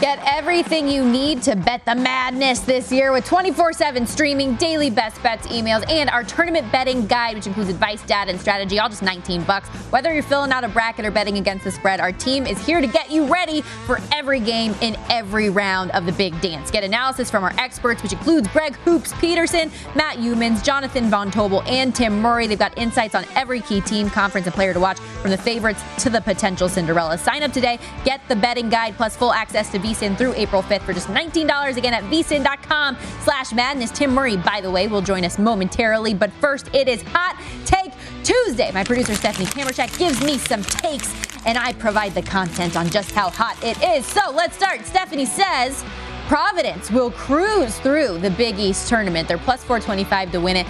Get 0.00 0.20
everything 0.24 0.86
you 0.88 1.04
need 1.04 1.42
to 1.42 1.56
bet 1.56 1.84
the 1.84 1.96
madness 1.96 2.60
this 2.60 2.92
year 2.92 3.10
with 3.10 3.24
24 3.24 3.72
7 3.72 4.06
streaming, 4.06 4.54
daily 4.54 4.90
best 4.90 5.20
bets, 5.24 5.48
emails, 5.48 5.84
and 5.90 6.08
our 6.10 6.22
tournament 6.22 6.70
betting 6.70 7.04
guide, 7.08 7.34
which 7.34 7.48
includes 7.48 7.68
advice, 7.68 8.00
data, 8.02 8.30
and 8.30 8.40
strategy, 8.40 8.78
all 8.78 8.88
just 8.88 9.02
19 9.02 9.42
bucks. 9.42 9.68
Whether 9.90 10.14
you're 10.14 10.22
filling 10.22 10.52
out 10.52 10.62
a 10.62 10.68
bracket 10.68 11.04
or 11.04 11.10
betting 11.10 11.38
against 11.38 11.64
the 11.64 11.72
spread, 11.72 11.98
our 11.98 12.12
team 12.12 12.46
is 12.46 12.64
here 12.64 12.80
to 12.80 12.86
get 12.86 13.10
you 13.10 13.26
ready 13.26 13.62
for 13.62 13.98
every 14.12 14.38
game 14.38 14.72
in 14.82 14.96
every 15.10 15.50
round 15.50 15.90
of 15.90 16.06
the 16.06 16.12
big 16.12 16.40
dance. 16.40 16.70
Get 16.70 16.84
analysis 16.84 17.28
from 17.28 17.42
our 17.42 17.52
experts, 17.58 18.00
which 18.00 18.12
includes 18.12 18.46
Greg 18.48 18.76
Hoops 18.76 19.12
Peterson, 19.14 19.68
Matt 19.96 20.18
Youmans, 20.18 20.62
Jonathan 20.62 21.10
Von 21.10 21.32
Tobel, 21.32 21.66
and 21.66 21.92
Tim 21.92 22.20
Murray. 22.20 22.46
They've 22.46 22.56
got 22.56 22.78
insights 22.78 23.16
on 23.16 23.24
every 23.34 23.62
key 23.62 23.80
team, 23.80 24.10
conference, 24.10 24.46
and 24.46 24.54
player 24.54 24.72
to 24.72 24.78
watch, 24.78 24.98
from 25.00 25.32
the 25.32 25.38
favorites 25.38 25.82
to 26.04 26.08
the 26.08 26.20
potential 26.20 26.68
Cinderella. 26.68 27.18
Sign 27.18 27.42
up 27.42 27.52
today, 27.52 27.80
get 28.04 28.20
the 28.28 28.36
betting 28.36 28.68
guide 28.68 28.94
plus 28.94 29.16
full 29.16 29.32
access 29.32 29.72
to 29.72 29.87
VSIN 29.88 30.16
through 30.16 30.34
April 30.34 30.62
5th 30.62 30.82
for 30.82 30.92
just 30.92 31.08
$19 31.08 31.76
again 31.76 31.94
at 31.94 32.04
vsin.com 32.04 32.96
slash 33.22 33.52
madness. 33.52 33.90
Tim 33.90 34.14
Murray, 34.14 34.36
by 34.36 34.60
the 34.60 34.70
way, 34.70 34.86
will 34.86 35.00
join 35.02 35.24
us 35.24 35.38
momentarily. 35.38 36.14
But 36.14 36.30
first, 36.32 36.68
it 36.74 36.88
is 36.88 37.02
Hot 37.08 37.40
Take 37.64 37.92
Tuesday. 38.22 38.70
My 38.72 38.84
producer, 38.84 39.14
Stephanie 39.14 39.46
Kamerchak, 39.46 39.96
gives 39.98 40.22
me 40.22 40.38
some 40.38 40.62
takes, 40.62 41.14
and 41.46 41.56
I 41.56 41.72
provide 41.72 42.14
the 42.14 42.22
content 42.22 42.76
on 42.76 42.88
just 42.90 43.12
how 43.12 43.30
hot 43.30 43.56
it 43.62 43.82
is. 43.82 44.06
So 44.06 44.20
let's 44.32 44.56
start. 44.56 44.84
Stephanie 44.84 45.26
says, 45.26 45.84
Providence 46.28 46.90
will 46.90 47.10
cruise 47.10 47.78
through 47.78 48.18
the 48.18 48.28
Big 48.28 48.58
East 48.58 48.86
tournament. 48.86 49.26
They're 49.26 49.38
plus 49.38 49.64
425 49.64 50.32
to 50.32 50.40
win 50.42 50.56
it. 50.58 50.66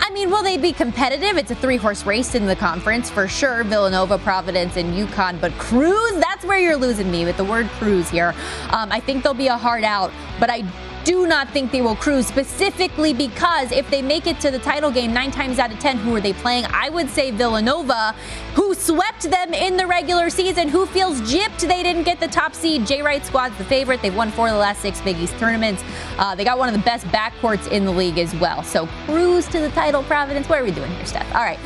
I 0.00 0.08
mean, 0.10 0.30
will 0.30 0.44
they 0.44 0.56
be 0.56 0.72
competitive? 0.72 1.36
It's 1.36 1.50
a 1.50 1.56
three 1.56 1.78
horse 1.78 2.06
race 2.06 2.36
in 2.36 2.46
the 2.46 2.54
conference 2.54 3.10
for 3.10 3.26
sure. 3.26 3.64
Villanova, 3.64 4.18
Providence, 4.18 4.76
and 4.76 4.94
UConn. 4.94 5.40
But 5.40 5.50
cruise, 5.54 6.14
that's 6.20 6.44
where 6.44 6.60
you're 6.60 6.76
losing 6.76 7.10
me 7.10 7.24
with 7.24 7.36
the 7.36 7.44
word 7.44 7.66
cruise 7.70 8.08
here. 8.08 8.36
Um, 8.70 8.92
I 8.92 9.00
think 9.00 9.24
they'll 9.24 9.34
be 9.34 9.48
a 9.48 9.56
hard 9.56 9.82
out, 9.82 10.12
but 10.38 10.48
I 10.48 10.62
do 11.10 11.26
not 11.26 11.50
think 11.50 11.72
they 11.72 11.82
will 11.82 11.96
cruise 11.96 12.28
specifically 12.28 13.12
because 13.12 13.72
if 13.72 13.90
they 13.90 14.00
make 14.00 14.28
it 14.28 14.38
to 14.38 14.48
the 14.48 14.60
title 14.60 14.92
game 14.92 15.12
nine 15.12 15.32
times 15.32 15.58
out 15.58 15.72
of 15.72 15.78
ten, 15.80 15.96
who 15.96 16.14
are 16.14 16.20
they 16.20 16.32
playing? 16.32 16.64
I 16.66 16.88
would 16.88 17.10
say 17.10 17.32
Villanova, 17.32 18.14
who 18.54 18.74
swept 18.74 19.28
them 19.28 19.52
in 19.52 19.76
the 19.76 19.88
regular 19.88 20.30
season, 20.30 20.68
who 20.68 20.86
feels 20.86 21.20
gypped 21.22 21.66
they 21.66 21.82
didn't 21.82 22.04
get 22.04 22.20
the 22.20 22.28
top 22.28 22.54
seed. 22.54 22.86
Jay 22.86 23.02
Wright 23.02 23.26
squad's 23.26 23.58
the 23.58 23.64
favorite. 23.64 24.00
They've 24.02 24.14
won 24.14 24.30
four 24.30 24.46
of 24.46 24.52
the 24.52 24.60
last 24.60 24.82
six 24.82 25.00
Big 25.00 25.18
East 25.18 25.36
tournaments. 25.36 25.82
Uh, 26.16 26.36
they 26.36 26.44
got 26.44 26.58
one 26.58 26.68
of 26.68 26.74
the 26.76 26.84
best 26.84 27.04
backcourts 27.06 27.66
in 27.72 27.84
the 27.84 27.92
league 27.92 28.18
as 28.18 28.32
well. 28.36 28.62
So 28.62 28.86
cruise 29.06 29.48
to 29.48 29.58
the 29.58 29.70
title, 29.70 30.04
Providence. 30.04 30.48
What 30.48 30.60
are 30.60 30.64
we 30.64 30.70
doing 30.70 30.92
here, 30.92 31.06
Steph? 31.06 31.34
All 31.34 31.42
right. 31.42 31.58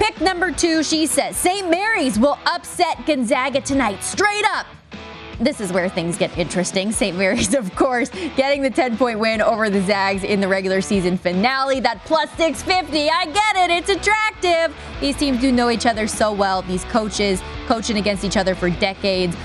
Pick 0.00 0.20
number 0.20 0.50
two, 0.50 0.82
she 0.82 1.06
says 1.06 1.36
St. 1.36 1.70
Mary's 1.70 2.18
will 2.18 2.38
upset 2.46 3.06
Gonzaga 3.06 3.60
tonight. 3.60 4.02
Straight 4.02 4.44
up 4.56 4.66
this 5.40 5.60
is 5.60 5.72
where 5.72 5.88
things 5.88 6.18
get 6.18 6.36
interesting. 6.36 6.92
St. 6.92 7.16
Mary's, 7.16 7.54
of 7.62 7.74
course, 7.76 8.10
getting 8.36 8.62
the 8.62 8.70
10 8.70 8.96
point 8.96 9.18
win 9.18 9.40
over 9.40 9.70
the 9.70 9.80
Zags 9.82 10.24
in 10.24 10.40
the 10.40 10.48
regular 10.48 10.80
season 10.80 11.16
finale. 11.16 11.80
That 11.80 12.04
plus 12.04 12.30
650, 12.36 13.10
I 13.10 13.24
get 13.26 13.56
it, 13.56 13.70
it's 13.70 13.88
attractive. 13.88 14.76
These 15.00 15.16
teams 15.16 15.40
do 15.40 15.52
know 15.52 15.70
each 15.70 15.86
other 15.86 16.06
so 16.06 16.32
well. 16.32 16.62
These 16.62 16.84
coaches 16.84 17.42
coaching 17.66 17.98
against 17.98 18.24
each 18.24 18.36
other 18.36 18.54
for 18.54 18.70
decades. 18.70 19.36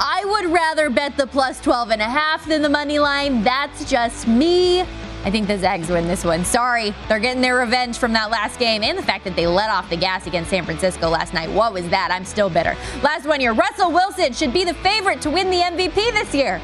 I 0.00 0.24
would 0.24 0.52
rather 0.52 0.90
bet 0.90 1.16
the 1.16 1.26
plus 1.26 1.60
12 1.60 1.90
and 1.90 2.02
a 2.02 2.04
half 2.04 2.46
than 2.46 2.62
the 2.62 2.68
money 2.68 2.98
line. 2.98 3.42
That's 3.42 3.90
just 3.90 4.28
me. 4.28 4.84
I 5.24 5.30
think 5.30 5.48
the 5.48 5.58
Zags 5.58 5.88
win 5.88 6.06
this 6.06 6.24
one. 6.24 6.44
Sorry, 6.44 6.94
they're 7.08 7.18
getting 7.18 7.42
their 7.42 7.56
revenge 7.56 7.98
from 7.98 8.12
that 8.12 8.30
last 8.30 8.58
game 8.58 8.82
and 8.82 8.96
the 8.96 9.02
fact 9.02 9.24
that 9.24 9.34
they 9.36 9.46
let 9.46 9.68
off 9.68 9.90
the 9.90 9.96
gas 9.96 10.26
against 10.26 10.50
San 10.50 10.64
Francisco 10.64 11.08
last 11.08 11.34
night. 11.34 11.50
What 11.50 11.72
was 11.72 11.88
that? 11.90 12.10
I'm 12.10 12.24
still 12.24 12.48
bitter. 12.48 12.76
Last 13.02 13.26
one 13.26 13.40
here 13.40 13.52
Russell 13.52 13.90
Wilson 13.90 14.32
should 14.32 14.52
be 14.52 14.64
the 14.64 14.74
favorite 14.74 15.20
to 15.22 15.30
win 15.30 15.50
the 15.50 15.58
MVP 15.58 15.94
this 15.94 16.34
year. 16.34 16.60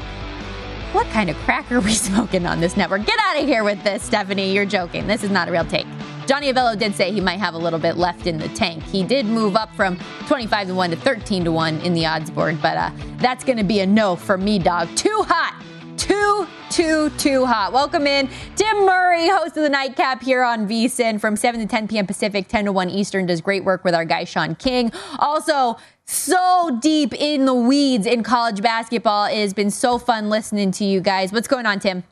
What 0.93 1.07
kind 1.07 1.29
of 1.29 1.35
crack 1.37 1.69
are 1.71 1.81
we 1.81 1.91
smoking 1.93 2.45
on 2.45 2.61
this 2.61 2.77
network? 2.77 3.05
Get 3.05 3.19
out 3.19 3.37
of 3.37 3.45
here 3.45 3.63
with 3.65 3.83
this, 3.83 4.01
Stephanie. 4.01 4.53
You're 4.53 4.65
joking. 4.65 5.05
This 5.05 5.23
is 5.23 5.29
not 5.29 5.49
a 5.49 5.51
real 5.51 5.65
take. 5.65 5.85
Johnny 6.25 6.51
Avello 6.51 6.79
did 6.79 6.95
say 6.95 7.11
he 7.11 7.21
might 7.21 7.39
have 7.39 7.53
a 7.53 7.57
little 7.57 7.77
bit 7.77 7.97
left 7.97 8.25
in 8.25 8.37
the 8.37 8.47
tank. 8.49 8.81
He 8.83 9.03
did 9.03 9.25
move 9.25 9.55
up 9.55 9.75
from 9.75 9.99
25 10.27 10.69
to 10.69 10.73
1 10.73 10.89
to 10.91 10.95
13 10.95 11.43
to 11.43 11.51
1 11.51 11.81
in 11.81 11.93
the 11.93 12.05
odds 12.05 12.31
board, 12.31 12.59
but 12.61 12.77
uh, 12.77 12.91
that's 13.17 13.43
going 13.43 13.57
to 13.57 13.63
be 13.63 13.81
a 13.81 13.85
no 13.85 14.15
for 14.15 14.37
me, 14.37 14.57
dog. 14.57 14.87
Too 14.95 15.23
hot 15.27 15.64
too, 16.75 17.09
too, 17.11 17.45
hot. 17.45 17.71
Welcome 17.71 18.05
in 18.05 18.29
Tim 18.57 18.85
Murray, 18.85 19.29
host 19.29 19.55
of 19.55 19.63
the 19.63 19.69
Nightcap 19.69 20.21
here 20.21 20.43
on 20.43 20.67
VSIN 20.67 21.21
from 21.21 21.37
7 21.37 21.61
to 21.61 21.65
10 21.65 21.87
p.m. 21.87 22.05
Pacific, 22.05 22.49
10 22.49 22.65
to 22.65 22.73
1 22.73 22.89
Eastern. 22.89 23.25
Does 23.25 23.39
great 23.39 23.63
work 23.63 23.85
with 23.85 23.95
our 23.95 24.03
guy 24.03 24.25
Sean 24.25 24.55
King. 24.55 24.91
Also, 25.17 25.77
so 26.03 26.77
deep 26.81 27.13
in 27.13 27.45
the 27.45 27.53
weeds 27.53 28.05
in 28.05 28.23
college 28.23 28.61
basketball. 28.61 29.23
It 29.23 29.37
has 29.37 29.53
been 29.53 29.71
so 29.71 29.97
fun 29.97 30.29
listening 30.29 30.71
to 30.71 30.83
you 30.83 30.99
guys. 30.99 31.31
What's 31.31 31.47
going 31.47 31.65
on, 31.65 31.79
Tim? 31.79 32.03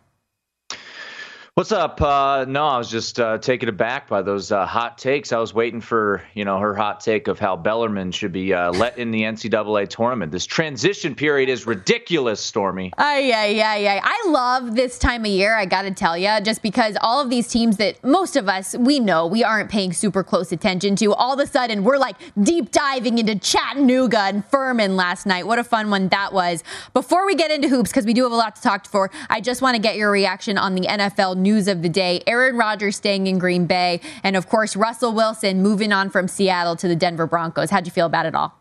What's 1.55 1.71
up? 1.71 2.01
Uh, 2.01 2.45
no, 2.47 2.65
I 2.65 2.79
was 2.79 2.89
just 2.89 3.19
uh, 3.19 3.37
taken 3.37 3.69
aback 3.69 4.07
by 4.09 4.23
those 4.23 4.51
uh, 4.51 4.65
hot 4.65 4.97
takes. 4.97 5.31
I 5.31 5.37
was 5.37 5.53
waiting 5.53 5.81
for 5.81 6.23
you 6.33 6.45
know 6.45 6.57
her 6.57 6.73
hot 6.73 6.99
take 6.99 7.27
of 7.27 7.37
how 7.37 7.55
Bellarmine 7.55 8.11
should 8.11 8.31
be 8.31 8.55
uh, 8.55 8.71
let 8.71 8.97
in 8.97 9.11
the 9.11 9.21
NCAA 9.21 9.87
tournament. 9.87 10.31
This 10.31 10.47
transition 10.47 11.13
period 11.13 11.49
is 11.49 11.67
ridiculous, 11.67 12.39
Stormy. 12.39 12.91
Ay, 12.97 13.31
ay, 13.31 13.61
ay, 13.61 13.87
ay. 13.87 14.01
I 14.03 14.29
love 14.29 14.75
this 14.75 14.97
time 14.97 15.25
of 15.25 15.27
year. 15.27 15.55
I 15.55 15.67
got 15.67 15.83
to 15.83 15.91
tell 15.91 16.17
you, 16.17 16.41
just 16.41 16.63
because 16.63 16.97
all 17.01 17.21
of 17.21 17.29
these 17.29 17.47
teams 17.47 17.77
that 17.77 18.03
most 18.03 18.35
of 18.35 18.49
us 18.49 18.75
we 18.75 18.99
know 18.99 19.27
we 19.27 19.43
aren't 19.43 19.69
paying 19.69 19.93
super 19.93 20.23
close 20.23 20.51
attention 20.51 20.95
to, 20.95 21.13
all 21.13 21.33
of 21.33 21.39
a 21.39 21.45
sudden 21.45 21.83
we're 21.83 21.99
like 21.99 22.15
deep 22.41 22.71
diving 22.71 23.19
into 23.19 23.37
Chattanooga 23.37 24.21
and 24.21 24.43
Furman 24.43 24.95
last 24.95 25.27
night. 25.27 25.45
What 25.45 25.59
a 25.59 25.63
fun 25.63 25.91
one 25.91 26.07
that 26.07 26.33
was. 26.33 26.63
Before 26.95 27.27
we 27.27 27.35
get 27.35 27.51
into 27.51 27.69
hoops, 27.69 27.91
because 27.91 28.07
we 28.07 28.15
do 28.15 28.23
have 28.23 28.31
a 28.31 28.35
lot 28.35 28.55
to 28.55 28.61
talk 28.63 28.87
for, 28.87 29.11
I 29.29 29.39
just 29.39 29.61
want 29.61 29.75
to 29.75 29.81
get 29.81 29.97
your 29.97 30.09
reaction 30.09 30.57
on 30.57 30.73
the 30.73 30.87
NFL 30.87 31.42
news 31.43 31.67
of 31.67 31.83
the 31.83 31.89
day. 31.89 32.21
Aaron 32.25 32.57
Rodgers 32.57 32.95
staying 32.95 33.27
in 33.27 33.37
Green 33.37 33.67
Bay, 33.67 34.01
and 34.23 34.35
of 34.35 34.49
course, 34.49 34.75
Russell 34.75 35.13
Wilson 35.13 35.61
moving 35.61 35.93
on 35.93 36.09
from 36.09 36.27
Seattle 36.27 36.75
to 36.77 36.87
the 36.87 36.95
Denver 36.95 37.27
Broncos. 37.27 37.69
How'd 37.69 37.85
you 37.85 37.91
feel 37.91 38.07
about 38.07 38.25
it 38.25 38.33
all? 38.33 38.59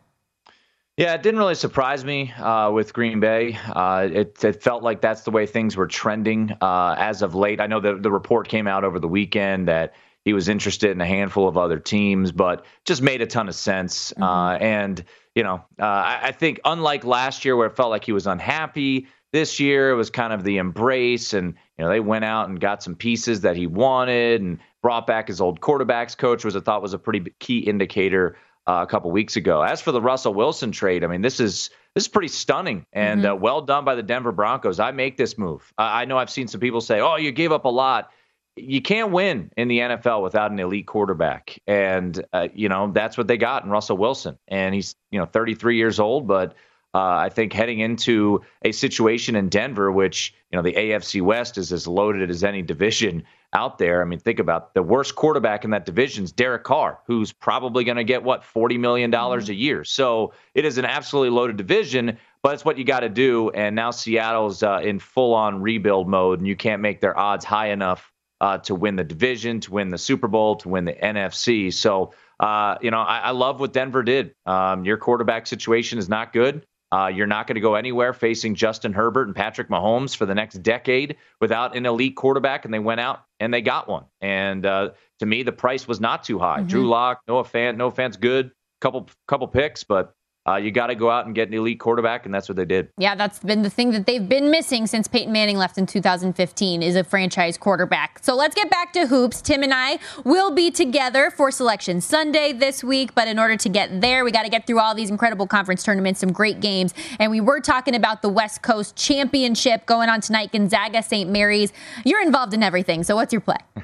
Yeah, 0.98 1.14
it 1.14 1.22
didn't 1.22 1.38
really 1.38 1.54
surprise 1.54 2.04
me 2.04 2.32
uh, 2.32 2.70
with 2.70 2.92
Green 2.92 3.18
Bay. 3.18 3.58
Uh, 3.66 4.08
it, 4.12 4.44
it, 4.44 4.62
felt 4.62 4.82
like 4.82 5.00
that's 5.00 5.22
the 5.22 5.30
way 5.30 5.46
things 5.46 5.74
were 5.74 5.86
trending 5.86 6.54
uh, 6.60 6.94
as 6.98 7.22
of 7.22 7.34
late. 7.34 7.62
I 7.62 7.66
know 7.66 7.80
that 7.80 8.02
the 8.02 8.10
report 8.10 8.46
came 8.46 8.66
out 8.66 8.84
over 8.84 8.98
the 8.98 9.08
weekend 9.08 9.68
that 9.68 9.94
he 10.24 10.34
was 10.34 10.48
interested 10.50 10.90
in 10.90 11.00
a 11.00 11.06
handful 11.06 11.48
of 11.48 11.56
other 11.56 11.78
teams, 11.78 12.30
but 12.30 12.66
just 12.84 13.00
made 13.00 13.22
a 13.22 13.26
ton 13.26 13.48
of 13.48 13.54
sense. 13.54 14.12
Mm-hmm. 14.12 14.22
Uh, 14.22 14.52
and, 14.56 15.02
you 15.34 15.42
know, 15.42 15.64
uh, 15.80 15.84
I, 15.84 16.20
I 16.24 16.32
think 16.32 16.60
unlike 16.64 17.04
last 17.04 17.46
year 17.46 17.56
where 17.56 17.68
it 17.68 17.74
felt 17.74 17.88
like 17.88 18.04
he 18.04 18.12
was 18.12 18.26
unhappy, 18.26 19.06
this 19.32 19.58
year 19.58 19.90
it 19.90 19.94
was 19.94 20.10
kind 20.10 20.32
of 20.32 20.44
the 20.44 20.58
embrace 20.58 21.32
and 21.32 21.54
you 21.78 21.84
know 21.84 21.90
they 21.90 22.00
went 22.00 22.24
out 22.24 22.48
and 22.48 22.60
got 22.60 22.82
some 22.82 22.94
pieces 22.94 23.40
that 23.40 23.56
he 23.56 23.66
wanted 23.66 24.40
and 24.40 24.58
brought 24.82 25.06
back 25.06 25.28
his 25.28 25.40
old 25.40 25.60
quarterbacks 25.60 26.16
coach 26.16 26.44
was 26.44 26.54
I 26.54 26.60
thought 26.60 26.82
was 26.82 26.94
a 26.94 26.98
pretty 26.98 27.32
key 27.38 27.58
indicator 27.58 28.36
uh, 28.66 28.80
a 28.82 28.86
couple 28.86 29.10
weeks 29.10 29.36
ago. 29.36 29.62
As 29.62 29.80
for 29.80 29.90
the 29.92 30.00
Russell 30.00 30.34
Wilson 30.34 30.70
trade, 30.70 31.02
I 31.02 31.06
mean 31.06 31.22
this 31.22 31.40
is 31.40 31.70
this 31.94 32.04
is 32.04 32.08
pretty 32.08 32.28
stunning 32.28 32.86
and 32.92 33.22
mm-hmm. 33.22 33.32
uh, 33.32 33.36
well 33.36 33.62
done 33.62 33.84
by 33.84 33.94
the 33.94 34.02
Denver 34.02 34.32
Broncos. 34.32 34.78
I 34.78 34.92
make 34.92 35.16
this 35.16 35.36
move. 35.36 35.72
Uh, 35.78 35.82
I 35.82 36.04
know 36.04 36.18
I've 36.18 36.30
seen 36.30 36.48
some 36.48 36.60
people 36.60 36.80
say, 36.80 37.00
"Oh, 37.00 37.16
you 37.16 37.32
gave 37.32 37.52
up 37.52 37.64
a 37.64 37.70
lot." 37.70 38.10
You 38.54 38.82
can't 38.82 39.12
win 39.12 39.50
in 39.56 39.68
the 39.68 39.78
NFL 39.78 40.22
without 40.22 40.50
an 40.50 40.58
elite 40.58 40.86
quarterback, 40.86 41.58
and 41.66 42.22
uh, 42.34 42.48
you 42.54 42.68
know 42.68 42.92
that's 42.92 43.16
what 43.16 43.26
they 43.26 43.38
got 43.38 43.64
in 43.64 43.70
Russell 43.70 43.96
Wilson. 43.96 44.38
And 44.46 44.74
he's 44.74 44.94
you 45.10 45.18
know 45.18 45.24
33 45.26 45.76
years 45.76 45.98
old, 45.98 46.28
but 46.28 46.54
uh, 46.94 47.16
I 47.16 47.30
think 47.30 47.54
heading 47.54 47.80
into 47.80 48.42
a 48.62 48.72
situation 48.72 49.34
in 49.34 49.48
Denver, 49.48 49.90
which 49.90 50.34
you 50.50 50.56
know 50.56 50.62
the 50.62 50.74
AFC 50.74 51.22
West 51.22 51.56
is 51.56 51.72
as 51.72 51.86
loaded 51.86 52.30
as 52.30 52.44
any 52.44 52.60
division 52.60 53.24
out 53.54 53.78
there. 53.78 54.02
I 54.02 54.04
mean, 54.04 54.18
think 54.18 54.38
about 54.38 54.74
the 54.74 54.82
worst 54.82 55.14
quarterback 55.14 55.64
in 55.64 55.70
that 55.70 55.86
division 55.86 56.24
is 56.24 56.32
Derek 56.32 56.64
Carr, 56.64 56.98
who's 57.06 57.32
probably 57.32 57.84
going 57.84 57.96
to 57.96 58.04
get 58.04 58.22
what 58.22 58.44
forty 58.44 58.76
million 58.76 59.10
dollars 59.10 59.44
mm-hmm. 59.44 59.52
a 59.52 59.56
year. 59.56 59.84
So 59.84 60.34
it 60.54 60.66
is 60.66 60.76
an 60.76 60.84
absolutely 60.84 61.30
loaded 61.30 61.56
division, 61.56 62.18
but 62.42 62.52
it's 62.52 62.64
what 62.64 62.76
you 62.76 62.84
got 62.84 63.00
to 63.00 63.08
do. 63.08 63.48
And 63.50 63.74
now 63.74 63.90
Seattle's 63.90 64.62
uh, 64.62 64.80
in 64.84 64.98
full-on 64.98 65.62
rebuild 65.62 66.08
mode, 66.08 66.40
and 66.40 66.46
you 66.46 66.56
can't 66.56 66.82
make 66.82 67.00
their 67.00 67.18
odds 67.18 67.46
high 67.46 67.68
enough 67.68 68.12
uh, 68.42 68.58
to 68.58 68.74
win 68.74 68.96
the 68.96 69.04
division, 69.04 69.60
to 69.60 69.72
win 69.72 69.88
the 69.88 69.98
Super 69.98 70.28
Bowl, 70.28 70.56
to 70.56 70.68
win 70.68 70.84
the 70.84 70.94
NFC. 70.94 71.72
So. 71.72 72.12
Uh, 72.40 72.76
you 72.82 72.90
know, 72.90 72.98
I, 72.98 73.18
I, 73.18 73.30
love 73.30 73.60
what 73.60 73.72
Denver 73.72 74.02
did. 74.02 74.34
Um, 74.46 74.84
your 74.84 74.96
quarterback 74.96 75.46
situation 75.46 76.00
is 76.00 76.08
not 76.08 76.32
good. 76.32 76.66
Uh, 76.92 77.06
you're 77.06 77.26
not 77.26 77.46
going 77.46 77.54
to 77.54 77.60
go 77.60 77.74
anywhere 77.74 78.12
facing 78.12 78.54
Justin 78.54 78.92
Herbert 78.92 79.26
and 79.26 79.34
Patrick 79.34 79.70
Mahomes 79.70 80.14
for 80.14 80.26
the 80.26 80.34
next 80.34 80.62
decade 80.62 81.16
without 81.40 81.74
an 81.74 81.86
elite 81.86 82.16
quarterback, 82.16 82.66
and 82.66 82.74
they 82.74 82.78
went 82.78 83.00
out 83.00 83.24
and 83.40 83.52
they 83.52 83.62
got 83.62 83.88
one. 83.88 84.04
And 84.20 84.66
uh, 84.66 84.90
to 85.20 85.26
me, 85.26 85.42
the 85.42 85.52
price 85.52 85.88
was 85.88 86.00
not 86.00 86.22
too 86.22 86.38
high. 86.38 86.58
Mm-hmm. 86.58 86.68
Drew 86.68 86.88
Lock, 86.88 87.22
no 87.26 87.38
offense, 87.38 87.78
no 87.78 87.86
offense, 87.86 88.16
good 88.16 88.50
couple 88.82 89.08
couple 89.26 89.48
picks, 89.48 89.84
but 89.84 90.14
uh, 90.48 90.56
you 90.56 90.72
got 90.72 90.88
to 90.88 90.94
go 90.96 91.08
out 91.08 91.26
and 91.26 91.34
get 91.34 91.46
an 91.48 91.54
elite 91.54 91.78
quarterback, 91.78 92.24
and 92.26 92.34
that's 92.34 92.48
what 92.48 92.56
they 92.56 92.64
did. 92.64 92.88
Yeah, 92.98 93.14
that's 93.14 93.38
been 93.38 93.62
the 93.62 93.70
thing 93.70 93.92
that 93.92 94.06
they've 94.06 94.28
been 94.28 94.50
missing 94.50 94.86
since 94.88 95.06
Peyton 95.06 95.32
Manning 95.32 95.56
left 95.56 95.78
in 95.78 95.86
2015 95.86 96.82
is 96.82 96.96
a 96.96 97.04
franchise 97.04 97.56
quarterback. 97.56 98.18
So 98.22 98.34
let's 98.34 98.54
get 98.54 98.68
back 98.68 98.92
to 98.94 99.06
hoops. 99.06 99.40
Tim 99.40 99.62
and 99.62 99.72
I 99.72 99.98
will 100.24 100.50
be 100.50 100.70
together 100.72 101.30
for 101.30 101.50
Selection 101.52 102.00
Sunday 102.00 102.52
this 102.52 102.82
week, 102.82 103.14
but 103.14 103.28
in 103.28 103.38
order 103.38 103.56
to 103.56 103.68
get 103.68 104.00
there, 104.00 104.24
we 104.24 104.32
got 104.32 104.42
to 104.42 104.48
get 104.50 104.66
through 104.66 104.80
all 104.80 104.94
these 104.94 105.10
incredible 105.10 105.46
conference 105.46 105.82
tournaments, 105.84 106.18
some 106.20 106.32
great 106.32 106.60
games, 106.60 106.92
and 107.20 107.30
we 107.30 107.40
were 107.40 107.60
talking 107.60 107.94
about 107.94 108.22
the 108.22 108.28
West 108.28 108.62
Coast 108.62 108.96
Championship 108.96 109.86
going 109.86 110.08
on 110.08 110.20
tonight, 110.20 110.50
Gonzaga, 110.52 111.02
St. 111.02 111.30
Mary's. 111.30 111.72
You're 112.04 112.22
involved 112.22 112.52
in 112.52 112.62
everything, 112.64 113.04
so 113.04 113.14
what's 113.14 113.32
your 113.32 113.42
play? 113.42 113.58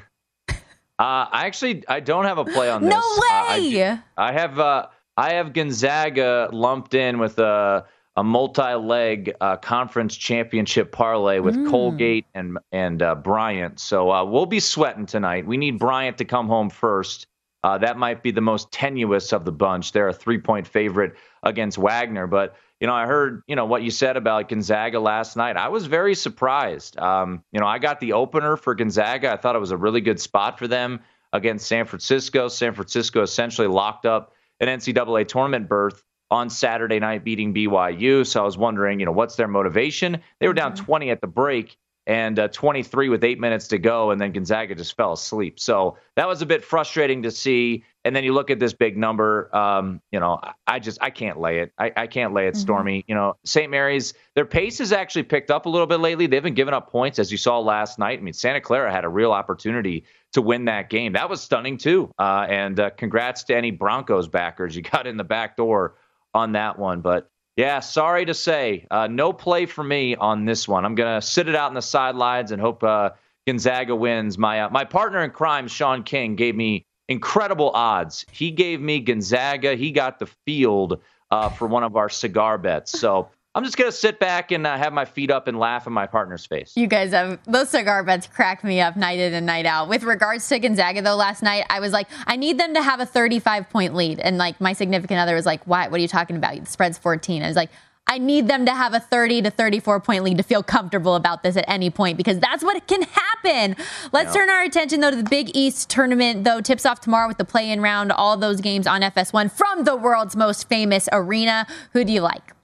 Uh, 0.99 1.25
I 1.31 1.45
actually 1.45 1.85
I 1.87 2.01
don't 2.01 2.25
have 2.25 2.39
a 2.39 2.43
play 2.43 2.69
on 2.69 2.81
this. 2.81 2.89
No 2.91 2.97
Uh, 2.99 3.57
way. 3.57 3.89
I, 3.89 4.01
I 4.17 4.33
have 4.33 4.59
uh, 4.59 4.87
I 5.19 5.33
have 5.33 5.51
Gonzaga 5.51 6.47
lumped 6.53 6.93
in 6.93 7.19
with 7.19 7.39
a 7.39 7.85
a 8.15 8.23
multi-leg 8.23 9.33
uh, 9.39 9.57
conference 9.57 10.15
championship 10.15 10.91
parlay 10.91 11.39
with 11.39 11.55
Mm. 11.55 11.69
Colgate 11.69 12.25
and 12.33 12.57
and 12.71 13.01
uh, 13.01 13.15
Bryant. 13.15 13.81
So 13.81 14.11
uh, 14.11 14.23
we'll 14.23 14.45
be 14.45 14.61
sweating 14.61 15.05
tonight. 15.05 15.45
We 15.45 15.57
need 15.57 15.77
Bryant 15.77 16.17
to 16.19 16.25
come 16.25 16.47
home 16.47 16.69
first. 16.69 17.27
Uh, 17.65 17.77
that 17.79 17.97
might 17.97 18.23
be 18.23 18.31
the 18.31 18.39
most 18.41 18.71
tenuous 18.71 19.33
of 19.33 19.43
the 19.43 19.51
bunch. 19.51 19.91
They're 19.91 20.07
a 20.07 20.13
three-point 20.13 20.65
favorite 20.65 21.15
against 21.43 21.77
Wagner, 21.77 22.25
but 22.25 22.55
you 22.79 22.87
know 22.87 22.93
I 22.93 23.05
heard 23.05 23.43
you 23.45 23.57
know 23.57 23.65
what 23.65 23.83
you 23.83 23.91
said 23.91 24.15
about 24.15 24.47
Gonzaga 24.47 25.01
last 25.01 25.35
night. 25.35 25.57
I 25.57 25.67
was 25.67 25.85
very 25.85 26.15
surprised. 26.15 26.97
Um, 26.97 27.43
you 27.51 27.59
know 27.59 27.67
I 27.67 27.77
got 27.77 27.99
the 27.99 28.13
opener 28.13 28.55
for 28.55 28.73
Gonzaga. 28.73 29.33
I 29.33 29.35
thought 29.35 29.57
it 29.57 29.59
was 29.59 29.71
a 29.71 29.77
really 29.77 30.01
good 30.01 30.21
spot 30.21 30.57
for 30.57 30.67
them 30.67 31.01
against 31.33 31.67
San 31.67 31.85
Francisco. 31.85 32.47
San 32.47 32.73
Francisco 32.73 33.21
essentially 33.21 33.67
locked 33.67 34.05
up 34.05 34.33
an 34.59 34.67
NCAA 34.67 35.27
tournament 35.27 35.67
berth 35.67 36.03
on 36.31 36.49
Saturday 36.49 36.99
night, 36.99 37.23
beating 37.23 37.53
BYU. 37.53 38.25
So 38.25 38.41
I 38.41 38.45
was 38.45 38.57
wondering, 38.57 38.99
you 38.99 39.05
know, 39.05 39.11
what's 39.11 39.35
their 39.35 39.47
motivation? 39.47 40.21
They 40.39 40.47
were 40.47 40.53
down 40.53 40.75
20 40.75 41.09
at 41.09 41.21
the 41.21 41.27
break 41.27 41.77
and 42.05 42.39
uh, 42.39 42.47
23 42.47 43.09
with 43.09 43.23
eight 43.23 43.39
minutes 43.39 43.67
to 43.67 43.77
go, 43.77 44.09
and 44.09 44.19
then 44.19 44.31
Gonzaga 44.31 44.73
just 44.73 44.97
fell 44.97 45.13
asleep. 45.13 45.59
So 45.59 45.97
that 46.15 46.27
was 46.27 46.41
a 46.41 46.45
bit 46.45 46.63
frustrating 46.63 47.21
to 47.23 47.29
see. 47.29 47.83
And 48.03 48.15
then 48.15 48.23
you 48.23 48.33
look 48.33 48.49
at 48.49 48.59
this 48.59 48.73
big 48.73 48.97
number. 48.97 49.55
Um, 49.55 50.01
you 50.11 50.19
know, 50.19 50.39
I- 50.65 50.79
just 50.79 50.97
I 51.01 51.09
can't 51.11 51.39
lay 51.39 51.59
it. 51.59 51.71
I, 51.77 51.91
I 51.95 52.07
can't 52.07 52.33
lay 52.33 52.47
it, 52.47 52.55
Stormy. 52.55 53.03
You 53.07 53.13
know, 53.13 53.35
St. 53.43 53.69
Mary's 53.69 54.13
their 54.33 54.45
pace 54.45 54.79
has 54.79 54.91
actually 54.91 55.23
picked 55.23 55.51
up 55.51 55.65
a 55.67 55.69
little 55.69 55.85
bit 55.85 55.99
lately. 55.99 56.25
They've 56.25 56.41
been 56.41 56.53
giving 56.55 56.73
up 56.73 56.89
points, 56.89 57.19
as 57.19 57.31
you 57.31 57.37
saw 57.37 57.59
last 57.59 57.99
night. 57.99 58.17
I 58.17 58.21
mean, 58.21 58.33
Santa 58.33 58.61
Clara 58.61 58.91
had 58.91 59.03
a 59.03 59.09
real 59.09 59.31
opportunity 59.31 60.05
to 60.33 60.41
win 60.41 60.65
that 60.65 60.89
game. 60.89 61.13
That 61.13 61.29
was 61.29 61.41
stunning 61.41 61.77
too. 61.77 62.11
Uh, 62.19 62.45
and 62.49 62.79
uh, 62.79 62.89
congrats 62.91 63.43
to 63.45 63.55
any 63.55 63.71
Broncos 63.71 64.27
backers. 64.27 64.75
You 64.75 64.81
got 64.91 65.07
in 65.07 65.17
the 65.17 65.23
back 65.23 65.57
door 65.57 65.95
on 66.33 66.53
that 66.53 66.77
one, 66.77 67.01
but 67.01 67.29
yeah, 67.55 67.81
sorry 67.81 68.25
to 68.25 68.33
say, 68.33 68.87
uh, 68.89 69.07
no 69.07 69.33
play 69.33 69.65
for 69.65 69.83
me 69.83 70.15
on 70.15 70.45
this 70.45 70.67
one. 70.67 70.85
I'm 70.85 70.95
gonna 70.95 71.21
sit 71.21 71.49
it 71.49 71.55
out 71.55 71.69
in 71.69 71.75
the 71.75 71.81
sidelines 71.81 72.51
and 72.51 72.61
hope 72.61 72.83
uh, 72.83 73.09
Gonzaga 73.45 73.95
wins. 73.95 74.37
My 74.37 74.61
uh, 74.61 74.69
my 74.69 74.85
partner 74.85 75.23
in 75.23 75.31
crime, 75.31 75.67
Sean 75.67 76.03
King, 76.03 76.35
gave 76.35 76.55
me 76.55 76.85
incredible 77.09 77.71
odds. 77.71 78.25
He 78.31 78.51
gave 78.51 78.79
me 78.79 79.01
Gonzaga. 79.01 79.75
He 79.75 79.91
got 79.91 80.19
the 80.19 80.27
field 80.45 81.01
uh, 81.31 81.49
for 81.49 81.67
one 81.67 81.83
of 81.83 81.97
our 81.97 82.07
cigar 82.07 82.57
bets. 82.57 82.97
So 82.97 83.29
I'm 83.55 83.63
just 83.63 83.77
gonna 83.77 83.91
sit 83.91 84.19
back 84.19 84.51
and 84.51 84.67
uh, 84.67 84.77
have 84.77 84.93
my 84.93 85.05
feet 85.05 85.31
up 85.31 85.47
and 85.47 85.57
laugh 85.57 85.87
in 85.87 85.93
my 85.93 86.05
partner's 86.05 86.45
face. 86.45 86.73
You 86.75 86.85
guys 86.85 87.11
have 87.11 87.39
those 87.45 87.69
cigar 87.69 88.03
bets 88.03 88.27
crack 88.27 88.63
me 88.63 88.79
up 88.79 88.95
night 88.95 89.17
in 89.17 89.33
and 89.33 89.45
night 89.45 89.65
out. 89.65 89.89
With 89.89 90.03
regards 90.03 90.47
to 90.49 90.59
Gonzaga, 90.59 91.01
though, 91.01 91.15
last 91.15 91.41
night 91.41 91.65
I 91.67 91.79
was 91.79 91.91
like, 91.91 92.07
I 92.27 92.35
need 92.35 92.59
them 92.59 92.75
to 92.75 92.83
have 92.83 92.99
a 92.99 93.07
35 93.07 93.69
point 93.71 93.95
lead, 93.95 94.19
and 94.19 94.37
like 94.37 94.61
my 94.61 94.73
significant 94.73 95.19
other 95.19 95.33
was 95.33 95.47
like, 95.47 95.63
"Why? 95.65 95.87
What 95.87 95.97
are 95.97 96.01
you 96.01 96.07
talking 96.07 96.35
about? 96.35 96.59
The 96.59 96.65
spread's 96.65 96.97
14." 96.97 97.43
I 97.43 97.47
was 97.47 97.55
like. 97.55 97.69
I 98.11 98.17
need 98.17 98.47
them 98.47 98.65
to 98.65 98.73
have 98.73 98.95
a 98.95 98.99
30 98.99 99.43
to 99.43 99.51
34 99.51 99.99
point 99.99 100.23
lead 100.23 100.37
to 100.37 100.43
feel 100.43 100.63
comfortable 100.63 101.13
about 101.13 101.43
this 101.43 101.55
at 101.55 101.65
any 101.67 101.91
point 101.91 102.17
because 102.17 102.39
that's 102.39 102.63
what 102.63 102.87
can 102.87 103.03
happen. 103.03 103.75
Let's 104.11 104.33
turn 104.33 104.49
our 104.49 104.63
attention 104.63 104.99
though 105.01 105.11
to 105.11 105.15
the 105.15 105.29
Big 105.29 105.51
East 105.55 105.91
tournament 105.91 106.43
though. 106.43 106.59
Tips 106.59 106.87
off 106.87 107.01
tomorrow 107.01 107.27
with 107.27 107.37
the 107.37 107.45
play 107.45 107.69
in 107.69 107.81
round, 107.81 108.11
all 108.11 108.35
those 108.35 108.61
games 108.61 108.87
on 108.87 109.01
FS1 109.01 109.51
from 109.51 109.83
the 109.83 109.95
world's 109.95 110.35
most 110.35 110.67
famous 110.67 111.07
arena. 111.11 111.67
Who 111.93 112.03
do 112.03 112.11
you 112.11 112.21
like? 112.21 112.55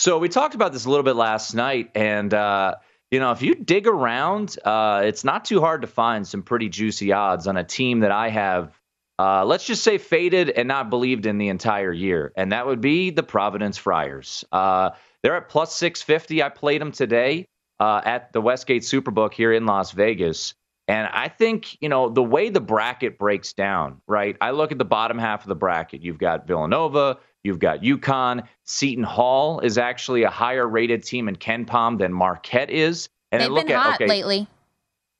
So 0.00 0.16
we 0.16 0.30
talked 0.30 0.54
about 0.54 0.72
this 0.72 0.86
a 0.86 0.88
little 0.88 1.04
bit 1.04 1.14
last 1.14 1.54
night, 1.54 1.90
and 1.94 2.32
uh, 2.32 2.76
you 3.10 3.20
know, 3.20 3.32
if 3.32 3.42
you 3.42 3.54
dig 3.54 3.86
around, 3.86 4.56
uh, 4.64 5.02
it's 5.04 5.24
not 5.24 5.44
too 5.44 5.60
hard 5.60 5.82
to 5.82 5.86
find 5.86 6.26
some 6.26 6.42
pretty 6.42 6.70
juicy 6.70 7.12
odds 7.12 7.46
on 7.46 7.58
a 7.58 7.64
team 7.64 8.00
that 8.00 8.10
I 8.10 8.30
have. 8.30 8.80
Uh, 9.18 9.44
let's 9.44 9.66
just 9.66 9.82
say 9.82 9.98
faded 9.98 10.48
and 10.48 10.66
not 10.66 10.88
believed 10.88 11.26
in 11.26 11.36
the 11.36 11.48
entire 11.48 11.92
year, 11.92 12.32
and 12.34 12.52
that 12.52 12.66
would 12.66 12.80
be 12.80 13.10
the 13.10 13.22
Providence 13.22 13.76
Friars. 13.76 14.42
Uh, 14.50 14.92
they're 15.22 15.36
at 15.36 15.50
plus 15.50 15.74
650. 15.74 16.42
I 16.42 16.48
played 16.48 16.80
them 16.80 16.92
today 16.92 17.46
uh, 17.78 18.00
at 18.02 18.32
the 18.32 18.40
Westgate 18.40 18.84
Superbook 18.84 19.34
here 19.34 19.52
in 19.52 19.66
Las 19.66 19.92
Vegas. 19.92 20.54
And 20.88 21.08
I 21.12 21.28
think, 21.28 21.76
you 21.82 21.90
know, 21.90 22.08
the 22.08 22.22
way 22.22 22.48
the 22.48 22.60
bracket 22.60 23.18
breaks 23.18 23.52
down, 23.52 24.00
right? 24.08 24.34
I 24.40 24.52
look 24.52 24.72
at 24.72 24.78
the 24.78 24.84
bottom 24.86 25.18
half 25.18 25.42
of 25.42 25.48
the 25.48 25.54
bracket. 25.54 26.02
You've 26.02 26.18
got 26.18 26.46
Villanova, 26.46 27.18
you've 27.44 27.58
got 27.58 27.80
UConn. 27.80 28.46
Seton 28.64 29.04
Hall 29.04 29.60
is 29.60 29.78
actually 29.78 30.22
a 30.22 30.30
higher 30.30 30.66
rated 30.66 31.02
team 31.02 31.28
in 31.28 31.36
KenPom 31.36 31.98
than 31.98 32.12
Marquette 32.12 32.70
is. 32.70 33.08
And 33.32 33.42
They've 33.42 33.50
look 33.50 33.66
been 33.66 33.76
at 33.76 33.82
hot 33.82 33.94
okay, 33.94 34.08
lately. 34.08 34.48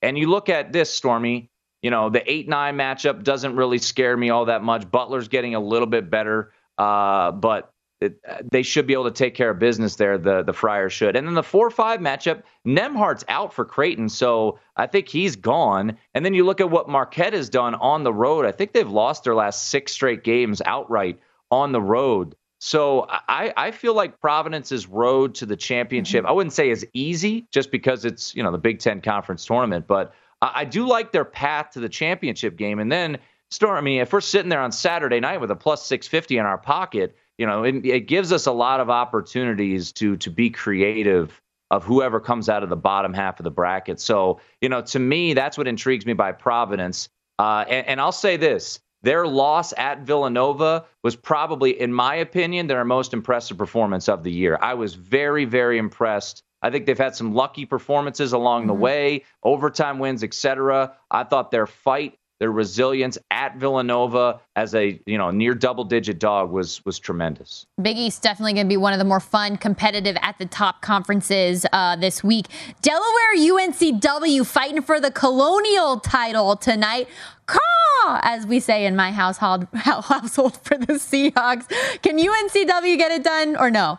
and 0.02 0.18
you 0.18 0.28
look 0.28 0.48
at 0.48 0.72
this, 0.72 0.92
Stormy, 0.92 1.48
you 1.82 1.90
know, 1.90 2.10
the 2.10 2.30
8 2.30 2.48
9 2.48 2.76
matchup 2.76 3.22
doesn't 3.22 3.56
really 3.56 3.78
scare 3.78 4.16
me 4.16 4.30
all 4.30 4.46
that 4.46 4.62
much. 4.62 4.90
Butler's 4.90 5.28
getting 5.28 5.54
a 5.54 5.60
little 5.60 5.86
bit 5.86 6.10
better, 6.10 6.52
uh, 6.76 7.30
but 7.32 7.72
it, 8.00 8.18
they 8.50 8.62
should 8.62 8.86
be 8.86 8.94
able 8.94 9.04
to 9.04 9.10
take 9.10 9.34
care 9.34 9.50
of 9.50 9.58
business 9.58 9.96
there. 9.96 10.16
The 10.18 10.42
the 10.42 10.52
Friars 10.52 10.92
should. 10.92 11.16
And 11.16 11.26
then 11.26 11.34
the 11.34 11.42
4 11.42 11.70
5 11.70 12.00
matchup, 12.00 12.42
Nembhard's 12.66 13.24
out 13.28 13.52
for 13.52 13.64
Creighton, 13.64 14.08
so 14.08 14.58
I 14.76 14.86
think 14.86 15.08
he's 15.08 15.36
gone. 15.36 15.96
And 16.14 16.24
then 16.24 16.34
you 16.34 16.44
look 16.44 16.60
at 16.60 16.70
what 16.70 16.88
Marquette 16.88 17.34
has 17.34 17.48
done 17.48 17.74
on 17.76 18.02
the 18.02 18.12
road. 18.12 18.46
I 18.46 18.52
think 18.52 18.72
they've 18.72 18.88
lost 18.88 19.24
their 19.24 19.34
last 19.34 19.68
six 19.68 19.92
straight 19.92 20.24
games 20.24 20.60
outright 20.64 21.20
on 21.50 21.72
the 21.72 21.80
road. 21.80 22.34
So 22.58 23.06
I, 23.08 23.52
I 23.56 23.70
feel 23.70 23.94
like 23.94 24.20
Providence's 24.20 24.86
road 24.86 25.34
to 25.36 25.46
the 25.46 25.56
championship, 25.56 26.26
I 26.26 26.32
wouldn't 26.32 26.52
say 26.52 26.68
is 26.68 26.86
easy 26.92 27.46
just 27.50 27.70
because 27.70 28.04
it's, 28.04 28.34
you 28.34 28.42
know, 28.42 28.52
the 28.52 28.58
Big 28.58 28.80
Ten 28.80 29.00
conference 29.00 29.46
tournament, 29.46 29.86
but 29.86 30.12
I, 30.42 30.52
I 30.54 30.64
do 30.66 30.86
like 30.86 31.10
their 31.10 31.24
path 31.24 31.70
to 31.70 31.80
the 31.80 31.88
championship 31.88 32.56
game. 32.56 32.78
And 32.78 32.92
then 32.92 33.18
Storm, 33.50 33.76
I 33.76 33.80
mean, 33.80 34.00
if 34.00 34.12
we're 34.12 34.20
sitting 34.20 34.48
there 34.48 34.60
on 34.60 34.72
Saturday 34.72 35.20
night 35.20 35.40
with 35.40 35.50
a 35.50 35.56
plus 35.56 35.84
650 35.86 36.38
in 36.38 36.46
our 36.46 36.58
pocket, 36.58 37.16
you 37.36 37.46
know, 37.46 37.64
it, 37.64 37.84
it 37.84 38.00
gives 38.00 38.32
us 38.32 38.46
a 38.46 38.52
lot 38.52 38.80
of 38.80 38.90
opportunities 38.90 39.92
to 39.92 40.16
to 40.18 40.30
be 40.30 40.50
creative 40.50 41.40
of 41.70 41.84
whoever 41.84 42.20
comes 42.20 42.48
out 42.48 42.62
of 42.62 42.68
the 42.68 42.76
bottom 42.76 43.14
half 43.14 43.40
of 43.40 43.44
the 43.44 43.50
bracket. 43.50 44.00
So, 44.00 44.40
you 44.60 44.68
know, 44.68 44.82
to 44.82 44.98
me, 44.98 45.34
that's 45.34 45.56
what 45.56 45.66
intrigues 45.66 46.04
me 46.04 46.12
by 46.12 46.32
Providence. 46.32 47.08
Uh, 47.38 47.64
and, 47.68 47.86
and 47.86 48.00
I'll 48.00 48.12
say 48.12 48.36
this 48.36 48.80
their 49.02 49.26
loss 49.26 49.72
at 49.76 50.00
Villanova 50.00 50.84
was 51.02 51.16
probably, 51.16 51.80
in 51.80 51.92
my 51.92 52.16
opinion, 52.16 52.66
their 52.66 52.84
most 52.84 53.12
impressive 53.12 53.56
performance 53.56 54.08
of 54.08 54.22
the 54.22 54.32
year. 54.32 54.58
I 54.60 54.74
was 54.74 54.94
very, 54.94 55.44
very 55.44 55.78
impressed. 55.78 56.42
I 56.62 56.70
think 56.70 56.86
they've 56.86 56.98
had 56.98 57.16
some 57.16 57.34
lucky 57.34 57.64
performances 57.64 58.32
along 58.32 58.66
the 58.66 58.74
way, 58.74 59.24
overtime 59.42 59.98
wins, 59.98 60.22
etc. 60.22 60.94
I 61.10 61.24
thought 61.24 61.50
their 61.50 61.66
fight, 61.66 62.18
their 62.38 62.50
resilience 62.50 63.16
at 63.30 63.56
Villanova 63.56 64.40
as 64.56 64.74
a 64.74 65.00
you 65.06 65.16
know 65.16 65.30
near 65.30 65.54
double 65.54 65.84
digit 65.84 66.18
dog 66.18 66.50
was 66.50 66.84
was 66.84 66.98
tremendous. 66.98 67.66
Big 67.80 67.96
East 67.96 68.22
definitely 68.22 68.54
going 68.54 68.66
to 68.66 68.68
be 68.68 68.76
one 68.76 68.92
of 68.92 68.98
the 68.98 69.04
more 69.04 69.20
fun, 69.20 69.56
competitive 69.56 70.16
at 70.22 70.38
the 70.38 70.46
top 70.46 70.82
conferences 70.82 71.64
uh, 71.72 71.96
this 71.96 72.24
week. 72.24 72.46
Delaware 72.82 73.36
UNCW 73.36 74.46
fighting 74.46 74.82
for 74.82 75.00
the 75.00 75.10
Colonial 75.10 76.00
title 76.00 76.56
tonight. 76.56 77.08
Caw, 77.50 78.20
as 78.22 78.46
we 78.46 78.60
say 78.60 78.86
in 78.86 78.96
my 78.96 79.12
household 79.12 79.66
household 79.74 80.56
for 80.62 80.76
the 80.76 80.94
Seahawks. 80.94 81.68
Can 82.02 82.18
UNCW 82.18 82.96
get 82.96 83.12
it 83.12 83.24
done 83.24 83.56
or 83.56 83.70
no? 83.70 83.98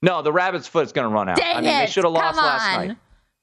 No, 0.00 0.22
the 0.22 0.32
rabbit's 0.32 0.68
foot 0.68 0.86
is 0.86 0.92
going 0.92 1.08
to 1.08 1.14
run 1.14 1.28
out. 1.28 1.36
Dang 1.36 1.56
I 1.56 1.60
mean, 1.60 1.70
it. 1.70 1.86
they 1.86 1.86
should 1.90 2.04
have 2.04 2.12
lost 2.12 2.36
last 2.36 2.86
night. 2.86 2.96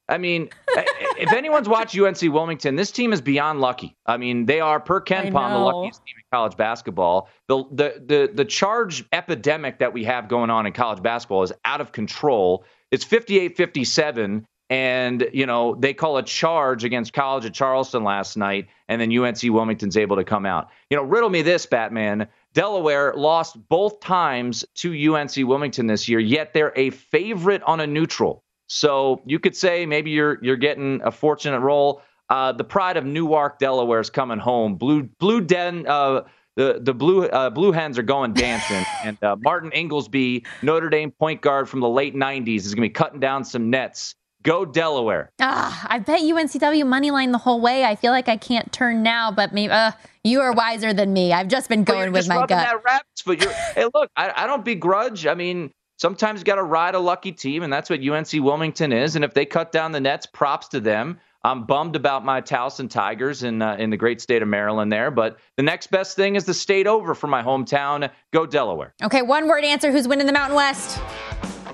I 0.08 0.18
mean, 0.18 0.50
if 0.68 1.32
anyone's 1.32 1.68
watched 1.68 1.98
UNC 1.98 2.20
Wilmington, 2.22 2.76
this 2.76 2.92
team 2.92 3.12
is 3.12 3.20
beyond 3.20 3.60
lucky. 3.60 3.96
I 4.06 4.16
mean, 4.16 4.46
they 4.46 4.60
are 4.60 4.78
per 4.78 5.00
KenPom 5.00 5.32
the 5.32 5.58
luckiest 5.58 6.00
team 6.06 6.14
in 6.16 6.24
college 6.32 6.56
basketball. 6.56 7.28
The, 7.48 7.64
the 7.72 8.02
the 8.06 8.30
the 8.32 8.44
charge 8.44 9.04
epidemic 9.12 9.80
that 9.80 9.92
we 9.92 10.04
have 10.04 10.28
going 10.28 10.50
on 10.50 10.66
in 10.66 10.72
college 10.72 11.02
basketball 11.02 11.42
is 11.42 11.52
out 11.64 11.80
of 11.80 11.92
control. 11.92 12.64
It's 12.92 13.04
58-57 13.04 14.44
and 14.68 15.28
you 15.32 15.46
know 15.46 15.74
they 15.76 15.94
call 15.94 16.16
a 16.16 16.22
charge 16.22 16.84
against 16.84 17.12
college 17.12 17.44
at 17.44 17.54
charleston 17.54 18.02
last 18.02 18.36
night 18.36 18.66
and 18.88 19.00
then 19.00 19.16
unc 19.16 19.38
wilmington's 19.42 19.96
able 19.96 20.16
to 20.16 20.24
come 20.24 20.46
out. 20.46 20.68
You 20.90 20.96
know 20.96 21.02
riddle 21.02 21.30
me 21.30 21.42
this 21.42 21.66
batman. 21.66 22.28
Delaware 22.52 23.12
lost 23.14 23.56
both 23.68 24.00
times 24.00 24.64
to 24.76 25.14
unc 25.14 25.32
wilmington 25.36 25.86
this 25.86 26.08
year 26.08 26.18
yet 26.18 26.52
they're 26.54 26.72
a 26.76 26.90
favorite 26.90 27.62
on 27.62 27.80
a 27.80 27.86
neutral. 27.86 28.42
So 28.68 29.22
you 29.24 29.38
could 29.38 29.54
say 29.54 29.86
maybe 29.86 30.10
you're 30.10 30.38
you're 30.42 30.56
getting 30.56 31.00
a 31.04 31.10
fortunate 31.10 31.60
roll 31.60 32.02
uh, 32.28 32.52
the 32.52 32.64
pride 32.64 32.96
of 32.96 33.04
newark 33.04 33.58
delaware 33.58 34.00
is 34.00 34.10
coming 34.10 34.38
home. 34.38 34.74
Blue 34.74 35.04
blue 35.04 35.40
den 35.40 35.86
uh, 35.86 36.22
the 36.56 36.80
the 36.82 36.94
blue 36.94 37.26
uh, 37.26 37.50
blue 37.50 37.72
hens 37.72 37.98
are 37.98 38.02
going 38.02 38.32
dancing, 38.32 38.84
and 39.04 39.22
uh, 39.22 39.36
Martin 39.38 39.70
Ingelsby, 39.70 40.44
Notre 40.62 40.88
Dame 40.88 41.10
point 41.10 41.40
guard 41.40 41.68
from 41.68 41.80
the 41.80 41.88
late 41.88 42.14
'90s, 42.14 42.56
is 42.56 42.74
going 42.74 42.88
to 42.88 42.88
be 42.88 42.94
cutting 42.94 43.20
down 43.20 43.44
some 43.44 43.70
nets. 43.70 44.14
Go 44.46 44.64
Delaware. 44.64 45.32
Ah, 45.40 45.86
I 45.90 45.98
bet 45.98 46.20
UNCW 46.20 46.86
money 46.86 47.10
line 47.10 47.32
the 47.32 47.38
whole 47.38 47.60
way. 47.60 47.84
I 47.84 47.96
feel 47.96 48.12
like 48.12 48.28
I 48.28 48.36
can't 48.36 48.72
turn 48.72 49.02
now, 49.02 49.32
but 49.32 49.52
maybe 49.52 49.72
uh, 49.72 49.90
you 50.22 50.40
are 50.40 50.52
wiser 50.52 50.94
than 50.94 51.12
me. 51.12 51.32
I've 51.32 51.48
just 51.48 51.68
been 51.68 51.82
going 51.82 52.12
with 52.12 52.28
my 52.28 52.36
gut. 52.36 52.50
That 52.50 52.84
raps, 52.84 53.22
but 53.26 53.42
you're, 53.42 53.52
hey, 53.74 53.86
look, 53.92 54.08
I, 54.16 54.32
I 54.36 54.46
don't 54.46 54.64
begrudge. 54.64 55.26
I 55.26 55.34
mean, 55.34 55.72
sometimes 55.96 56.40
you 56.40 56.44
got 56.44 56.54
to 56.54 56.62
ride 56.62 56.94
a 56.94 57.00
lucky 57.00 57.32
team, 57.32 57.64
and 57.64 57.72
that's 57.72 57.90
what 57.90 58.00
UNC 58.00 58.32
Wilmington 58.34 58.92
is. 58.92 59.16
And 59.16 59.24
if 59.24 59.34
they 59.34 59.46
cut 59.46 59.72
down 59.72 59.90
the 59.90 60.00
nets, 60.00 60.26
props 60.26 60.68
to 60.68 60.80
them. 60.80 61.18
I'm 61.42 61.64
bummed 61.64 61.96
about 61.96 62.24
my 62.24 62.40
Towson 62.40 62.88
Tigers 62.88 63.42
in 63.42 63.62
uh, 63.62 63.76
in 63.80 63.90
the 63.90 63.96
great 63.96 64.20
state 64.20 64.42
of 64.42 64.48
Maryland 64.48 64.92
there, 64.92 65.10
but 65.10 65.38
the 65.56 65.62
next 65.62 65.92
best 65.92 66.16
thing 66.16 66.34
is 66.34 66.44
the 66.44 66.54
state 66.54 66.86
over 66.86 67.14
for 67.14 67.26
my 67.26 67.42
hometown. 67.42 68.10
Go 68.32 68.46
Delaware. 68.46 68.94
Okay, 69.02 69.22
one 69.22 69.48
word 69.48 69.64
answer. 69.64 69.90
Who's 69.90 70.06
winning 70.06 70.26
the 70.26 70.32
Mountain 70.32 70.56
West? 70.56 71.00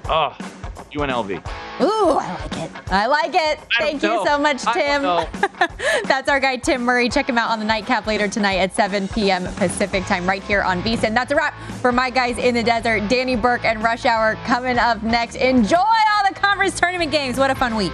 Oh, 0.09 0.37
UNLV. 0.91 1.43
Ooh, 1.83 2.19
I 2.19 2.37
like 2.41 2.57
it. 2.57 2.93
I 2.93 3.07
like 3.07 3.35
it. 3.35 3.59
Thank 3.79 4.03
you 4.03 4.25
so 4.25 4.39
much, 4.39 4.63
Tim. 4.63 5.03
That's 6.07 6.29
our 6.29 6.39
guy, 6.41 6.57
Tim 6.57 6.83
Murray. 6.83 7.09
Check 7.09 7.29
him 7.29 7.39
out 7.39 7.51
on 7.51 7.59
the 7.59 7.65
nightcap 7.65 8.07
later 8.07 8.29
tonight 8.29 8.57
at 8.57 8.75
7 8.75 9.09
p.m. 9.09 9.45
Pacific 9.55 10.05
time, 10.05 10.27
right 10.27 10.43
here 10.43 10.63
on 10.63 10.83
VSIN. 10.83 11.15
That's 11.15 11.33
a 11.33 11.37
wrap 11.37 11.55
for 11.81 11.91
my 11.93 12.11
guys 12.11 12.39
in 12.39 12.55
the 12.55 12.63
desert. 12.63 13.09
Danny 13.09 13.37
Burke 13.37 13.65
and 13.65 13.83
Rush 13.83 14.05
Hour 14.05 14.37
coming 14.45 14.79
up 14.79 15.03
next. 15.03 15.37
Enjoy 15.37 15.77
all 15.77 16.29
the 16.29 16.35
conference 16.35 16.79
tournament 16.79 17.11
games. 17.11 17.39
What 17.39 17.51
a 17.51 17.55
fun 17.55 17.75
week. 17.77 17.93